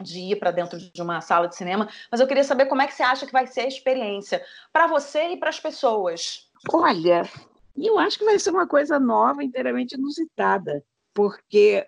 de 0.00 0.18
ir 0.18 0.36
para 0.36 0.50
dentro 0.50 0.78
de 0.78 1.02
uma 1.02 1.20
sala 1.20 1.46
de 1.46 1.56
cinema, 1.56 1.88
mas 2.10 2.20
eu 2.20 2.26
queria 2.26 2.44
saber 2.44 2.66
como 2.66 2.82
é 2.82 2.86
que 2.86 2.94
você 2.94 3.02
acha 3.02 3.26
que 3.26 3.32
vai 3.32 3.46
ser 3.46 3.62
a 3.62 3.68
experiência 3.68 4.44
para 4.72 4.86
você 4.86 5.30
e 5.30 5.36
para 5.36 5.50
as 5.50 5.60
pessoas. 5.60 6.50
Olha, 6.72 7.28
eu 7.76 7.98
acho 7.98 8.18
que 8.18 8.24
vai 8.24 8.38
ser 8.38 8.50
uma 8.50 8.66
coisa 8.66 8.98
nova, 8.98 9.44
inteiramente 9.44 9.94
inusitada, 9.94 10.84
porque 11.12 11.86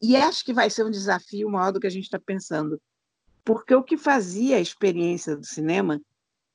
e 0.00 0.16
acho 0.16 0.44
que 0.44 0.52
vai 0.52 0.70
ser 0.70 0.84
um 0.84 0.90
desafio 0.90 1.50
maior 1.50 1.72
do 1.72 1.80
que 1.80 1.86
a 1.86 1.90
gente 1.90 2.04
está 2.04 2.18
pensando, 2.18 2.80
porque 3.44 3.74
o 3.74 3.82
que 3.82 3.96
fazia 3.96 4.56
a 4.56 4.60
experiência 4.60 5.36
do 5.36 5.44
cinema 5.44 6.00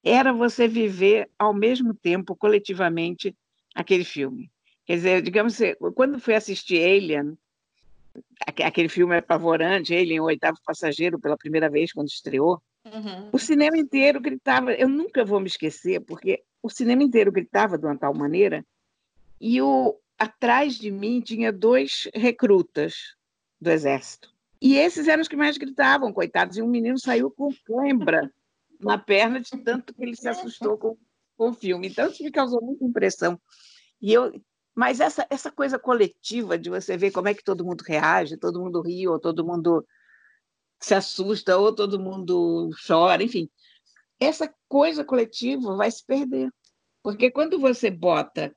era 0.03 0.31
você 0.31 0.67
viver 0.67 1.29
ao 1.37 1.53
mesmo 1.53 1.93
tempo, 1.93 2.35
coletivamente, 2.35 3.35
aquele 3.75 4.03
filme. 4.03 4.51
Quer 4.85 4.95
dizer, 4.95 5.21
digamos, 5.21 5.57
quando 5.95 6.19
fui 6.19 6.35
assistir 6.35 6.83
Alien, 6.83 7.37
aquele 8.45 8.89
filme 8.89 9.15
é 9.15 9.19
apavorante, 9.19 9.93
Alien, 9.93 10.19
o 10.19 10.25
oitavo 10.25 10.57
passageiro, 10.65 11.19
pela 11.19 11.37
primeira 11.37 11.69
vez 11.69 11.91
quando 11.91 12.07
estreou. 12.07 12.61
Uhum. 12.85 13.29
O 13.31 13.39
cinema 13.39 13.77
inteiro 13.77 14.19
gritava. 14.19 14.73
Eu 14.73 14.89
nunca 14.89 15.23
vou 15.23 15.39
me 15.39 15.47
esquecer, 15.47 16.01
porque 16.01 16.43
o 16.61 16.69
cinema 16.69 17.03
inteiro 17.03 17.31
gritava 17.31 17.77
de 17.77 17.85
uma 17.85 17.97
tal 17.97 18.13
maneira, 18.13 18.65
e 19.39 19.61
o, 19.61 19.97
atrás 20.17 20.75
de 20.75 20.91
mim 20.91 21.21
tinha 21.21 21.51
dois 21.51 22.09
recrutas 22.13 23.15
do 23.59 23.69
exército. 23.69 24.33
E 24.61 24.77
esses 24.77 25.07
eram 25.07 25.21
os 25.21 25.27
que 25.27 25.35
mais 25.35 25.57
gritavam, 25.57 26.13
coitados. 26.13 26.55
E 26.57 26.61
um 26.61 26.67
menino 26.67 26.97
saiu 26.97 27.29
com 27.29 27.49
cãibra 27.65 28.31
na 28.79 28.97
perna 28.97 29.41
de 29.41 29.51
tanto 29.57 29.93
que 29.93 30.01
ele 30.01 30.15
se 30.15 30.27
assustou 30.27 30.77
com, 30.77 30.97
com 31.35 31.49
o 31.49 31.53
filme. 31.53 31.89
Então, 31.89 32.09
isso 32.09 32.23
me 32.23 32.31
causou 32.31 32.61
muita 32.61 32.85
impressão. 32.85 33.39
E 34.01 34.13
eu, 34.13 34.31
mas 34.75 34.99
essa, 34.99 35.25
essa 35.29 35.51
coisa 35.51 35.77
coletiva 35.77 36.57
de 36.57 36.69
você 36.69 36.97
ver 36.97 37.11
como 37.11 37.27
é 37.27 37.33
que 37.33 37.43
todo 37.43 37.65
mundo 37.65 37.81
reage, 37.81 38.37
todo 38.37 38.59
mundo 38.59 38.81
ri, 38.81 39.07
ou 39.07 39.19
todo 39.19 39.45
mundo 39.45 39.85
se 40.79 40.95
assusta, 40.95 41.57
ou 41.57 41.73
todo 41.73 41.99
mundo 41.99 42.69
chora, 42.85 43.23
enfim. 43.23 43.49
Essa 44.19 44.53
coisa 44.67 45.03
coletiva 45.03 45.75
vai 45.75 45.91
se 45.91 46.03
perder. 46.05 46.51
Porque 47.03 47.29
quando 47.29 47.59
você 47.59 47.91
bota 47.91 48.53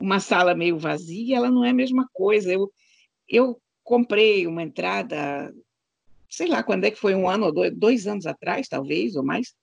uma 0.00 0.18
sala 0.18 0.54
meio 0.54 0.78
vazia, 0.78 1.36
ela 1.36 1.50
não 1.50 1.64
é 1.64 1.70
a 1.70 1.74
mesma 1.74 2.08
coisa. 2.12 2.52
Eu, 2.52 2.72
eu 3.28 3.62
comprei 3.84 4.46
uma 4.46 4.62
entrada, 4.62 5.54
sei 6.28 6.48
lá 6.48 6.62
quando 6.62 6.84
é 6.84 6.90
que 6.90 6.98
foi, 6.98 7.14
um 7.14 7.28
ano 7.28 7.46
ou 7.46 7.52
dois, 7.52 7.76
dois 7.76 8.06
anos 8.06 8.26
atrás, 8.26 8.68
talvez, 8.68 9.14
ou 9.14 9.22
mais, 9.22 9.54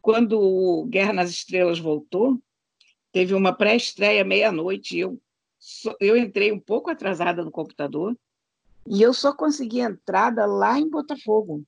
quando 0.00 0.40
o 0.40 0.86
Guerra 0.86 1.12
nas 1.12 1.30
Estrelas 1.30 1.78
voltou, 1.78 2.40
teve 3.12 3.34
uma 3.34 3.52
pré-estreia 3.52 4.24
meia-noite, 4.24 4.96
eu 4.98 5.20
eu 6.00 6.16
entrei 6.16 6.52
um 6.52 6.60
pouco 6.60 6.90
atrasada 6.90 7.44
no 7.44 7.50
computador 7.50 8.16
e 8.86 9.02
eu 9.02 9.12
só 9.12 9.32
consegui 9.32 9.80
entrada 9.80 10.46
lá 10.46 10.78
em 10.78 10.88
Botafogo. 10.88 11.64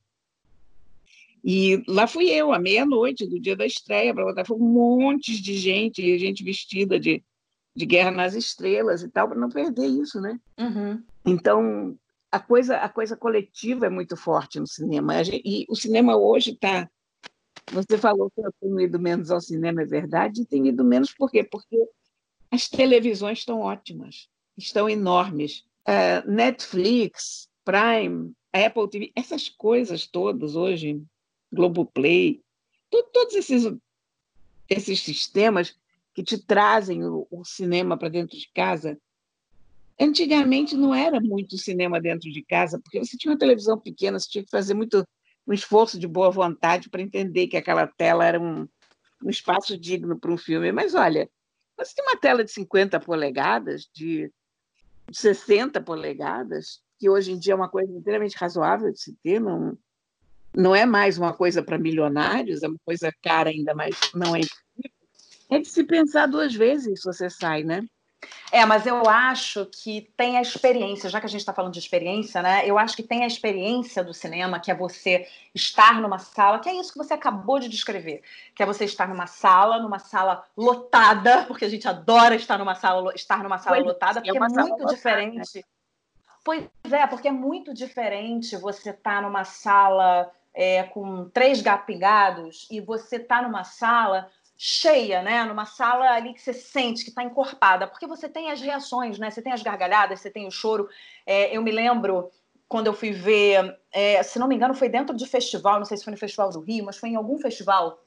E 1.44 1.82
lá 1.88 2.06
fui 2.06 2.30
eu, 2.30 2.52
à 2.52 2.58
meia-noite 2.58 3.26
do 3.26 3.40
dia 3.40 3.56
da 3.56 3.66
estreia, 3.66 4.12
para 4.12 4.24
Botafogo, 4.24 4.64
um 4.64 5.00
monte 5.00 5.40
de 5.40 5.54
gente, 5.54 6.18
gente 6.18 6.44
vestida 6.44 6.98
de, 6.98 7.22
de 7.74 7.86
Guerra 7.86 8.10
nas 8.10 8.34
Estrelas 8.34 9.02
e 9.02 9.08
tal, 9.08 9.28
para 9.28 9.38
não 9.38 9.48
perder 9.48 9.86
isso, 9.86 10.20
né? 10.20 10.38
Uhum. 10.58 11.02
Então, 11.24 11.96
a 12.30 12.38
coisa, 12.38 12.76
a 12.76 12.88
coisa 12.88 13.16
coletiva 13.16 13.86
é 13.86 13.90
muito 13.90 14.16
forte 14.16 14.60
no 14.60 14.66
cinema. 14.66 15.14
E 15.22 15.64
o 15.68 15.74
cinema 15.74 16.16
hoje 16.16 16.52
está. 16.52 16.88
Você 17.72 17.98
falou 17.98 18.30
que 18.30 18.40
eu 18.40 18.52
tenho 18.60 18.80
ido 18.80 18.98
menos 18.98 19.30
ao 19.30 19.40
cinema, 19.40 19.82
é 19.82 19.86
verdade? 19.86 20.42
E 20.42 20.46
tenho 20.46 20.66
ido 20.66 20.84
menos 20.84 21.12
por 21.12 21.30
quê? 21.30 21.44
Porque 21.44 21.76
as 22.50 22.68
televisões 22.68 23.40
estão 23.40 23.60
ótimas, 23.60 24.28
estão 24.56 24.88
enormes. 24.88 25.64
Uh, 25.86 26.30
Netflix, 26.30 27.48
Prime, 27.64 28.32
Apple 28.52 28.88
TV, 28.88 29.12
essas 29.14 29.48
coisas 29.48 30.06
todas 30.06 30.56
hoje, 30.56 31.02
Globoplay, 31.52 32.40
todos 32.90 33.34
esses, 33.34 33.64
esses 34.68 35.02
sistemas 35.02 35.76
que 36.14 36.22
te 36.22 36.38
trazem 36.38 37.04
o, 37.04 37.26
o 37.30 37.44
cinema 37.44 37.96
para 37.96 38.08
dentro 38.08 38.36
de 38.36 38.50
casa, 38.52 38.98
antigamente 40.00 40.76
não 40.76 40.94
era 40.94 41.20
muito 41.20 41.58
cinema 41.58 42.00
dentro 42.00 42.30
de 42.30 42.42
casa, 42.42 42.78
porque 42.78 42.98
você 42.98 43.16
tinha 43.16 43.32
uma 43.32 43.38
televisão 43.38 43.78
pequena, 43.78 44.18
você 44.18 44.28
tinha 44.28 44.44
que 44.44 44.50
fazer 44.50 44.74
muito 44.74 45.06
um 45.46 45.52
esforço 45.52 45.98
de 45.98 46.06
boa 46.06 46.30
vontade 46.30 46.90
para 46.90 47.02
entender 47.02 47.48
que 47.48 47.56
aquela 47.56 47.86
tela 47.86 48.24
era 48.24 48.40
um, 48.40 48.68
um 49.24 49.30
espaço 49.30 49.78
digno 49.78 50.18
para 50.18 50.30
um 50.30 50.36
filme. 50.36 50.70
Mas 50.70 50.94
olha, 50.94 51.28
você 51.78 51.94
tem 51.94 52.04
uma 52.04 52.16
tela 52.16 52.44
de 52.44 52.50
50 52.50 52.98
polegadas, 53.00 53.88
de 53.94 54.30
60 55.12 55.80
polegadas, 55.80 56.80
que 56.98 57.08
hoje 57.08 57.32
em 57.32 57.38
dia 57.38 57.52
é 57.52 57.56
uma 57.56 57.68
coisa 57.68 57.92
inteiramente 57.92 58.36
razoável 58.36 58.92
de 58.92 59.00
se 59.00 59.16
ter, 59.22 59.40
não, 59.40 59.78
não 60.54 60.74
é 60.74 60.84
mais 60.84 61.16
uma 61.16 61.32
coisa 61.32 61.62
para 61.62 61.78
milionários, 61.78 62.62
é 62.62 62.68
uma 62.68 62.80
coisa 62.84 63.12
cara 63.22 63.50
ainda, 63.50 63.74
mas 63.74 63.94
não 64.14 64.34
é 64.34 64.40
É 65.50 65.60
de 65.60 65.68
se 65.68 65.84
pensar 65.84 66.26
duas 66.26 66.54
vezes 66.54 67.00
se 67.00 67.06
você 67.06 67.30
sai, 67.30 67.62
né? 67.62 67.86
É, 68.50 68.64
mas 68.64 68.86
eu 68.86 69.08
acho 69.08 69.66
que 69.66 70.10
tem 70.16 70.38
a 70.38 70.42
experiência, 70.42 71.10
já 71.10 71.20
que 71.20 71.26
a 71.26 71.28
gente 71.28 71.40
está 71.40 71.52
falando 71.52 71.72
de 71.72 71.78
experiência, 71.78 72.42
né? 72.42 72.62
Eu 72.66 72.78
acho 72.78 72.96
que 72.96 73.02
tem 73.02 73.22
a 73.22 73.26
experiência 73.26 74.02
do 74.02 74.14
cinema, 74.14 74.58
que 74.58 74.70
é 74.70 74.74
você 74.74 75.26
estar 75.54 76.00
numa 76.00 76.18
sala, 76.18 76.58
que 76.58 76.68
é 76.68 76.74
isso 76.74 76.92
que 76.92 76.98
você 76.98 77.14
acabou 77.14 77.58
de 77.60 77.68
descrever, 77.68 78.22
que 78.54 78.62
é 78.62 78.66
você 78.66 78.84
estar 78.84 79.06
numa 79.06 79.26
sala, 79.26 79.78
numa 79.78 79.98
sala 79.98 80.44
lotada, 80.56 81.44
porque 81.44 81.64
a 81.64 81.68
gente 81.68 81.86
adora 81.86 82.34
estar 82.34 82.58
numa 82.58 82.74
sala, 82.74 83.12
estar 83.14 83.42
numa 83.42 83.58
sala 83.58 83.76
pois 83.76 83.86
lotada, 83.86 84.20
é 84.20 84.22
porque 84.22 84.38
é, 84.38 84.40
é 84.40 84.48
muito 84.48 84.86
diferente. 84.86 85.36
Lotada, 85.36 85.58
né? 85.58 85.78
Pois 86.44 86.92
é, 86.92 87.06
porque 87.06 87.28
é 87.28 87.32
muito 87.32 87.74
diferente 87.74 88.56
você 88.56 88.90
estar 88.90 89.16
tá 89.16 89.22
numa 89.22 89.44
sala 89.44 90.32
é, 90.54 90.82
com 90.84 91.28
três 91.28 91.60
gatos 91.60 91.86
pingados 91.86 92.66
e 92.70 92.80
você 92.80 93.16
estar 93.16 93.42
tá 93.42 93.42
numa 93.42 93.64
sala 93.64 94.30
cheia, 94.60 95.22
né? 95.22 95.44
Numa 95.44 95.64
sala 95.64 96.10
ali 96.10 96.34
que 96.34 96.42
você 96.42 96.52
sente 96.52 97.04
que 97.04 97.10
está 97.10 97.22
encorpada, 97.22 97.86
porque 97.86 98.08
você 98.08 98.28
tem 98.28 98.50
as 98.50 98.60
reações, 98.60 99.16
né? 99.16 99.30
Você 99.30 99.40
tem 99.40 99.52
as 99.52 99.62
gargalhadas, 99.62 100.18
você 100.18 100.28
tem 100.28 100.48
o 100.48 100.50
choro. 100.50 100.88
É, 101.24 101.56
eu 101.56 101.62
me 101.62 101.70
lembro 101.70 102.28
quando 102.66 102.88
eu 102.88 102.92
fui 102.92 103.12
ver, 103.12 103.78
é, 103.92 104.20
se 104.24 104.38
não 104.38 104.48
me 104.48 104.56
engano, 104.56 104.74
foi 104.74 104.88
dentro 104.88 105.16
de 105.16 105.26
festival, 105.26 105.78
não 105.78 105.86
sei 105.86 105.96
se 105.96 106.04
foi 106.04 106.10
no 106.10 106.18
Festival 106.18 106.50
do 106.50 106.60
Rio, 106.60 106.84
mas 106.84 106.98
foi 106.98 107.10
em 107.10 107.16
algum 107.16 107.38
festival. 107.38 108.02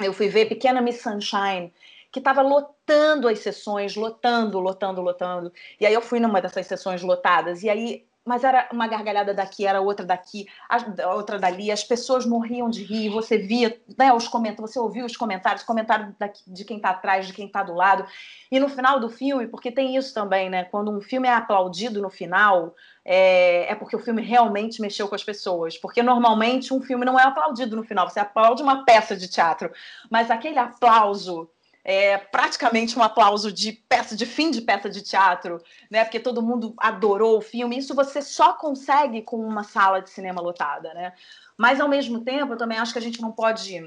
Eu 0.00 0.12
fui 0.12 0.28
ver 0.28 0.46
Pequena 0.46 0.82
Miss 0.82 1.00
Sunshine, 1.00 1.72
que 2.12 2.20
estava 2.20 2.42
lotando 2.42 3.26
as 3.26 3.38
sessões, 3.38 3.96
lotando, 3.96 4.60
lotando, 4.60 5.00
lotando. 5.00 5.52
E 5.80 5.86
aí 5.86 5.94
eu 5.94 6.02
fui 6.02 6.20
numa 6.20 6.40
dessas 6.40 6.66
sessões 6.66 7.02
lotadas, 7.02 7.62
e 7.62 7.70
aí 7.70 8.06
mas 8.26 8.42
era 8.42 8.68
uma 8.72 8.88
gargalhada 8.88 9.32
daqui, 9.32 9.64
era 9.64 9.80
outra 9.80 10.04
daqui, 10.04 10.48
a, 10.68 11.14
outra 11.14 11.38
dali, 11.38 11.70
as 11.70 11.84
pessoas 11.84 12.26
morriam 12.26 12.68
de 12.68 12.82
rir, 12.82 13.08
você 13.08 13.38
via 13.38 13.80
né, 13.96 14.12
os 14.12 14.26
comentários, 14.26 14.72
você 14.72 14.80
ouvia 14.80 15.06
os 15.06 15.16
comentários, 15.16 15.62
comentários 15.62 16.12
daqui, 16.18 16.42
de 16.48 16.64
quem 16.64 16.78
está 16.78 16.90
atrás, 16.90 17.28
de 17.28 17.32
quem 17.32 17.46
está 17.46 17.62
do 17.62 17.72
lado. 17.72 18.04
E 18.50 18.58
no 18.58 18.68
final 18.68 18.98
do 18.98 19.08
filme, 19.08 19.46
porque 19.46 19.70
tem 19.70 19.96
isso 19.96 20.12
também, 20.12 20.50
né? 20.50 20.64
Quando 20.64 20.90
um 20.90 21.00
filme 21.00 21.28
é 21.28 21.32
aplaudido 21.32 22.02
no 22.02 22.10
final, 22.10 22.74
é, 23.04 23.70
é 23.70 23.74
porque 23.76 23.94
o 23.94 24.00
filme 24.00 24.20
realmente 24.20 24.80
mexeu 24.80 25.06
com 25.06 25.14
as 25.14 25.22
pessoas. 25.22 25.78
Porque 25.78 26.02
normalmente 26.02 26.74
um 26.74 26.82
filme 26.82 27.04
não 27.04 27.18
é 27.18 27.22
aplaudido 27.22 27.76
no 27.76 27.84
final, 27.84 28.10
você 28.10 28.18
aplaude 28.18 28.60
uma 28.60 28.84
peça 28.84 29.16
de 29.16 29.28
teatro, 29.28 29.70
mas 30.10 30.32
aquele 30.32 30.58
aplauso 30.58 31.48
é, 31.88 32.18
praticamente 32.18 32.98
um 32.98 33.02
aplauso 33.02 33.52
de 33.52 33.72
peça 33.72 34.16
de 34.16 34.26
fim 34.26 34.50
de 34.50 34.60
peça 34.60 34.90
de 34.90 35.02
teatro, 35.02 35.62
né? 35.88 36.02
Porque 36.02 36.18
todo 36.18 36.42
mundo 36.42 36.74
adorou 36.76 37.38
o 37.38 37.40
filme. 37.40 37.78
Isso 37.78 37.94
você 37.94 38.20
só 38.20 38.54
consegue 38.54 39.22
com 39.22 39.36
uma 39.36 39.62
sala 39.62 40.02
de 40.02 40.10
cinema 40.10 40.42
lotada, 40.42 40.92
né? 40.92 41.12
Mas 41.56 41.80
ao 41.80 41.88
mesmo 41.88 42.22
tempo, 42.22 42.54
eu 42.54 42.56
também 42.58 42.76
acho 42.76 42.92
que 42.92 42.98
a 42.98 43.02
gente 43.02 43.22
não 43.22 43.30
pode 43.30 43.84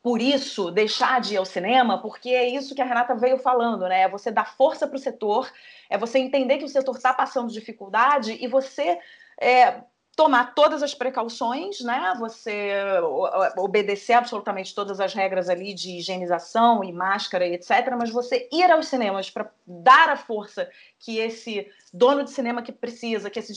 por 0.00 0.22
isso 0.22 0.70
deixar 0.70 1.20
de 1.20 1.34
ir 1.34 1.38
ao 1.38 1.44
cinema, 1.44 1.98
porque 2.00 2.28
é 2.28 2.48
isso 2.48 2.76
que 2.76 2.80
a 2.80 2.84
Renata 2.84 3.16
veio 3.16 3.38
falando, 3.38 3.88
né? 3.88 4.02
É 4.02 4.08
você 4.08 4.30
dar 4.30 4.54
força 4.54 4.86
para 4.86 4.96
o 4.96 5.00
setor, 5.00 5.50
é 5.90 5.98
você 5.98 6.20
entender 6.20 6.58
que 6.58 6.64
o 6.64 6.68
setor 6.68 6.94
está 6.94 7.12
passando 7.12 7.50
dificuldade 7.50 8.38
e 8.40 8.46
você 8.46 9.00
é, 9.40 9.82
tomar 10.20 10.54
todas 10.54 10.82
as 10.82 10.94
precauções, 10.94 11.80
né? 11.80 12.14
Você 12.18 12.74
obedecer 13.56 14.12
absolutamente 14.12 14.74
todas 14.74 15.00
as 15.00 15.14
regras 15.14 15.48
ali 15.48 15.72
de 15.72 15.96
higienização 15.96 16.84
e 16.84 16.92
máscara 16.92 17.46
e 17.46 17.54
etc. 17.54 17.70
Mas 17.98 18.10
você 18.10 18.46
ir 18.52 18.70
aos 18.70 18.86
cinemas 18.88 19.30
para 19.30 19.50
dar 19.66 20.10
a 20.10 20.16
força 20.16 20.68
que 20.98 21.16
esse 21.16 21.66
dono 21.92 22.22
de 22.22 22.30
cinema 22.30 22.60
que 22.60 22.70
precisa, 22.70 23.30
que 23.30 23.38
esse 23.38 23.54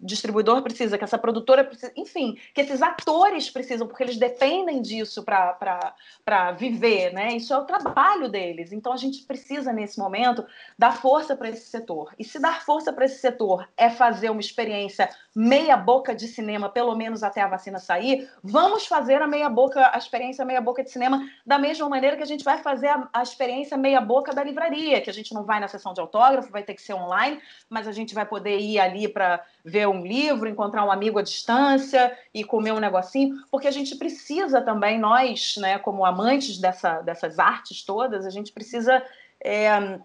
distribuidor, 0.00 0.62
precisa, 0.62 0.98
que 0.98 1.04
essa 1.04 1.16
produtora 1.16 1.62
precisa, 1.62 1.92
enfim, 1.96 2.36
que 2.52 2.60
esses 2.60 2.82
atores 2.82 3.48
precisam, 3.48 3.86
porque 3.86 4.02
eles 4.02 4.16
dependem 4.16 4.82
disso 4.82 5.22
para 5.22 6.52
viver, 6.58 7.12
né? 7.12 7.34
Isso 7.34 7.54
é 7.54 7.58
o 7.58 7.64
trabalho 7.64 8.28
deles. 8.28 8.72
Então 8.72 8.92
a 8.92 8.96
gente 8.96 9.22
precisa, 9.22 9.72
nesse 9.72 10.00
momento, 10.00 10.44
dar 10.76 11.00
força 11.00 11.36
para 11.36 11.48
esse 11.48 11.70
setor. 11.70 12.12
E 12.18 12.24
se 12.24 12.40
dar 12.40 12.64
força 12.64 12.92
para 12.92 13.04
esse 13.04 13.20
setor 13.20 13.68
é 13.76 13.88
fazer 13.88 14.30
uma 14.30 14.40
experiência 14.40 15.08
meia 15.34 15.76
boca 15.76 16.14
de 16.14 16.28
cinema, 16.28 16.68
pelo 16.68 16.94
menos 16.94 17.22
até 17.22 17.40
a 17.40 17.46
vacina 17.46 17.78
sair, 17.78 18.28
vamos 18.42 18.86
fazer 18.86 19.22
a 19.22 19.26
meia 19.26 19.48
boca, 19.48 19.90
a 19.92 19.96
experiência 19.96 20.44
meia 20.44 20.60
boca 20.60 20.84
de 20.84 20.90
cinema 20.90 21.26
da 21.44 21.58
mesma 21.58 21.88
maneira 21.88 22.16
que 22.16 22.22
a 22.22 22.26
gente 22.26 22.44
vai 22.44 22.58
fazer 22.58 22.88
a, 22.88 23.08
a 23.12 23.22
experiência 23.22 23.76
meia 23.76 24.00
boca 24.00 24.34
da 24.34 24.44
livraria, 24.44 25.00
que 25.00 25.08
a 25.08 25.12
gente 25.12 25.32
não 25.32 25.44
vai 25.44 25.58
na 25.58 25.68
sessão 25.68 25.94
de 25.94 26.00
autógrafo, 26.00 26.52
vai 26.52 26.62
ter 26.62 26.74
que 26.74 26.82
ser 26.82 26.92
online, 26.92 27.40
mas 27.68 27.88
a 27.88 27.92
gente 27.92 28.14
vai 28.14 28.26
poder 28.26 28.58
ir 28.58 28.78
ali 28.78 29.08
para 29.08 29.42
ver 29.64 29.88
um 29.88 30.04
livro, 30.04 30.48
encontrar 30.48 30.84
um 30.84 30.92
amigo 30.92 31.18
à 31.18 31.22
distância 31.22 32.16
e 32.34 32.44
comer 32.44 32.72
um 32.72 32.80
negocinho, 32.80 33.42
porque 33.50 33.68
a 33.68 33.72
gente 33.72 33.96
precisa 33.96 34.60
também, 34.60 34.98
nós, 34.98 35.56
né, 35.56 35.78
como 35.78 36.04
amantes 36.04 36.58
dessa, 36.58 37.00
dessas 37.00 37.38
artes 37.38 37.82
todas, 37.82 38.26
a 38.26 38.30
gente 38.30 38.52
precisa 38.52 39.02
é, 39.42 39.98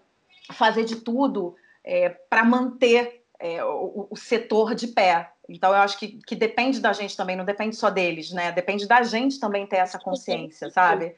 fazer 0.52 0.84
de 0.84 0.96
tudo 0.96 1.54
é, 1.84 2.08
para 2.08 2.44
manter 2.44 3.18
é, 3.38 3.64
o, 3.64 4.08
o, 4.10 4.16
setor 4.16 4.74
de 4.74 4.88
pé. 4.88 5.32
Então, 5.48 5.70
eu 5.70 5.76
acho 5.76 5.98
que, 5.98 6.18
que 6.26 6.34
depende 6.34 6.80
da 6.80 6.92
gente 6.92 7.16
também, 7.16 7.36
não 7.36 7.44
depende 7.44 7.76
só 7.76 7.88
deles, 7.88 8.32
né? 8.32 8.52
Depende 8.52 8.86
da 8.86 9.02
gente 9.02 9.38
também 9.38 9.66
ter 9.66 9.76
essa 9.76 9.98
consciência, 9.98 10.70
sabe? 10.70 11.16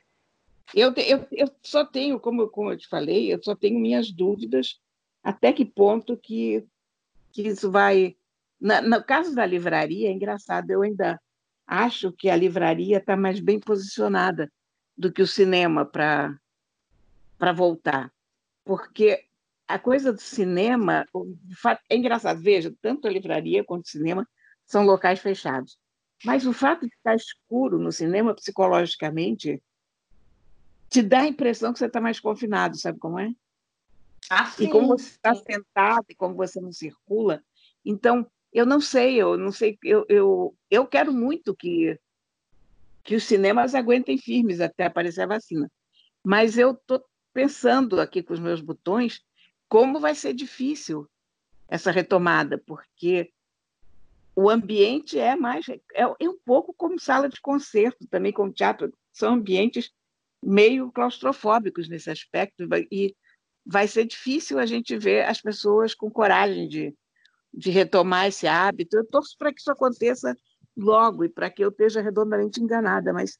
Eu, 0.74 0.92
eu, 0.96 1.26
eu 1.32 1.50
só 1.62 1.84
tenho, 1.84 2.20
como, 2.20 2.48
como 2.48 2.72
eu 2.72 2.78
te 2.78 2.86
falei, 2.86 3.32
eu 3.32 3.42
só 3.42 3.56
tenho 3.56 3.78
minhas 3.78 4.10
dúvidas 4.10 4.80
até 5.22 5.52
que 5.52 5.64
ponto 5.64 6.16
que, 6.16 6.64
que 7.32 7.42
isso 7.42 7.70
vai. 7.70 8.16
Na, 8.60 8.80
no 8.80 9.02
caso 9.02 9.34
da 9.34 9.44
livraria, 9.44 10.08
é 10.08 10.12
engraçado, 10.12 10.70
eu 10.70 10.82
ainda 10.82 11.20
acho 11.66 12.12
que 12.12 12.28
a 12.28 12.36
livraria 12.36 12.98
está 12.98 13.16
mais 13.16 13.40
bem 13.40 13.58
posicionada 13.58 14.50
do 14.96 15.12
que 15.12 15.22
o 15.22 15.26
cinema 15.26 15.84
para 15.84 16.38
voltar. 17.54 18.12
Porque 18.64 19.24
a 19.70 19.78
coisa 19.78 20.12
do 20.12 20.20
cinema, 20.20 21.06
é 21.88 21.96
engraçado, 21.96 22.40
veja, 22.42 22.74
tanto 22.82 23.06
a 23.06 23.10
livraria 23.10 23.64
quanto 23.64 23.84
o 23.84 23.88
cinema 23.88 24.28
são 24.66 24.84
locais 24.84 25.20
fechados. 25.20 25.78
Mas 26.24 26.44
o 26.44 26.52
fato 26.52 26.86
de 26.86 26.94
estar 26.94 27.14
escuro 27.14 27.78
no 27.78 27.92
cinema, 27.92 28.34
psicologicamente, 28.34 29.62
te 30.88 31.02
dá 31.02 31.20
a 31.20 31.28
impressão 31.28 31.72
que 31.72 31.78
você 31.78 31.86
está 31.86 32.00
mais 32.00 32.18
confinado, 32.18 32.76
sabe 32.76 32.98
como 32.98 33.18
é? 33.18 33.32
Ah, 34.28 34.46
sim, 34.46 34.64
e 34.64 34.70
como 34.70 34.88
você 34.88 35.10
está 35.10 35.34
sentado 35.34 36.06
e 36.08 36.14
como 36.14 36.34
você 36.34 36.60
não 36.60 36.72
circula. 36.72 37.42
Então, 37.84 38.28
eu 38.52 38.66
não 38.66 38.80
sei, 38.80 39.16
eu 39.16 39.38
não 39.38 39.52
sei, 39.52 39.78
eu, 39.84 40.04
eu, 40.08 40.56
eu 40.68 40.86
quero 40.86 41.12
muito 41.12 41.54
que, 41.54 41.98
que 43.04 43.14
os 43.14 43.22
cinemas 43.22 43.74
aguentem 43.74 44.18
firmes 44.18 44.60
até 44.60 44.86
aparecer 44.86 45.22
a 45.22 45.26
vacina. 45.26 45.70
Mas 46.24 46.58
eu 46.58 46.72
estou 46.72 47.02
pensando 47.32 48.00
aqui 48.00 48.22
com 48.22 48.34
os 48.34 48.40
meus 48.40 48.60
botões 48.60 49.24
como 49.70 50.00
vai 50.00 50.16
ser 50.16 50.34
difícil 50.34 51.08
essa 51.68 51.92
retomada, 51.92 52.58
porque 52.58 53.32
o 54.34 54.50
ambiente 54.50 55.16
é 55.16 55.36
mais 55.36 55.66
é, 55.68 55.80
é 55.94 56.28
um 56.28 56.36
pouco 56.44 56.74
como 56.74 56.98
sala 56.98 57.28
de 57.28 57.40
concerto, 57.40 58.04
também 58.08 58.32
como 58.32 58.52
teatro, 58.52 58.92
são 59.12 59.34
ambientes 59.34 59.92
meio 60.42 60.90
claustrofóbicos 60.90 61.88
nesse 61.88 62.10
aspecto 62.10 62.66
e 62.90 63.14
vai 63.64 63.86
ser 63.86 64.06
difícil 64.06 64.58
a 64.58 64.66
gente 64.66 64.98
ver 64.98 65.24
as 65.24 65.40
pessoas 65.40 65.94
com 65.94 66.10
coragem 66.10 66.66
de, 66.66 66.96
de 67.54 67.70
retomar 67.70 68.26
esse 68.26 68.48
hábito. 68.48 68.96
Eu 68.96 69.06
torço 69.06 69.36
para 69.38 69.52
que 69.52 69.60
isso 69.60 69.70
aconteça 69.70 70.36
logo 70.76 71.24
e 71.24 71.28
para 71.28 71.48
que 71.48 71.62
eu 71.62 71.68
esteja 71.68 72.00
redondamente 72.00 72.60
enganada, 72.60 73.12
mas 73.12 73.38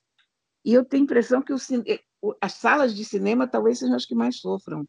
e 0.65 0.75
eu 0.75 0.85
tenho 0.85 1.03
a 1.03 1.05
impressão 1.05 1.43
que 1.43 1.53
o, 1.53 2.35
as 2.41 2.53
salas 2.53 2.95
de 2.95 3.05
cinema 3.05 3.49
talvez 3.49 3.81
sejam 3.81 3.97
as 3.97 4.07
que 4.07 4.15
mais 4.15 4.37
sofram. 4.37 4.87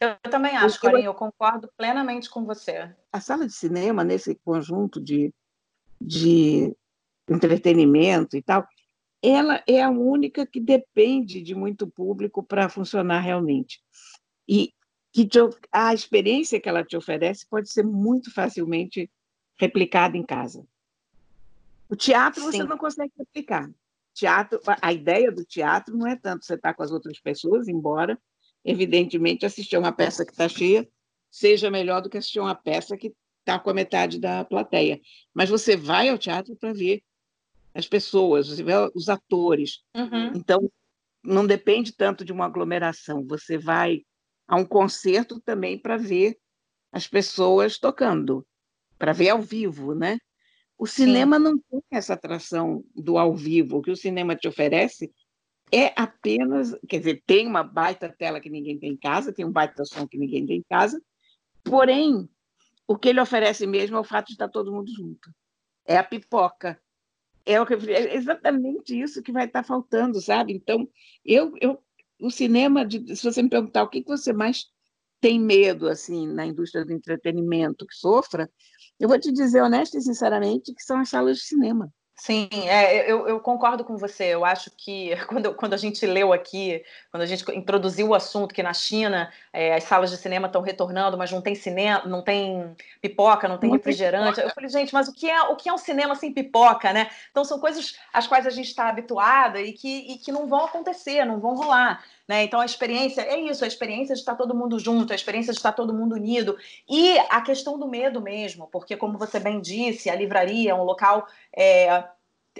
Eu 0.00 0.16
também 0.30 0.56
acho, 0.56 0.80
Corinha, 0.80 1.06
eu 1.06 1.14
concordo 1.14 1.68
plenamente 1.76 2.28
com 2.28 2.44
você. 2.44 2.94
A 3.12 3.20
sala 3.20 3.46
de 3.46 3.52
cinema, 3.52 4.04
nesse 4.04 4.34
conjunto 4.44 5.00
de, 5.00 5.32
de 6.00 6.74
entretenimento 7.28 8.36
e 8.36 8.42
tal, 8.42 8.66
ela 9.22 9.62
é 9.66 9.82
a 9.82 9.90
única 9.90 10.44
que 10.46 10.60
depende 10.60 11.40
de 11.40 11.54
muito 11.54 11.86
público 11.86 12.42
para 12.42 12.68
funcionar 12.68 13.20
realmente 13.20 13.82
e 14.46 14.72
que 15.12 15.26
te, 15.26 15.38
a 15.72 15.94
experiência 15.94 16.60
que 16.60 16.68
ela 16.68 16.84
te 16.84 16.96
oferece 16.96 17.46
pode 17.46 17.70
ser 17.70 17.84
muito 17.84 18.32
facilmente 18.34 19.10
replicada 19.58 20.16
em 20.16 20.22
casa. 20.22 20.66
O 21.88 21.96
teatro 21.96 22.42
Sim. 22.42 22.50
você 22.50 22.64
não 22.64 22.76
consegue 22.76 23.12
replicar. 23.16 23.70
Teatro, 24.12 24.60
a 24.80 24.92
ideia 24.92 25.30
do 25.32 25.44
teatro 25.44 25.96
não 25.96 26.06
é 26.06 26.16
tanto 26.16 26.44
você 26.44 26.54
estar 26.54 26.74
com 26.74 26.82
as 26.82 26.90
outras 26.90 27.18
pessoas, 27.18 27.68
embora, 27.68 28.18
evidentemente, 28.64 29.44
assistir 29.44 29.76
uma 29.76 29.92
peça 29.92 30.24
que 30.24 30.32
está 30.32 30.48
cheia 30.48 30.88
seja 31.30 31.70
melhor 31.70 32.00
do 32.00 32.08
que 32.08 32.16
assistir 32.16 32.40
uma 32.40 32.54
peça 32.54 32.96
que 32.96 33.12
está 33.40 33.58
com 33.58 33.70
a 33.70 33.74
metade 33.74 34.18
da 34.18 34.44
plateia. 34.44 35.00
Mas 35.34 35.50
você 35.50 35.76
vai 35.76 36.08
ao 36.08 36.16
teatro 36.16 36.56
para 36.56 36.72
ver 36.72 37.02
as 37.74 37.86
pessoas, 37.88 38.48
você 38.48 38.62
vê 38.62 38.72
os 38.94 39.08
atores. 39.08 39.82
Uhum. 39.94 40.32
Então, 40.34 40.70
não 41.22 41.46
depende 41.46 41.92
tanto 41.92 42.24
de 42.24 42.32
uma 42.32 42.46
aglomeração. 42.46 43.26
Você 43.26 43.58
vai 43.58 44.02
a 44.46 44.56
um 44.56 44.64
concerto 44.64 45.40
também 45.40 45.78
para 45.78 45.96
ver 45.96 46.38
as 46.92 47.08
pessoas 47.08 47.78
tocando, 47.78 48.46
para 48.98 49.12
ver 49.12 49.30
ao 49.30 49.42
vivo, 49.42 49.94
né? 49.94 50.18
O 50.78 50.86
cinema 50.86 51.36
Sim. 51.36 51.42
não 51.42 51.58
tem 51.58 51.82
essa 51.90 52.14
atração 52.14 52.84
do 52.94 53.18
ao 53.18 53.34
vivo. 53.34 53.78
O 53.78 53.82
que 53.82 53.90
o 53.90 53.96
cinema 53.96 54.36
te 54.36 54.46
oferece 54.46 55.12
é 55.74 55.92
apenas, 55.96 56.72
quer 56.88 56.98
dizer, 56.98 57.22
tem 57.26 57.48
uma 57.48 57.64
baita 57.64 58.08
tela 58.08 58.40
que 58.40 58.48
ninguém 58.48 58.78
tem 58.78 58.92
em 58.92 58.96
casa, 58.96 59.32
tem 59.32 59.44
um 59.44 59.50
baita 59.50 59.84
som 59.84 60.06
que 60.06 60.16
ninguém 60.16 60.46
tem 60.46 60.58
em 60.58 60.64
casa, 60.70 61.02
porém, 61.64 62.28
o 62.86 62.96
que 62.96 63.08
ele 63.08 63.20
oferece 63.20 63.66
mesmo 63.66 63.96
é 63.96 64.00
o 64.00 64.04
fato 64.04 64.28
de 64.28 64.34
estar 64.34 64.48
todo 64.48 64.70
mundo 64.70 64.88
junto. 64.94 65.34
É 65.84 65.96
a 65.96 66.04
pipoca. 66.04 66.80
É, 67.44 67.60
o 67.60 67.66
que, 67.66 67.74
é 67.74 68.14
exatamente 68.14 68.98
isso 68.98 69.20
que 69.20 69.32
vai 69.32 69.46
estar 69.46 69.64
faltando, 69.64 70.20
sabe? 70.20 70.52
Então, 70.52 70.88
eu, 71.24 71.52
eu 71.60 71.82
o 72.20 72.30
cinema, 72.30 72.86
de, 72.86 73.16
se 73.16 73.24
você 73.24 73.42
me 73.42 73.50
perguntar 73.50 73.82
o 73.82 73.88
que 73.88 74.02
você 74.06 74.32
mais 74.32 74.66
tem 75.20 75.40
medo 75.40 75.88
assim 75.88 76.28
na 76.28 76.46
indústria 76.46 76.84
do 76.84 76.92
entretenimento 76.92 77.84
que 77.86 77.94
sofra, 77.94 78.48
eu 79.00 79.08
vou 79.08 79.18
te 79.18 79.32
dizer 79.32 79.60
honesta 79.60 79.98
e 79.98 80.02
sinceramente 80.02 80.72
que 80.72 80.82
são 80.82 81.00
as 81.00 81.08
salas 81.08 81.38
de 81.38 81.44
cinema. 81.44 81.92
Sim, 82.16 82.48
é, 82.68 83.10
eu, 83.10 83.26
eu, 83.26 83.40
concordo 83.40 83.84
com 83.84 83.96
você. 83.96 84.26
Eu 84.26 84.44
acho 84.44 84.70
que 84.70 85.10
quando, 85.26 85.52
quando 85.54 85.74
a 85.74 85.76
gente 85.76 86.06
leu 86.06 86.32
aqui, 86.32 86.82
quando 87.10 87.22
a 87.22 87.26
gente 87.26 87.44
introduziu 87.52 88.08
o 88.08 88.14
assunto 88.14 88.54
que 88.54 88.62
na 88.62 88.72
China 88.72 89.32
é, 89.52 89.74
as 89.74 89.84
salas 89.84 90.10
de 90.10 90.16
cinema 90.16 90.46
estão 90.46 90.62
retornando, 90.62 91.18
mas 91.18 91.32
não 91.32 91.42
tem 91.42 91.56
cinema, 91.56 92.04
não 92.06 92.22
tem 92.22 92.74
pipoca, 93.02 93.48
não 93.48 93.58
tem 93.58 93.68
não 93.68 93.76
refrigerante. 93.76 94.36
Tem 94.36 94.44
eu 94.44 94.50
falei, 94.50 94.70
gente, 94.70 94.94
mas 94.94 95.08
o 95.08 95.12
que 95.12 95.28
é 95.28 95.42
o 95.42 95.56
que 95.56 95.68
é 95.68 95.72
um 95.72 95.78
cinema 95.78 96.14
sem 96.14 96.32
pipoca, 96.32 96.92
né? 96.92 97.10
Então 97.30 97.44
são 97.44 97.58
coisas 97.58 97.96
às 98.12 98.28
quais 98.28 98.46
a 98.46 98.50
gente 98.50 98.68
está 98.68 98.88
habituada 98.88 99.60
e 99.60 99.72
que, 99.72 100.12
e 100.12 100.18
que 100.18 100.30
não 100.30 100.46
vão 100.46 100.66
acontecer, 100.66 101.24
não 101.24 101.40
vão 101.40 101.56
rolar. 101.56 102.04
Né? 102.26 102.44
Então 102.44 102.60
a 102.60 102.64
experiência 102.64 103.20
é 103.20 103.38
isso, 103.38 103.64
a 103.64 103.68
experiência 103.68 104.14
de 104.14 104.20
estar 104.20 104.34
todo 104.34 104.54
mundo 104.54 104.78
junto, 104.78 105.12
a 105.12 105.16
experiência 105.16 105.52
de 105.52 105.58
estar 105.58 105.72
todo 105.72 105.92
mundo 105.92 106.14
unido 106.14 106.56
e 106.88 107.18
a 107.18 107.42
questão 107.42 107.78
do 107.78 107.86
medo 107.86 108.20
mesmo, 108.20 108.66
porque 108.68 108.96
como 108.96 109.18
você 109.18 109.38
bem 109.38 109.60
disse, 109.60 110.08
a 110.08 110.14
livraria 110.14 110.70
é 110.70 110.74
um 110.74 110.84
local 110.84 111.26
é, 111.54 112.04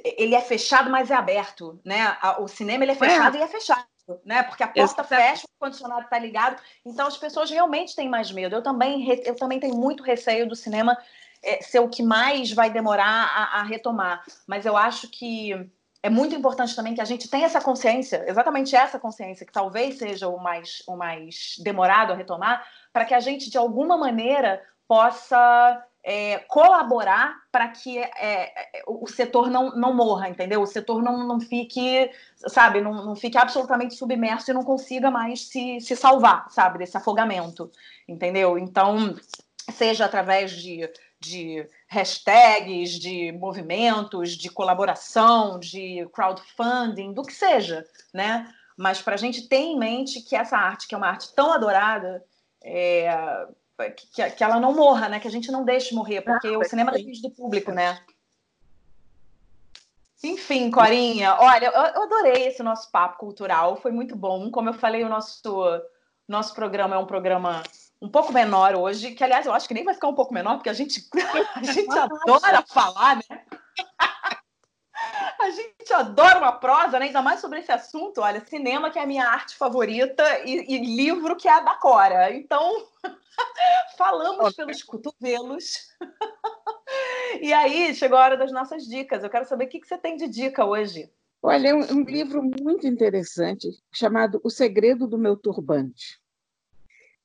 ele 0.05 0.35
é 0.35 0.41
fechado, 0.41 0.91
mas 0.91 1.11
é 1.11 1.15
aberto, 1.15 1.81
né? 1.85 2.17
O 2.41 2.49
cinema 2.49 2.85
ele 2.85 2.93
é 2.93 2.97
fechado 2.97 3.37
é. 3.37 3.41
e 3.41 3.43
é 3.43 3.47
fechado. 3.47 3.87
Né? 4.25 4.43
Porque 4.43 4.63
a 4.63 4.69
porta 4.69 5.01
Exato. 5.01 5.09
fecha, 5.09 5.47
o 5.47 5.59
condicionado 5.59 6.03
está 6.03 6.19
ligado, 6.19 6.61
então 6.85 7.07
as 7.07 7.17
pessoas 7.17 7.51
realmente 7.51 7.97
têm 7.97 8.09
mais 8.09 8.31
medo. 8.31 8.55
Eu 8.55 8.63
também, 8.63 9.09
eu 9.25 9.35
também 9.35 9.59
tenho 9.59 9.75
muito 9.75 10.03
receio 10.03 10.47
do 10.47 10.55
cinema 10.55 10.99
é, 11.43 11.63
ser 11.63 11.79
o 11.79 11.89
que 11.89 12.03
mais 12.03 12.53
vai 12.53 12.71
demorar 12.71 13.07
a, 13.07 13.61
a 13.61 13.63
retomar. 13.63 14.23
Mas 14.47 14.67
eu 14.67 14.77
acho 14.77 15.09
que 15.09 15.71
é 16.05 16.11
muito 16.11 16.35
importante 16.35 16.77
também 16.77 16.95
que 16.95 17.01
a 17.01 17.07
gente 17.07 17.31
tenha 17.31 17.47
essa 17.47 17.63
consciência, 17.63 18.27
exatamente 18.29 18.77
essa 18.77 18.99
consciência, 18.99 19.47
que 19.47 19.53
talvez 19.53 19.97
seja 19.97 20.29
o 20.29 20.39
mais, 20.39 20.83
o 20.87 20.97
mais 20.97 21.55
demorado 21.65 22.13
a 22.13 22.15
retomar, 22.15 22.63
para 22.93 23.07
que 23.07 23.15
a 23.15 23.21
gente, 23.21 23.49
de 23.49 23.57
alguma 23.57 23.97
maneira, 23.97 24.63
possa 24.87 25.83
é, 26.03 26.41
colaborar 26.41 27.35
para 27.51 27.69
que 27.69 27.97
é, 27.97 28.11
é, 28.21 28.83
o 28.87 29.07
setor 29.07 29.51
não, 29.51 29.71
não 29.71 29.95
morra, 29.95 30.29
entendeu? 30.29 30.61
O 30.61 30.67
setor 30.67 31.03
não, 31.03 31.27
não 31.27 31.41
fique, 31.41 32.11
sabe, 32.49 32.83
não, 32.83 33.03
não 33.03 33.17
fique 33.17 33.39
absolutamente 33.39 33.95
submerso 33.95 34.51
e 34.51 34.55
não 34.55 34.63
consiga 34.63 35.11
mais 35.11 35.49
se, 35.49 35.81
se 35.81 35.97
salvar, 35.97 36.51
sabe, 36.51 36.81
desse 36.81 36.99
afogamento, 36.99 37.73
entendeu? 38.07 38.59
Então, 38.59 39.17
seja 39.73 40.05
através 40.05 40.51
de 40.51 40.87
de 41.25 41.67
hashtags, 41.89 42.99
de 42.99 43.33
movimentos, 43.33 44.33
de 44.33 44.51
colaboração, 44.51 45.59
de 45.59 46.07
crowdfunding, 46.13 47.13
do 47.13 47.23
que 47.23 47.33
seja, 47.33 47.87
né? 48.13 48.53
Mas 48.77 49.01
para 49.01 49.15
a 49.15 49.19
gente 49.19 49.49
ter 49.49 49.57
em 49.57 49.79
mente 49.79 50.21
que 50.21 50.37
essa 50.37 50.57
arte, 50.57 50.87
que 50.87 50.95
é 50.95 50.99
uma 50.99 51.09
arte 51.09 51.33
tão 51.35 51.53
adorada, 51.53 52.25
é, 52.63 53.47
que, 53.97 54.31
que 54.31 54.45
ela 54.45 54.61
não 54.61 54.75
morra, 54.75 55.09
né? 55.09 55.21
Que 55.21 55.29
a 55.29 55.31
gente 55.31 55.51
não 55.51 55.65
deixe 55.65 55.95
morrer, 55.95 56.21
porque 56.21 56.49
ah, 56.49 56.59
o 56.59 56.65
cinema 56.65 56.93
depende 56.93 57.23
do 57.23 57.31
público, 57.31 57.73
né? 57.73 58.01
Enfim, 60.23 60.71
Corinha, 60.71 61.37
olha, 61.39 61.67
eu 61.67 62.03
adorei 62.03 62.47
esse 62.47 62.63
nosso 62.63 62.91
papo 62.91 63.19
cultural, 63.19 63.77
foi 63.77 63.93
muito 63.93 64.17
bom. 64.17 64.51
Como 64.51 64.71
eu 64.71 64.73
falei, 64.73 65.05
o 65.05 65.09
nosso, 65.09 65.43
nosso 66.27 66.55
programa 66.55 66.97
é 66.97 66.99
um 66.99 67.05
programa 67.05 67.63
um 68.05 68.09
pouco 68.11 68.35
menor 68.35 68.77
hoje, 68.77 69.13
que 69.13 69.25
aliás 69.25 69.47
eu 69.47 69.55
acho 69.55 69.67
que 69.67 69.73
nem 69.73 69.83
vai 69.83 69.95
ficar 69.95 70.09
um 70.09 70.15
pouco 70.15 70.35
menor, 70.35 70.57
porque 70.57 70.69
a 70.69 70.75
gente, 70.75 71.09
a 71.57 71.63
gente 71.63 71.99
adora 71.99 72.63
falar, 72.67 73.17
né? 73.17 73.43
A 75.41 75.51
gente 75.51 75.93
adora 75.93 76.39
uma 76.39 76.53
prosa, 76.53 76.99
né? 76.99 77.07
ainda 77.07 77.23
mais 77.23 77.41
sobre 77.41 77.61
esse 77.61 77.73
assunto. 77.73 78.21
Olha, 78.21 78.45
cinema 78.47 78.91
que 78.91 78.99
é 78.99 79.03
a 79.03 79.07
minha 79.07 79.27
arte 79.27 79.57
favorita 79.57 80.23
e, 80.45 80.75
e 80.75 80.97
livro 80.97 81.35
que 81.37 81.49
é 81.49 81.53
a 81.53 81.61
da 81.61 81.75
Cora. 81.75 82.35
Então, 82.35 82.87
falamos 83.97 84.55
pelos 84.55 84.83
cotovelos. 84.83 85.89
e 87.41 87.53
aí, 87.53 87.95
chegou 87.95 88.19
a 88.19 88.23
hora 88.23 88.37
das 88.37 88.53
nossas 88.53 88.85
dicas. 88.85 89.23
Eu 89.23 89.31
quero 89.31 89.47
saber 89.47 89.65
o 89.65 89.69
que, 89.69 89.81
que 89.81 89.89
você 89.89 89.99
tem 89.99 90.17
de 90.17 90.29
dica 90.29 90.65
hoje. 90.65 91.11
Olha, 91.43 91.69
é 91.69 91.75
um, 91.75 92.01
um 92.01 92.05
livro 92.05 92.43
muito 92.43 92.87
interessante 92.87 93.69
chamado 93.93 94.41
O 94.45 94.51
Segredo 94.51 95.07
do 95.07 95.19
Meu 95.19 95.37
Turbante, 95.37 96.19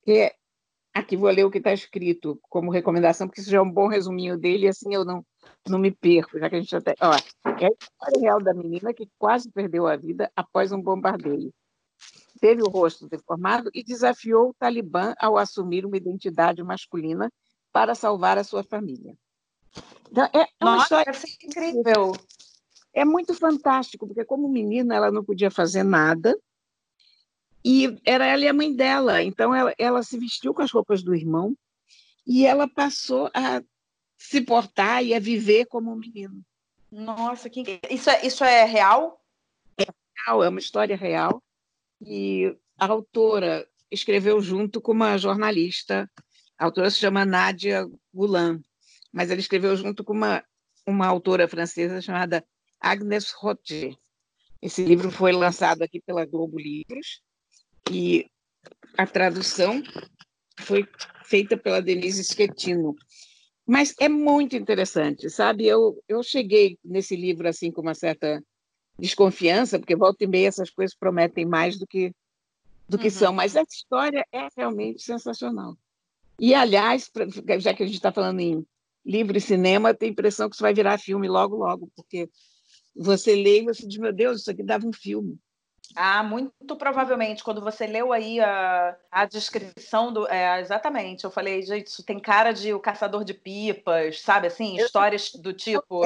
que 0.03 0.11
é 0.17 0.39
Aqui 1.00 1.16
vou 1.16 1.30
ler 1.30 1.45
o 1.45 1.50
que 1.50 1.60
está 1.60 1.72
escrito 1.72 2.38
como 2.50 2.72
recomendação, 2.72 3.26
porque 3.26 3.39
isso 3.39 3.50
já 3.50 3.58
é 3.58 3.62
um 3.62 3.72
bom 3.72 3.88
resuminho 3.88 4.38
dele, 4.38 4.66
e 4.66 4.68
assim 4.68 4.93
eu 4.93 5.06
não, 5.06 5.26
não 5.66 5.80
me 5.80 5.91
perco, 5.91 6.38
já 6.38 6.50
que 6.50 6.58
a 6.58 6.60
gente 6.60 6.76
até. 6.76 6.93
Ó, 7.00 7.14
é 7.14 7.68
a 7.68 7.70
história 7.70 8.20
real 8.20 8.43
da 8.43 8.54
menina 8.54 8.93
que 8.93 9.10
quase 9.18 9.50
perdeu 9.50 9.88
a 9.88 9.95
vida 9.95 10.30
após 10.36 10.74
um 10.74 10.82
bombardeio. 10.82 11.54
Teve 12.41 12.62
o 12.62 12.70
rosto 12.70 13.08
deformado 13.08 13.70
e 13.74 13.82
desafiou 13.82 14.50
o 14.50 14.54
Talibã 14.54 15.14
ao 15.18 15.38
assumir 15.38 15.86
uma 15.86 15.95
identidade 15.95 16.62
masculina 16.64 17.32
para 17.72 17.95
salvar 17.95 18.38
a 18.38 18.43
sua 18.43 18.64
família. 18.64 19.16
Então, 20.12 20.26
é 20.34 20.47
uma 20.62 20.76
Nossa, 20.76 21.02
história 21.02 21.14
incrível. 21.43 22.12
É 22.93 23.06
muito 23.06 23.34
fantástico, 23.34 24.06
porque 24.06 24.26
como 24.26 24.50
menina 24.50 24.95
ela 24.95 25.12
não 25.12 25.24
podia 25.24 25.50
fazer 25.50 25.84
nada, 25.84 26.38
e 27.64 27.97
era 28.05 28.26
ela 28.26 28.43
e 28.43 28.47
a 28.47 28.53
mãe 28.53 28.74
dela. 28.74 29.22
Então 29.22 29.53
ela, 29.53 29.74
ela 29.78 30.03
se 30.03 30.18
vestiu 30.18 30.53
com 30.53 30.62
as 30.62 30.72
roupas 30.72 31.03
do 31.03 31.16
irmão 31.16 31.55
e 32.26 32.45
ela 32.45 32.68
passou 32.68 33.30
a 33.34 33.62
se 34.18 34.41
portar 34.41 35.03
e 35.03 35.14
a 35.14 35.20
viver 35.20 35.66
como 35.66 35.91
um 35.91 35.95
menino. 35.95 36.41
Nossa, 36.91 37.49
que... 37.49 37.80
isso, 37.89 38.10
é, 38.10 38.26
isso 38.26 38.43
é 38.43 38.66
real? 38.66 39.22
É 39.78 39.86
real, 40.26 40.43
é 40.43 40.49
uma 40.49 40.60
história 40.60 40.95
real. 40.95 41.41
E 42.01 42.55
a 42.78 42.88
autora 42.88 43.68
escreveu 43.91 44.41
junto 44.41 44.82
com 44.82 44.91
uma 44.91 45.18
jornalista. 45.18 46.10
A 46.57 46.66
autora 46.66 46.89
se 46.89 46.97
chama 46.97 47.26
Nadia 47.26 47.88
Goulan, 48.14 48.62
mas 49.12 49.30
ela 49.32 49.39
escreveu 49.39 49.76
junto 49.76 50.03
com 50.03 50.14
uma, 50.14 50.43
uma 50.86 51.07
autora 51.07 51.47
francesa 51.47 52.01
chamada 52.01 52.45
Agnes 52.80 53.32
Roger. 53.32 53.95
Esse 54.62 54.84
livro 54.84 55.10
foi 55.10 55.32
lançado 55.32 55.82
aqui 55.82 56.01
pela 56.01 56.26
Globo 56.26 56.60
Livros 56.60 57.22
e 57.90 58.26
a 58.98 59.06
tradução 59.06 59.82
foi 60.60 60.88
feita 61.24 61.58
pela 61.58 61.82
Denise 61.82 62.24
Schettino. 62.24 62.96
Mas 63.66 63.94
é 64.00 64.10
muito 64.10 64.56
interessante, 64.56 65.30
sabe? 65.30 65.66
Eu, 65.68 66.02
eu 66.08 66.24
cheguei 66.24 66.78
nesse 66.84 67.16
livro 67.16 67.48
assim 67.48 67.72
com 67.72 67.82
uma 67.82 67.94
certa 67.94 68.44
desconfiança, 68.98 69.80
porque 69.80 69.96
volta 69.96 70.24
e 70.24 70.28
meia 70.28 70.48
essas 70.48 70.70
coisas 70.70 70.96
prometem 70.96 71.46
mais 71.46 71.78
do 71.78 71.88
que 71.88 72.12
do 72.90 72.98
que 72.98 73.06
uhum. 73.06 73.12
são, 73.12 73.34
mas 73.34 73.56
essa 73.56 73.72
história 73.72 74.26
é 74.32 74.48
realmente 74.58 75.04
sensacional. 75.04 75.78
E, 76.40 76.56
aliás, 76.56 77.12
já 77.60 77.72
que 77.72 77.84
a 77.84 77.86
gente 77.86 77.98
está 77.98 78.12
falando 78.12 78.40
em 78.40 78.66
livro 79.06 79.38
e 79.38 79.42
cinema, 79.42 79.94
tem 79.94 80.10
a 80.10 80.12
impressão 80.12 80.50
que 80.50 80.56
isso 80.56 80.64
vai 80.64 80.74
virar 80.74 80.98
filme 80.98 81.28
logo, 81.28 81.56
logo, 81.56 81.92
porque 81.96 82.28
você 82.96 83.36
lê 83.36 83.62
e 83.62 83.66
você 83.66 83.88
diz, 83.88 84.00
meu 84.00 84.12
Deus, 84.12 84.42
isso 84.42 84.50
aqui 84.50 84.64
dava 84.64 84.88
um 84.88 84.94
filme. 84.94 85.38
Ah, 85.96 86.24
muito 86.24 86.76
provavelmente. 86.78 87.44
Quando 87.44 87.62
você 87.62 87.88
leu 87.88 88.14
aí 88.14 88.40
a, 88.40 88.98
a 89.12 89.26
descrição 89.26 90.12
do. 90.14 90.28
É, 90.28 90.60
exatamente. 90.60 91.24
Eu 91.24 91.32
falei, 91.32 91.62
gente, 91.62 91.88
isso 91.88 92.04
tem 92.04 92.20
cara 92.20 92.52
de 92.52 92.74
o 92.74 92.80
caçador 92.80 93.24
de 93.24 93.34
pipas, 93.34 94.22
sabe 94.22 94.48
assim? 94.48 94.78
Histórias 94.78 95.32
do 95.32 95.54
tipo. 95.54 96.04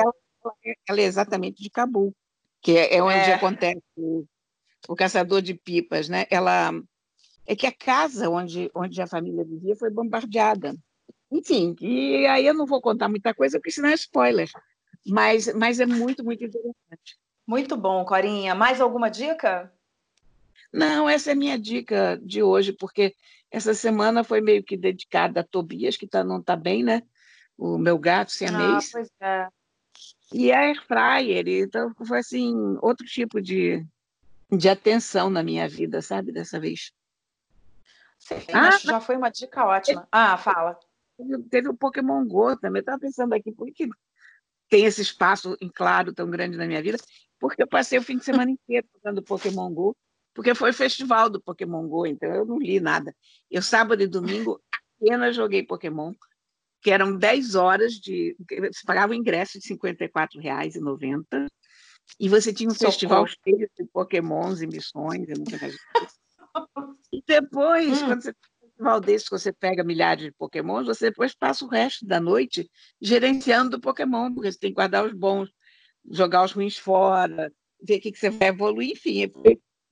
Ela, 0.88 1.02
é 1.02 1.04
exatamente 1.04 1.62
de 1.62 1.70
Cabul, 1.70 2.14
que 2.62 2.78
é, 2.78 2.96
é 2.96 3.04
onde 3.04 3.30
é. 3.30 3.34
acontece 3.34 3.82
o, 3.96 4.26
o, 4.88 4.96
caçador 4.96 5.42
de 5.42 5.54
pipas, 5.54 6.10
né? 6.10 6.26
Ela. 6.30 6.72
É 7.46 7.56
que 7.56 7.68
a 7.68 7.72
casa 7.74 8.30
onde, 8.30 8.72
onde 8.74 9.02
a 9.02 9.08
família 9.08 9.44
vivia 9.44 9.76
foi 9.76 9.90
bombardeada. 9.90 10.74
Enfim, 11.30 11.76
e 11.82 12.26
aí 12.28 12.46
eu 12.46 12.54
não 12.54 12.66
vou 12.66 12.80
contar 12.80 13.10
muita 13.10 13.34
coisa, 13.34 13.58
porque 13.58 13.72
senão 13.72 13.90
é 13.90 13.96
spoiler. 13.96 14.50
Mas, 15.06 15.54
mas 15.54 15.80
é 15.80 15.86
muito, 15.86 16.24
muito 16.24 16.46
interessante. 16.46 17.18
Muito 17.46 17.76
bom, 17.76 18.06
Corinha. 18.06 18.56
Mais 18.56 18.80
alguma 18.80 19.10
dica? 19.10 19.72
Não, 20.72 21.08
essa 21.08 21.32
é 21.32 21.34
a 21.34 21.36
minha 21.36 21.60
dica 21.60 22.20
de 22.24 22.42
hoje, 22.42 22.74
porque 22.74 23.16
essa 23.52 23.74
semana 23.74 24.24
foi 24.24 24.42
meio 24.42 24.64
que 24.64 24.76
dedicada 24.76 25.42
a 25.42 25.44
Tobias, 25.44 25.96
que 25.96 26.08
tá, 26.08 26.24
não 26.24 26.40
está 26.40 26.56
bem, 26.56 26.84
né? 26.84 27.04
O 27.58 27.78
meu 27.78 28.00
gato 28.00 28.32
siamês. 28.32 28.88
Ah, 28.88 28.90
pois 28.92 29.10
é. 29.22 29.48
E 30.34 30.52
a 30.52 30.62
Air 30.62 30.84
Fryer, 30.84 31.48
então 31.48 31.94
foi 32.08 32.20
assim, 32.20 32.56
outro 32.82 33.06
tipo 33.06 33.40
de, 33.40 33.86
de 34.52 34.68
atenção 34.68 35.30
na 35.30 35.44
minha 35.44 35.70
vida, 35.70 36.02
sabe, 36.02 36.32
dessa 36.32 36.60
vez. 36.60 36.92
Sim, 38.18 38.36
ah, 38.52 38.78
já 38.80 39.00
foi 39.00 39.16
uma 39.16 39.30
dica 39.30 39.66
ótima. 39.66 40.08
Ah, 40.12 40.38
fala. 40.38 40.80
Teve 41.52 41.70
o 41.70 41.76
Pokémon 41.76 42.26
Go 42.26 42.58
também. 42.58 42.80
Eu 42.80 42.82
estava 42.82 43.00
pensando 43.00 43.34
aqui, 43.34 43.52
por 43.52 43.72
que 43.72 43.88
tem 44.74 44.86
esse 44.86 45.04
espaço 45.04 45.56
em 45.62 45.70
claro 45.70 46.12
tão 46.12 46.28
grande 46.28 46.58
na 46.58 46.66
minha 46.66 46.82
vida? 46.82 46.98
Porque 47.40 47.62
eu 47.62 47.68
passei 47.68 48.00
o 48.00 48.02
fim 48.02 48.18
de 48.18 48.26
semana 48.26 48.50
inteiro 48.50 48.88
jogando 48.96 49.22
Pokémon 49.22 49.72
Go, 49.72 49.96
porque 50.34 50.56
foi 50.56 50.72
o 50.72 50.74
festival 50.74 51.30
do 51.30 51.40
Pokémon 51.40 51.88
Go, 51.88 52.08
então 52.08 52.28
eu 52.34 52.44
não 52.44 52.58
li 52.58 52.80
nada. 52.80 53.16
Eu, 53.52 53.62
sábado 53.62 54.02
e 54.02 54.08
domingo, 54.08 54.60
apenas 55.00 55.36
joguei 55.36 55.62
Pokémon, 55.62 56.12
que 56.82 56.90
eram 56.90 57.16
10 57.16 57.54
horas 57.54 57.94
de. 57.94 58.36
Você 58.50 58.82
pagava 58.84 59.12
o 59.12 59.16
ingresso 59.16 59.60
de 59.60 59.74
R$ 59.76 59.80
54,90 59.80 61.48
e 62.20 62.28
você 62.28 62.52
tinha 62.52 62.68
um 62.68 62.74
Socorro. 62.74 62.92
festival 62.92 63.28
cheio 63.28 63.70
de 63.78 63.86
Pokémons 63.94 64.60
e 64.64 64.66
missões. 64.66 65.30
E, 67.12 67.18
e 67.18 67.24
depois, 67.28 68.02
hum. 68.02 68.06
quando 68.08 68.24
você 68.24 68.34
festival 68.84 69.00
desse, 69.00 69.30
você 69.30 69.54
pega 69.54 69.84
milhares 69.84 70.26
de 70.26 70.32
Pokémons, 70.32 70.86
você 70.86 71.10
depois 71.10 71.34
passa 71.34 71.64
o 71.64 71.70
resto 71.70 72.06
da 72.06 72.20
noite 72.20 72.70
gerenciando 73.02 73.78
o 73.78 73.82
Pokémon, 73.82 74.34
porque 74.34 74.52
você 74.52 74.60
tem 74.60 74.72
que 74.72 74.76
guardar 74.76 75.06
os 75.06 75.14
bons, 75.14 75.50
jogar 76.12 76.44
os 76.44 76.52
ruins 76.52 76.78
fora, 76.78 77.52
ver 77.82 77.98
o 77.98 78.02
que, 78.02 78.12
que 78.12 78.20
você 78.20 78.30
vai 78.30 78.50
evoluir, 78.50 78.92
enfim. 78.92 79.32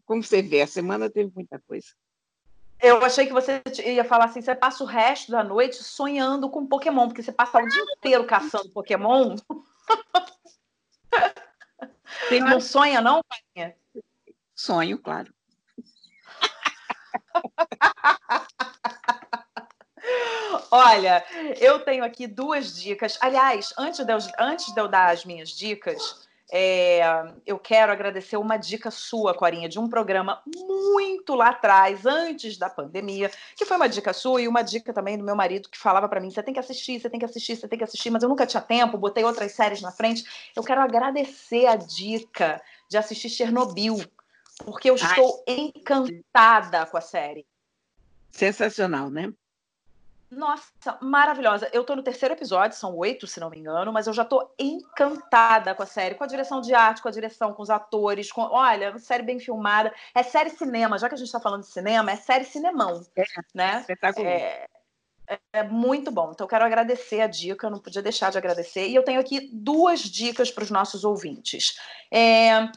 Como 0.06 0.22
você 0.22 0.42
vê, 0.42 0.62
a 0.62 0.68
semana 0.68 1.10
teve 1.10 1.32
muita 1.34 1.58
coisa. 1.66 1.88
Eu 2.82 3.02
achei 3.04 3.28
que 3.28 3.34
você 3.34 3.62
ia 3.86 4.04
falar 4.04 4.26
assim: 4.26 4.42
você 4.42 4.56
passa 4.56 4.84
o 4.84 4.88
resto 4.88 5.32
da 5.32 5.44
noite 5.44 5.84
sonhando 5.84 6.50
com 6.50 6.68
Pokémon, 6.68 7.08
porque 7.08 7.24
você 7.24 7.32
passa 7.32 7.60
o 7.60 7.68
dia 7.68 7.84
inteiro 7.98 8.26
caçando 8.26 8.72
Pokémon. 8.72 9.36
Tem 12.28 12.42
não 12.42 12.60
sonha, 12.60 13.00
não? 13.02 13.22
Sonho, 14.56 14.98
claro. 14.98 15.32
Olha, 20.72 21.24
eu 21.60 21.80
tenho 21.80 22.04
aqui 22.04 22.26
duas 22.26 22.74
dicas. 22.82 23.18
Aliás, 23.20 23.74
antes 23.78 24.06
de 24.06 24.12
eu, 24.12 24.18
antes 24.40 24.74
de 24.74 24.80
eu 24.80 24.88
dar 24.88 25.12
as 25.12 25.26
minhas 25.26 25.50
dicas, 25.50 26.30
é, 26.50 27.02
eu 27.46 27.58
quero 27.58 27.94
agradecer 27.94 28.36
uma 28.36 28.58
dica 28.58 28.92
sua, 28.92 29.34
Corinha, 29.34 29.70
de 29.70 29.80
um 29.80 29.90
programa 29.90 30.42
muito 30.46 31.34
lá 31.34 31.50
atrás, 31.50 32.06
antes 32.06 32.58
da 32.58 32.70
pandemia, 32.70 33.32
que 33.56 33.66
foi 33.66 33.78
uma 33.78 33.88
dica 33.88 34.12
sua 34.12 34.42
e 34.42 34.50
uma 34.50 34.62
dica 34.62 34.94
também 34.94 35.18
do 35.18 35.24
meu 35.24 35.36
marido 35.36 35.70
que 35.70 35.78
falava 35.78 36.10
para 36.10 36.20
mim: 36.20 36.30
você 36.30 36.44
tem 36.44 36.54
que 36.54 36.60
assistir, 36.60 37.00
você 37.00 37.10
tem 37.10 37.20
que 37.20 37.26
assistir, 37.26 37.56
você 37.56 37.68
tem 37.70 37.78
que 37.78 37.86
assistir, 37.86 38.10
mas 38.10 38.22
eu 38.24 38.28
nunca 38.28 38.46
tinha 38.46 38.62
tempo, 38.62 38.98
botei 38.98 39.24
outras 39.24 39.54
séries 39.54 39.82
na 39.82 39.92
frente. 39.92 40.26
Eu 40.54 40.62
quero 40.62 40.82
agradecer 40.82 41.68
a 41.68 41.78
dica 41.78 42.62
de 42.90 42.98
assistir 42.98 43.30
Chernobyl, 43.30 44.04
porque 44.66 44.90
eu 44.90 44.96
estou 44.96 45.44
Ai. 45.48 45.56
encantada 45.56 46.86
com 46.86 46.98
a 46.98 47.02
série. 47.02 47.46
Sensacional, 48.30 49.10
né? 49.10 49.34
Nossa, 50.32 50.98
maravilhosa. 51.02 51.70
Eu 51.74 51.84
tô 51.84 51.94
no 51.94 52.02
terceiro 52.02 52.34
episódio, 52.34 52.78
são 52.78 52.96
oito, 52.96 53.28
se 53.28 53.38
não 53.38 53.50
me 53.50 53.60
engano, 53.60 53.92
mas 53.92 54.08
eu 54.08 54.14
já 54.14 54.24
tô 54.24 54.50
encantada 54.58 55.76
com 55.76 55.84
a 55.84 55.86
série, 55.86 56.16
com 56.16 56.24
a 56.24 56.28
direção 56.28 56.62
de 56.62 56.74
arte, 56.74 57.02
com 57.02 57.10
a 57.10 57.12
direção, 57.12 57.54
com 57.54 57.62
os 57.62 57.70
atores, 57.70 58.32
com. 58.32 58.42
Olha, 58.42 58.98
série 58.98 59.24
bem 59.24 59.40
filmada. 59.40 59.94
É 60.16 60.24
série 60.24 60.50
cinema, 60.50 60.98
já 60.98 61.10
que 61.10 61.16
a 61.16 61.18
gente 61.18 61.32
tá 61.32 61.40
falando 61.40 61.64
de 61.64 61.68
cinema, 61.68 62.12
é 62.12 62.16
série 62.16 62.46
cinemão. 62.46 63.06
É, 63.14 63.24
né? 63.54 63.80
Espetacular. 63.82 64.32
É, 64.32 64.68
é, 65.28 65.40
é 65.52 65.64
muito 65.64 66.10
bom. 66.10 66.32
Então, 66.34 66.46
eu 66.46 66.50
quero 66.50 66.64
agradecer 66.64 67.20
a 67.20 67.28
dica, 67.28 67.68
eu 67.68 67.72
não 67.72 67.80
podia 67.80 68.02
deixar 68.02 68.32
de 68.32 68.38
agradecer. 68.38 68.88
E 68.88 68.96
eu 68.96 69.04
tenho 69.04 69.20
aqui 69.20 69.50
duas 69.52 70.00
dicas 70.00 70.50
para 70.50 70.64
os 70.64 70.72
nossos 70.72 71.04
ouvintes. 71.04 71.78
É, 72.10 72.72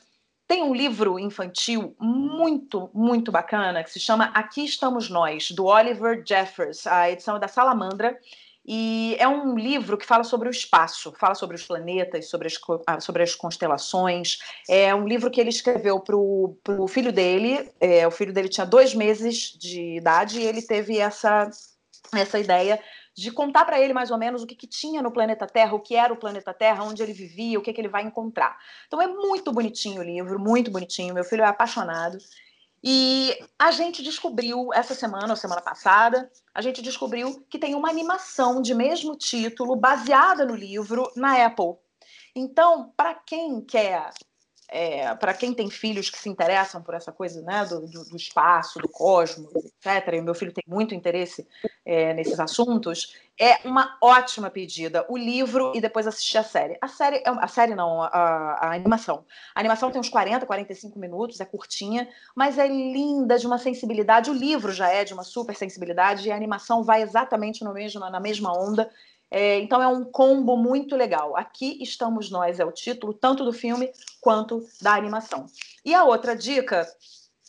tem 0.46 0.62
um 0.62 0.74
livro 0.74 1.18
infantil 1.18 1.96
muito, 1.98 2.90
muito 2.92 3.32
bacana 3.32 3.82
que 3.82 3.90
se 3.90 3.98
chama 3.98 4.26
Aqui 4.34 4.64
Estamos 4.64 5.08
Nós, 5.08 5.50
do 5.50 5.64
Oliver 5.64 6.22
Jeffers. 6.26 6.86
A 6.86 7.10
edição 7.10 7.36
é 7.36 7.40
da 7.40 7.48
Salamandra. 7.48 8.18
E 8.66 9.14
é 9.18 9.28
um 9.28 9.58
livro 9.58 9.98
que 9.98 10.06
fala 10.06 10.24
sobre 10.24 10.48
o 10.48 10.50
espaço, 10.50 11.12
fala 11.18 11.34
sobre 11.34 11.54
os 11.54 11.66
planetas, 11.66 12.30
sobre 12.30 12.46
as, 12.46 12.58
ah, 12.86 12.98
sobre 12.98 13.22
as 13.22 13.34
constelações. 13.34 14.38
É 14.68 14.94
um 14.94 15.06
livro 15.06 15.30
que 15.30 15.38
ele 15.38 15.50
escreveu 15.50 16.00
para 16.00 16.16
o 16.16 16.88
filho 16.88 17.12
dele. 17.12 17.70
É, 17.78 18.06
o 18.06 18.10
filho 18.10 18.32
dele 18.32 18.48
tinha 18.48 18.66
dois 18.66 18.94
meses 18.94 19.54
de 19.58 19.96
idade 19.96 20.40
e 20.40 20.44
ele 20.44 20.62
teve 20.62 20.98
essa, 20.98 21.50
essa 22.14 22.38
ideia 22.38 22.80
de 23.16 23.30
contar 23.30 23.64
para 23.64 23.78
ele 23.78 23.92
mais 23.92 24.10
ou 24.10 24.18
menos 24.18 24.42
o 24.42 24.46
que, 24.46 24.56
que, 24.56 24.66
tinha 24.66 25.00
no 25.00 25.12
planeta 25.12 25.46
Terra, 25.46 25.74
o 25.74 25.80
que 25.80 25.94
era 25.94 26.12
o 26.12 26.16
planeta 26.16 26.52
Terra, 26.52 26.82
onde 26.82 27.02
ele 27.02 27.12
vivia, 27.12 27.58
o 27.58 27.62
que, 27.62 27.72
que 27.72 27.80
ele 27.80 27.88
vai 27.88 28.02
encontrar. 28.02 28.58
Então 28.86 29.00
é 29.00 29.06
muito 29.06 29.52
bonitinho 29.52 30.00
o 30.00 30.04
livro, 30.04 30.38
muito 30.38 30.70
bonitinho. 30.70 31.14
Meu 31.14 31.24
filho 31.24 31.42
é 31.42 31.46
apaixonado. 31.46 32.18
E 32.82 33.38
a 33.58 33.70
gente 33.70 34.02
descobriu 34.02 34.68
essa 34.74 34.94
semana, 34.94 35.30
ou 35.30 35.36
semana 35.36 35.62
passada, 35.62 36.30
a 36.52 36.60
gente 36.60 36.82
descobriu 36.82 37.42
que 37.48 37.58
tem 37.58 37.74
uma 37.74 37.88
animação 37.88 38.60
de 38.60 38.74
mesmo 38.74 39.16
título 39.16 39.74
baseada 39.74 40.44
no 40.44 40.54
livro 40.54 41.10
na 41.16 41.46
Apple. 41.46 41.76
Então, 42.36 42.92
para 42.96 43.14
quem 43.14 43.62
quer 43.62 44.10
é, 44.68 45.14
para 45.14 45.34
quem 45.34 45.52
tem 45.52 45.70
filhos 45.70 46.10
que 46.10 46.18
se 46.18 46.28
interessam 46.28 46.82
por 46.82 46.94
essa 46.94 47.12
coisa 47.12 47.42
né, 47.42 47.64
do, 47.64 47.80
do, 47.80 48.16
espaço, 48.16 48.78
do 48.78 48.88
cosmos, 48.88 49.54
etc., 49.54 50.14
e 50.14 50.20
o 50.20 50.24
meu 50.24 50.34
filho 50.34 50.52
tem 50.52 50.64
muito 50.66 50.94
interesse 50.94 51.46
é, 51.84 52.14
nesses 52.14 52.40
assuntos, 52.40 53.14
é 53.38 53.58
uma 53.66 53.96
ótima 54.00 54.48
pedida. 54.48 55.04
O 55.08 55.16
livro 55.16 55.72
e 55.74 55.80
depois 55.80 56.06
assistir 56.06 56.38
a 56.38 56.44
série. 56.44 56.78
A 56.80 56.88
série, 56.88 57.16
é 57.16 57.24
a 57.26 57.48
série 57.48 57.74
não, 57.74 58.02
a, 58.02 58.08
a 58.08 58.74
animação. 58.74 59.24
A 59.54 59.60
animação 59.60 59.90
tem 59.90 60.00
uns 60.00 60.08
40, 60.08 60.46
45 60.46 60.98
minutos, 60.98 61.40
é 61.40 61.44
curtinha, 61.44 62.08
mas 62.34 62.58
é 62.58 62.66
linda, 62.66 63.38
de 63.38 63.46
uma 63.46 63.58
sensibilidade. 63.58 64.30
O 64.30 64.34
livro 64.34 64.72
já 64.72 64.88
é 64.88 65.04
de 65.04 65.12
uma 65.12 65.24
super 65.24 65.54
sensibilidade 65.56 66.28
e 66.28 66.32
a 66.32 66.36
animação 66.36 66.82
vai 66.82 67.02
exatamente 67.02 67.64
no 67.64 67.72
mesmo, 67.72 68.00
na 68.00 68.20
mesma 68.20 68.52
onda. 68.56 68.90
É, 69.30 69.58
então 69.58 69.82
é 69.82 69.88
um 69.88 70.04
combo 70.04 70.56
muito 70.56 70.94
legal. 70.96 71.36
Aqui 71.36 71.82
estamos 71.82 72.30
nós 72.30 72.60
é 72.60 72.64
o 72.64 72.72
título 72.72 73.12
tanto 73.12 73.44
do 73.44 73.52
filme 73.52 73.90
quanto 74.20 74.64
da 74.80 74.94
animação. 74.94 75.46
E 75.84 75.94
a 75.94 76.04
outra 76.04 76.36
dica 76.36 76.86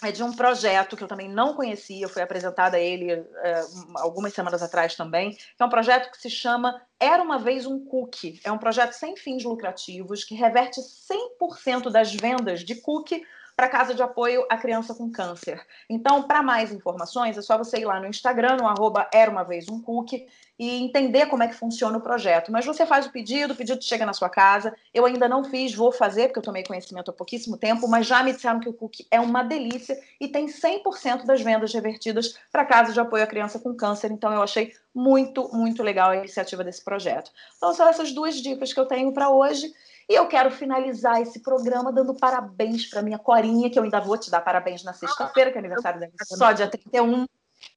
é 0.03 0.11
de 0.11 0.23
um 0.23 0.34
projeto 0.34 0.97
que 0.97 1.03
eu 1.03 1.07
também 1.07 1.30
não 1.30 1.53
conhecia, 1.53 2.09
foi 2.09 2.21
apresentada 2.21 2.76
a 2.76 2.80
ele 2.80 3.11
é, 3.11 3.65
algumas 3.95 4.34
semanas 4.34 4.61
atrás 4.61 4.95
também, 4.95 5.38
é 5.57 5.63
um 5.63 5.69
projeto 5.69 6.11
que 6.11 6.21
se 6.21 6.30
chama 6.30 6.82
Era 6.99 7.23
uma 7.23 7.39
vez 7.39 7.65
um 7.65 7.84
cookie. 7.86 8.39
É 8.43 8.51
um 8.51 8.57
projeto 8.57 8.91
sem 8.91 9.15
fins 9.15 9.43
lucrativos 9.43 10.23
que 10.23 10.36
reverte 10.36 10.82
100% 10.82 11.89
das 11.89 12.13
vendas 12.13 12.61
de 12.61 12.76
cookie 12.76 13.23
para 13.55 13.69
Casa 13.69 13.95
de 13.95 14.03
Apoio 14.03 14.45
à 14.49 14.57
Criança 14.57 14.93
com 14.93 15.09
Câncer. 15.09 15.65
Então, 15.89 16.23
para 16.23 16.43
mais 16.43 16.73
informações, 16.73 17.37
é 17.37 17.41
só 17.41 17.57
você 17.57 17.77
ir 17.77 17.85
lá 17.85 17.99
no 17.99 18.07
Instagram, 18.07 18.57
no 18.57 18.67
arroba 18.67 19.07
Era 19.13 19.31
Uma 19.31 19.43
Vez 19.43 19.69
Um 19.69 19.81
Cookie, 19.81 20.27
e 20.57 20.81
entender 20.81 21.25
como 21.27 21.43
é 21.43 21.47
que 21.47 21.55
funciona 21.55 21.97
o 21.97 22.01
projeto. 22.01 22.51
Mas 22.51 22.65
você 22.65 22.85
faz 22.85 23.05
o 23.05 23.11
pedido, 23.11 23.53
o 23.53 23.55
pedido 23.55 23.83
chega 23.83 24.05
na 24.05 24.13
sua 24.13 24.29
casa. 24.29 24.75
Eu 24.93 25.05
ainda 25.05 25.27
não 25.27 25.43
fiz, 25.43 25.73
vou 25.73 25.91
fazer, 25.91 26.27
porque 26.27 26.39
eu 26.39 26.43
tomei 26.43 26.63
conhecimento 26.63 27.11
há 27.11 27.13
pouquíssimo 27.13 27.57
tempo, 27.57 27.87
mas 27.87 28.07
já 28.07 28.23
me 28.23 28.33
disseram 28.33 28.59
que 28.59 28.69
o 28.69 28.73
cookie 28.73 29.05
é 29.11 29.19
uma 29.19 29.43
delícia 29.43 29.97
e 30.19 30.27
tem 30.27 30.47
100% 30.47 31.25
das 31.25 31.41
vendas 31.41 31.73
revertidas 31.73 32.37
para 32.51 32.65
Casa 32.65 32.93
de 32.93 32.99
Apoio 32.99 33.23
à 33.23 33.27
Criança 33.27 33.59
com 33.59 33.73
Câncer. 33.73 34.11
Então, 34.11 34.31
eu 34.33 34.41
achei 34.41 34.73
muito, 34.93 35.49
muito 35.53 35.83
legal 35.83 36.11
a 36.11 36.17
iniciativa 36.17 36.63
desse 36.63 36.83
projeto. 36.83 37.31
Então, 37.57 37.73
são 37.73 37.87
essas 37.87 38.13
duas 38.13 38.35
dicas 38.35 38.71
que 38.71 38.79
eu 38.79 38.85
tenho 38.85 39.11
para 39.13 39.29
hoje. 39.29 39.73
E 40.07 40.13
eu 40.13 40.27
quero 40.27 40.51
finalizar 40.51 41.19
esse 41.21 41.39
programa 41.39 41.91
dando 41.91 42.13
parabéns 42.13 42.87
para 42.87 43.01
minha 43.01 43.17
Corinha, 43.17 43.69
que 43.69 43.79
eu 43.79 43.83
ainda 43.83 43.99
vou 43.99 44.17
te 44.17 44.29
dar 44.29 44.41
parabéns 44.41 44.83
na 44.83 44.93
sexta-feira, 44.93 45.51
que 45.51 45.57
é 45.57 45.59
aniversário 45.59 45.99
dela, 45.99 46.11
só 46.23 46.51
dia 46.51 46.67
31. 46.67 47.25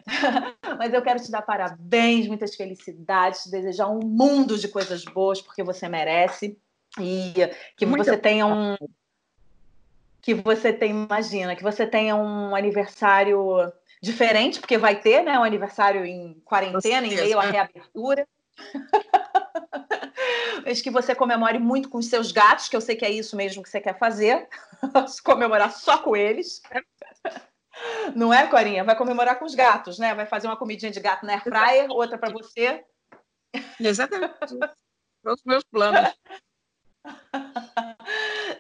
Mas 0.78 0.92
eu 0.92 1.00
quero 1.00 1.20
te 1.22 1.30
dar 1.30 1.40
parabéns, 1.42 2.26
muitas 2.26 2.54
felicidades, 2.54 3.44
te 3.44 3.50
desejar 3.50 3.88
um 3.88 4.00
mundo 4.00 4.58
de 4.58 4.68
coisas 4.68 5.04
boas, 5.04 5.40
porque 5.40 5.62
você 5.62 5.88
merece. 5.88 6.58
E 7.00 7.32
que 7.76 7.86
Muito 7.86 8.04
você 8.04 8.16
tenha 8.16 8.46
um. 8.46 8.76
Que 10.20 10.34
você 10.34 10.72
tenha, 10.72 10.92
imagina, 10.92 11.56
que 11.56 11.62
você 11.62 11.86
tenha 11.86 12.14
um 12.14 12.54
aniversário 12.54 13.72
diferente, 14.02 14.60
porque 14.60 14.76
vai 14.76 15.00
ter, 15.00 15.22
né? 15.22 15.38
Um 15.38 15.44
aniversário 15.44 16.04
em 16.04 16.34
quarentena, 16.44 17.06
em 17.06 17.14
meio 17.14 17.38
à 17.38 17.44
reabertura. 17.44 18.26
Mas 20.68 20.82
que 20.82 20.90
você 20.90 21.14
comemore 21.14 21.58
muito 21.58 21.88
com 21.88 21.96
os 21.96 22.08
seus 22.08 22.30
gatos, 22.30 22.68
que 22.68 22.76
eu 22.76 22.80
sei 22.82 22.94
que 22.94 23.02
é 23.02 23.10
isso 23.10 23.34
mesmo 23.34 23.62
que 23.62 23.70
você 23.70 23.80
quer 23.80 23.98
fazer. 23.98 24.46
comemorar 25.24 25.72
só 25.72 25.96
com 25.96 26.14
eles. 26.14 26.60
Não 28.14 28.34
é, 28.34 28.46
Corinha? 28.46 28.84
Vai 28.84 28.94
comemorar 28.94 29.38
com 29.38 29.46
os 29.46 29.54
gatos, 29.54 29.98
né? 29.98 30.14
Vai 30.14 30.26
fazer 30.26 30.46
uma 30.46 30.58
comidinha 30.58 30.92
de 30.92 31.00
gato 31.00 31.24
na 31.24 31.32
air 31.32 31.42
fryer, 31.42 31.90
outra 31.90 32.18
para 32.18 32.30
você. 32.30 32.84
Exatamente. 33.80 34.34
Os 35.24 35.42
meus 35.42 35.64
planos. 35.64 36.14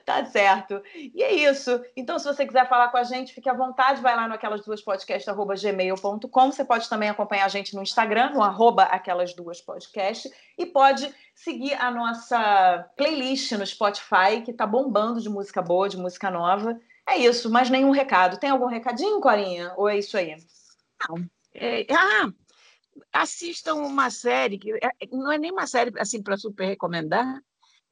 Tá 0.08 0.24
certo. 0.24 0.82
E 0.94 1.22
é 1.22 1.34
isso. 1.34 1.84
Então, 1.94 2.18
se 2.18 2.24
você 2.24 2.46
quiser 2.46 2.66
falar 2.66 2.88
com 2.88 2.96
a 2.96 3.04
gente, 3.04 3.34
fique 3.34 3.46
à 3.46 3.52
vontade, 3.52 4.00
vai 4.00 4.16
lá 4.16 4.26
no 4.26 4.32
aquelas 4.32 4.64
duas 4.64 4.80
podcast, 4.80 5.30
gmail.com. 5.30 6.50
Você 6.50 6.64
pode 6.64 6.88
também 6.88 7.10
acompanhar 7.10 7.44
a 7.44 7.48
gente 7.48 7.76
no 7.76 7.82
Instagram, 7.82 8.30
no 8.30 8.42
arroba 8.42 8.84
aquelas 8.84 9.34
duas 9.34 9.60
podcast, 9.60 10.26
e 10.56 10.64
pode 10.64 11.14
seguir 11.34 11.74
a 11.74 11.90
nossa 11.90 12.90
playlist 12.96 13.52
no 13.52 13.66
Spotify, 13.66 14.40
que 14.42 14.54
tá 14.54 14.66
bombando 14.66 15.20
de 15.20 15.28
música 15.28 15.60
boa, 15.60 15.90
de 15.90 15.98
música 15.98 16.30
nova. 16.30 16.80
É 17.06 17.18
isso, 17.18 17.50
mais 17.50 17.68
nenhum 17.68 17.90
recado. 17.90 18.40
Tem 18.40 18.48
algum 18.48 18.64
recadinho, 18.64 19.20
Corinha? 19.20 19.74
Ou 19.76 19.90
é 19.90 19.98
isso 19.98 20.16
aí? 20.16 20.38
Não. 21.06 21.22
É, 21.54 21.84
ah, 21.92 22.32
assistam 23.12 23.74
uma 23.74 24.08
série 24.08 24.56
que 24.56 24.72
é, 24.72 24.90
não 25.12 25.30
é 25.30 25.36
nem 25.36 25.52
uma 25.52 25.66
série 25.66 25.92
assim 25.98 26.22
para 26.22 26.38
super 26.38 26.64
recomendar, 26.64 27.42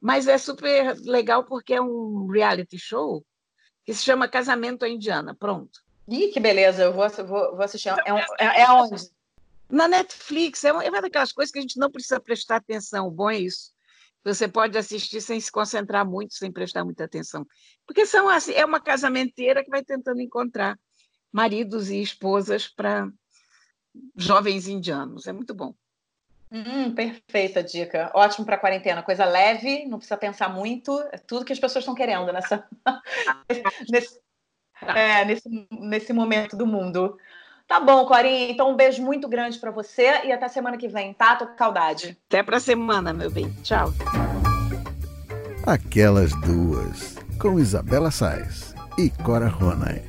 mas 0.01 0.27
é 0.27 0.37
super 0.37 0.95
legal 1.01 1.43
porque 1.43 1.73
é 1.73 1.81
um 1.81 2.27
reality 2.27 2.77
show 2.77 3.25
que 3.85 3.93
se 3.93 4.03
chama 4.03 4.27
Casamento 4.27 4.83
à 4.83 4.89
Indiana. 4.89 5.35
Pronto. 5.35 5.79
Ih, 6.07 6.29
que 6.29 6.39
beleza, 6.39 6.83
eu 6.83 6.93
vou, 6.93 7.09
vou, 7.09 7.55
vou 7.55 7.61
assistir. 7.61 7.89
É, 8.05 8.13
um, 8.13 8.17
é, 8.17 8.61
é 8.61 8.71
onde? 8.71 9.09
Na 9.69 9.87
Netflix. 9.87 10.63
É 10.63 10.71
uma, 10.71 10.83
é 10.83 10.89
uma 10.89 11.01
daquelas 11.01 11.31
coisas 11.31 11.51
que 11.51 11.59
a 11.59 11.61
gente 11.61 11.79
não 11.79 11.91
precisa 11.91 12.19
prestar 12.19 12.57
atenção. 12.57 13.07
O 13.07 13.11
bom 13.11 13.29
é 13.29 13.39
isso. 13.39 13.71
Você 14.23 14.47
pode 14.47 14.77
assistir 14.77 15.21
sem 15.21 15.39
se 15.39 15.51
concentrar 15.51 16.05
muito, 16.05 16.33
sem 16.33 16.51
prestar 16.51 16.83
muita 16.83 17.05
atenção. 17.05 17.45
Porque 17.85 18.05
são 18.05 18.27
assim, 18.27 18.51
é 18.53 18.65
uma 18.65 18.81
casamenteira 18.81 19.63
que 19.63 19.69
vai 19.69 19.83
tentando 19.83 20.21
encontrar 20.21 20.77
maridos 21.31 21.89
e 21.89 22.01
esposas 22.01 22.67
para 22.67 23.07
jovens 24.15 24.67
indianos. 24.67 25.27
É 25.27 25.33
muito 25.33 25.53
bom. 25.53 25.73
Hum, 26.51 26.93
perfeita 26.93 27.61
dica. 27.61 28.11
Ótimo 28.13 28.45
para 28.45 28.57
quarentena. 28.57 29.03
Coisa 29.03 29.25
leve, 29.25 29.85
não 29.85 29.97
precisa 29.97 30.17
pensar 30.17 30.49
muito. 30.49 30.97
É 31.11 31.17
tudo 31.17 31.45
que 31.45 31.53
as 31.53 31.59
pessoas 31.59 31.83
estão 31.83 31.95
querendo 31.95 32.31
nessa, 32.31 32.65
nesse, 33.89 34.19
é, 34.81 35.25
nesse, 35.25 35.67
nesse 35.71 36.13
momento 36.13 36.55
do 36.55 36.65
mundo. 36.65 37.17
Tá 37.67 37.81
bom, 37.81 38.05
Corinha. 38.05 38.49
Então, 38.49 38.71
um 38.71 38.75
beijo 38.75 39.03
muito 39.03 39.27
grande 39.27 39.59
para 39.59 39.71
você 39.71 40.25
e 40.25 40.31
até 40.31 40.47
semana 40.47 40.77
que 40.77 40.87
vem, 40.87 41.13
tá? 41.13 41.35
Tô 41.35 41.47
com 41.47 41.57
saudade. 41.57 42.17
Até 42.27 42.41
pra 42.41 42.61
semana, 42.61 43.13
meu 43.13 43.29
bem. 43.29 43.51
Tchau. 43.61 43.93
Aquelas 45.65 46.31
duas, 46.41 47.17
com 47.41 47.59
Isabela 47.59 48.09
Sais 48.09 48.73
e 48.97 49.09
Cora 49.09 49.49
Ronay. 49.49 50.01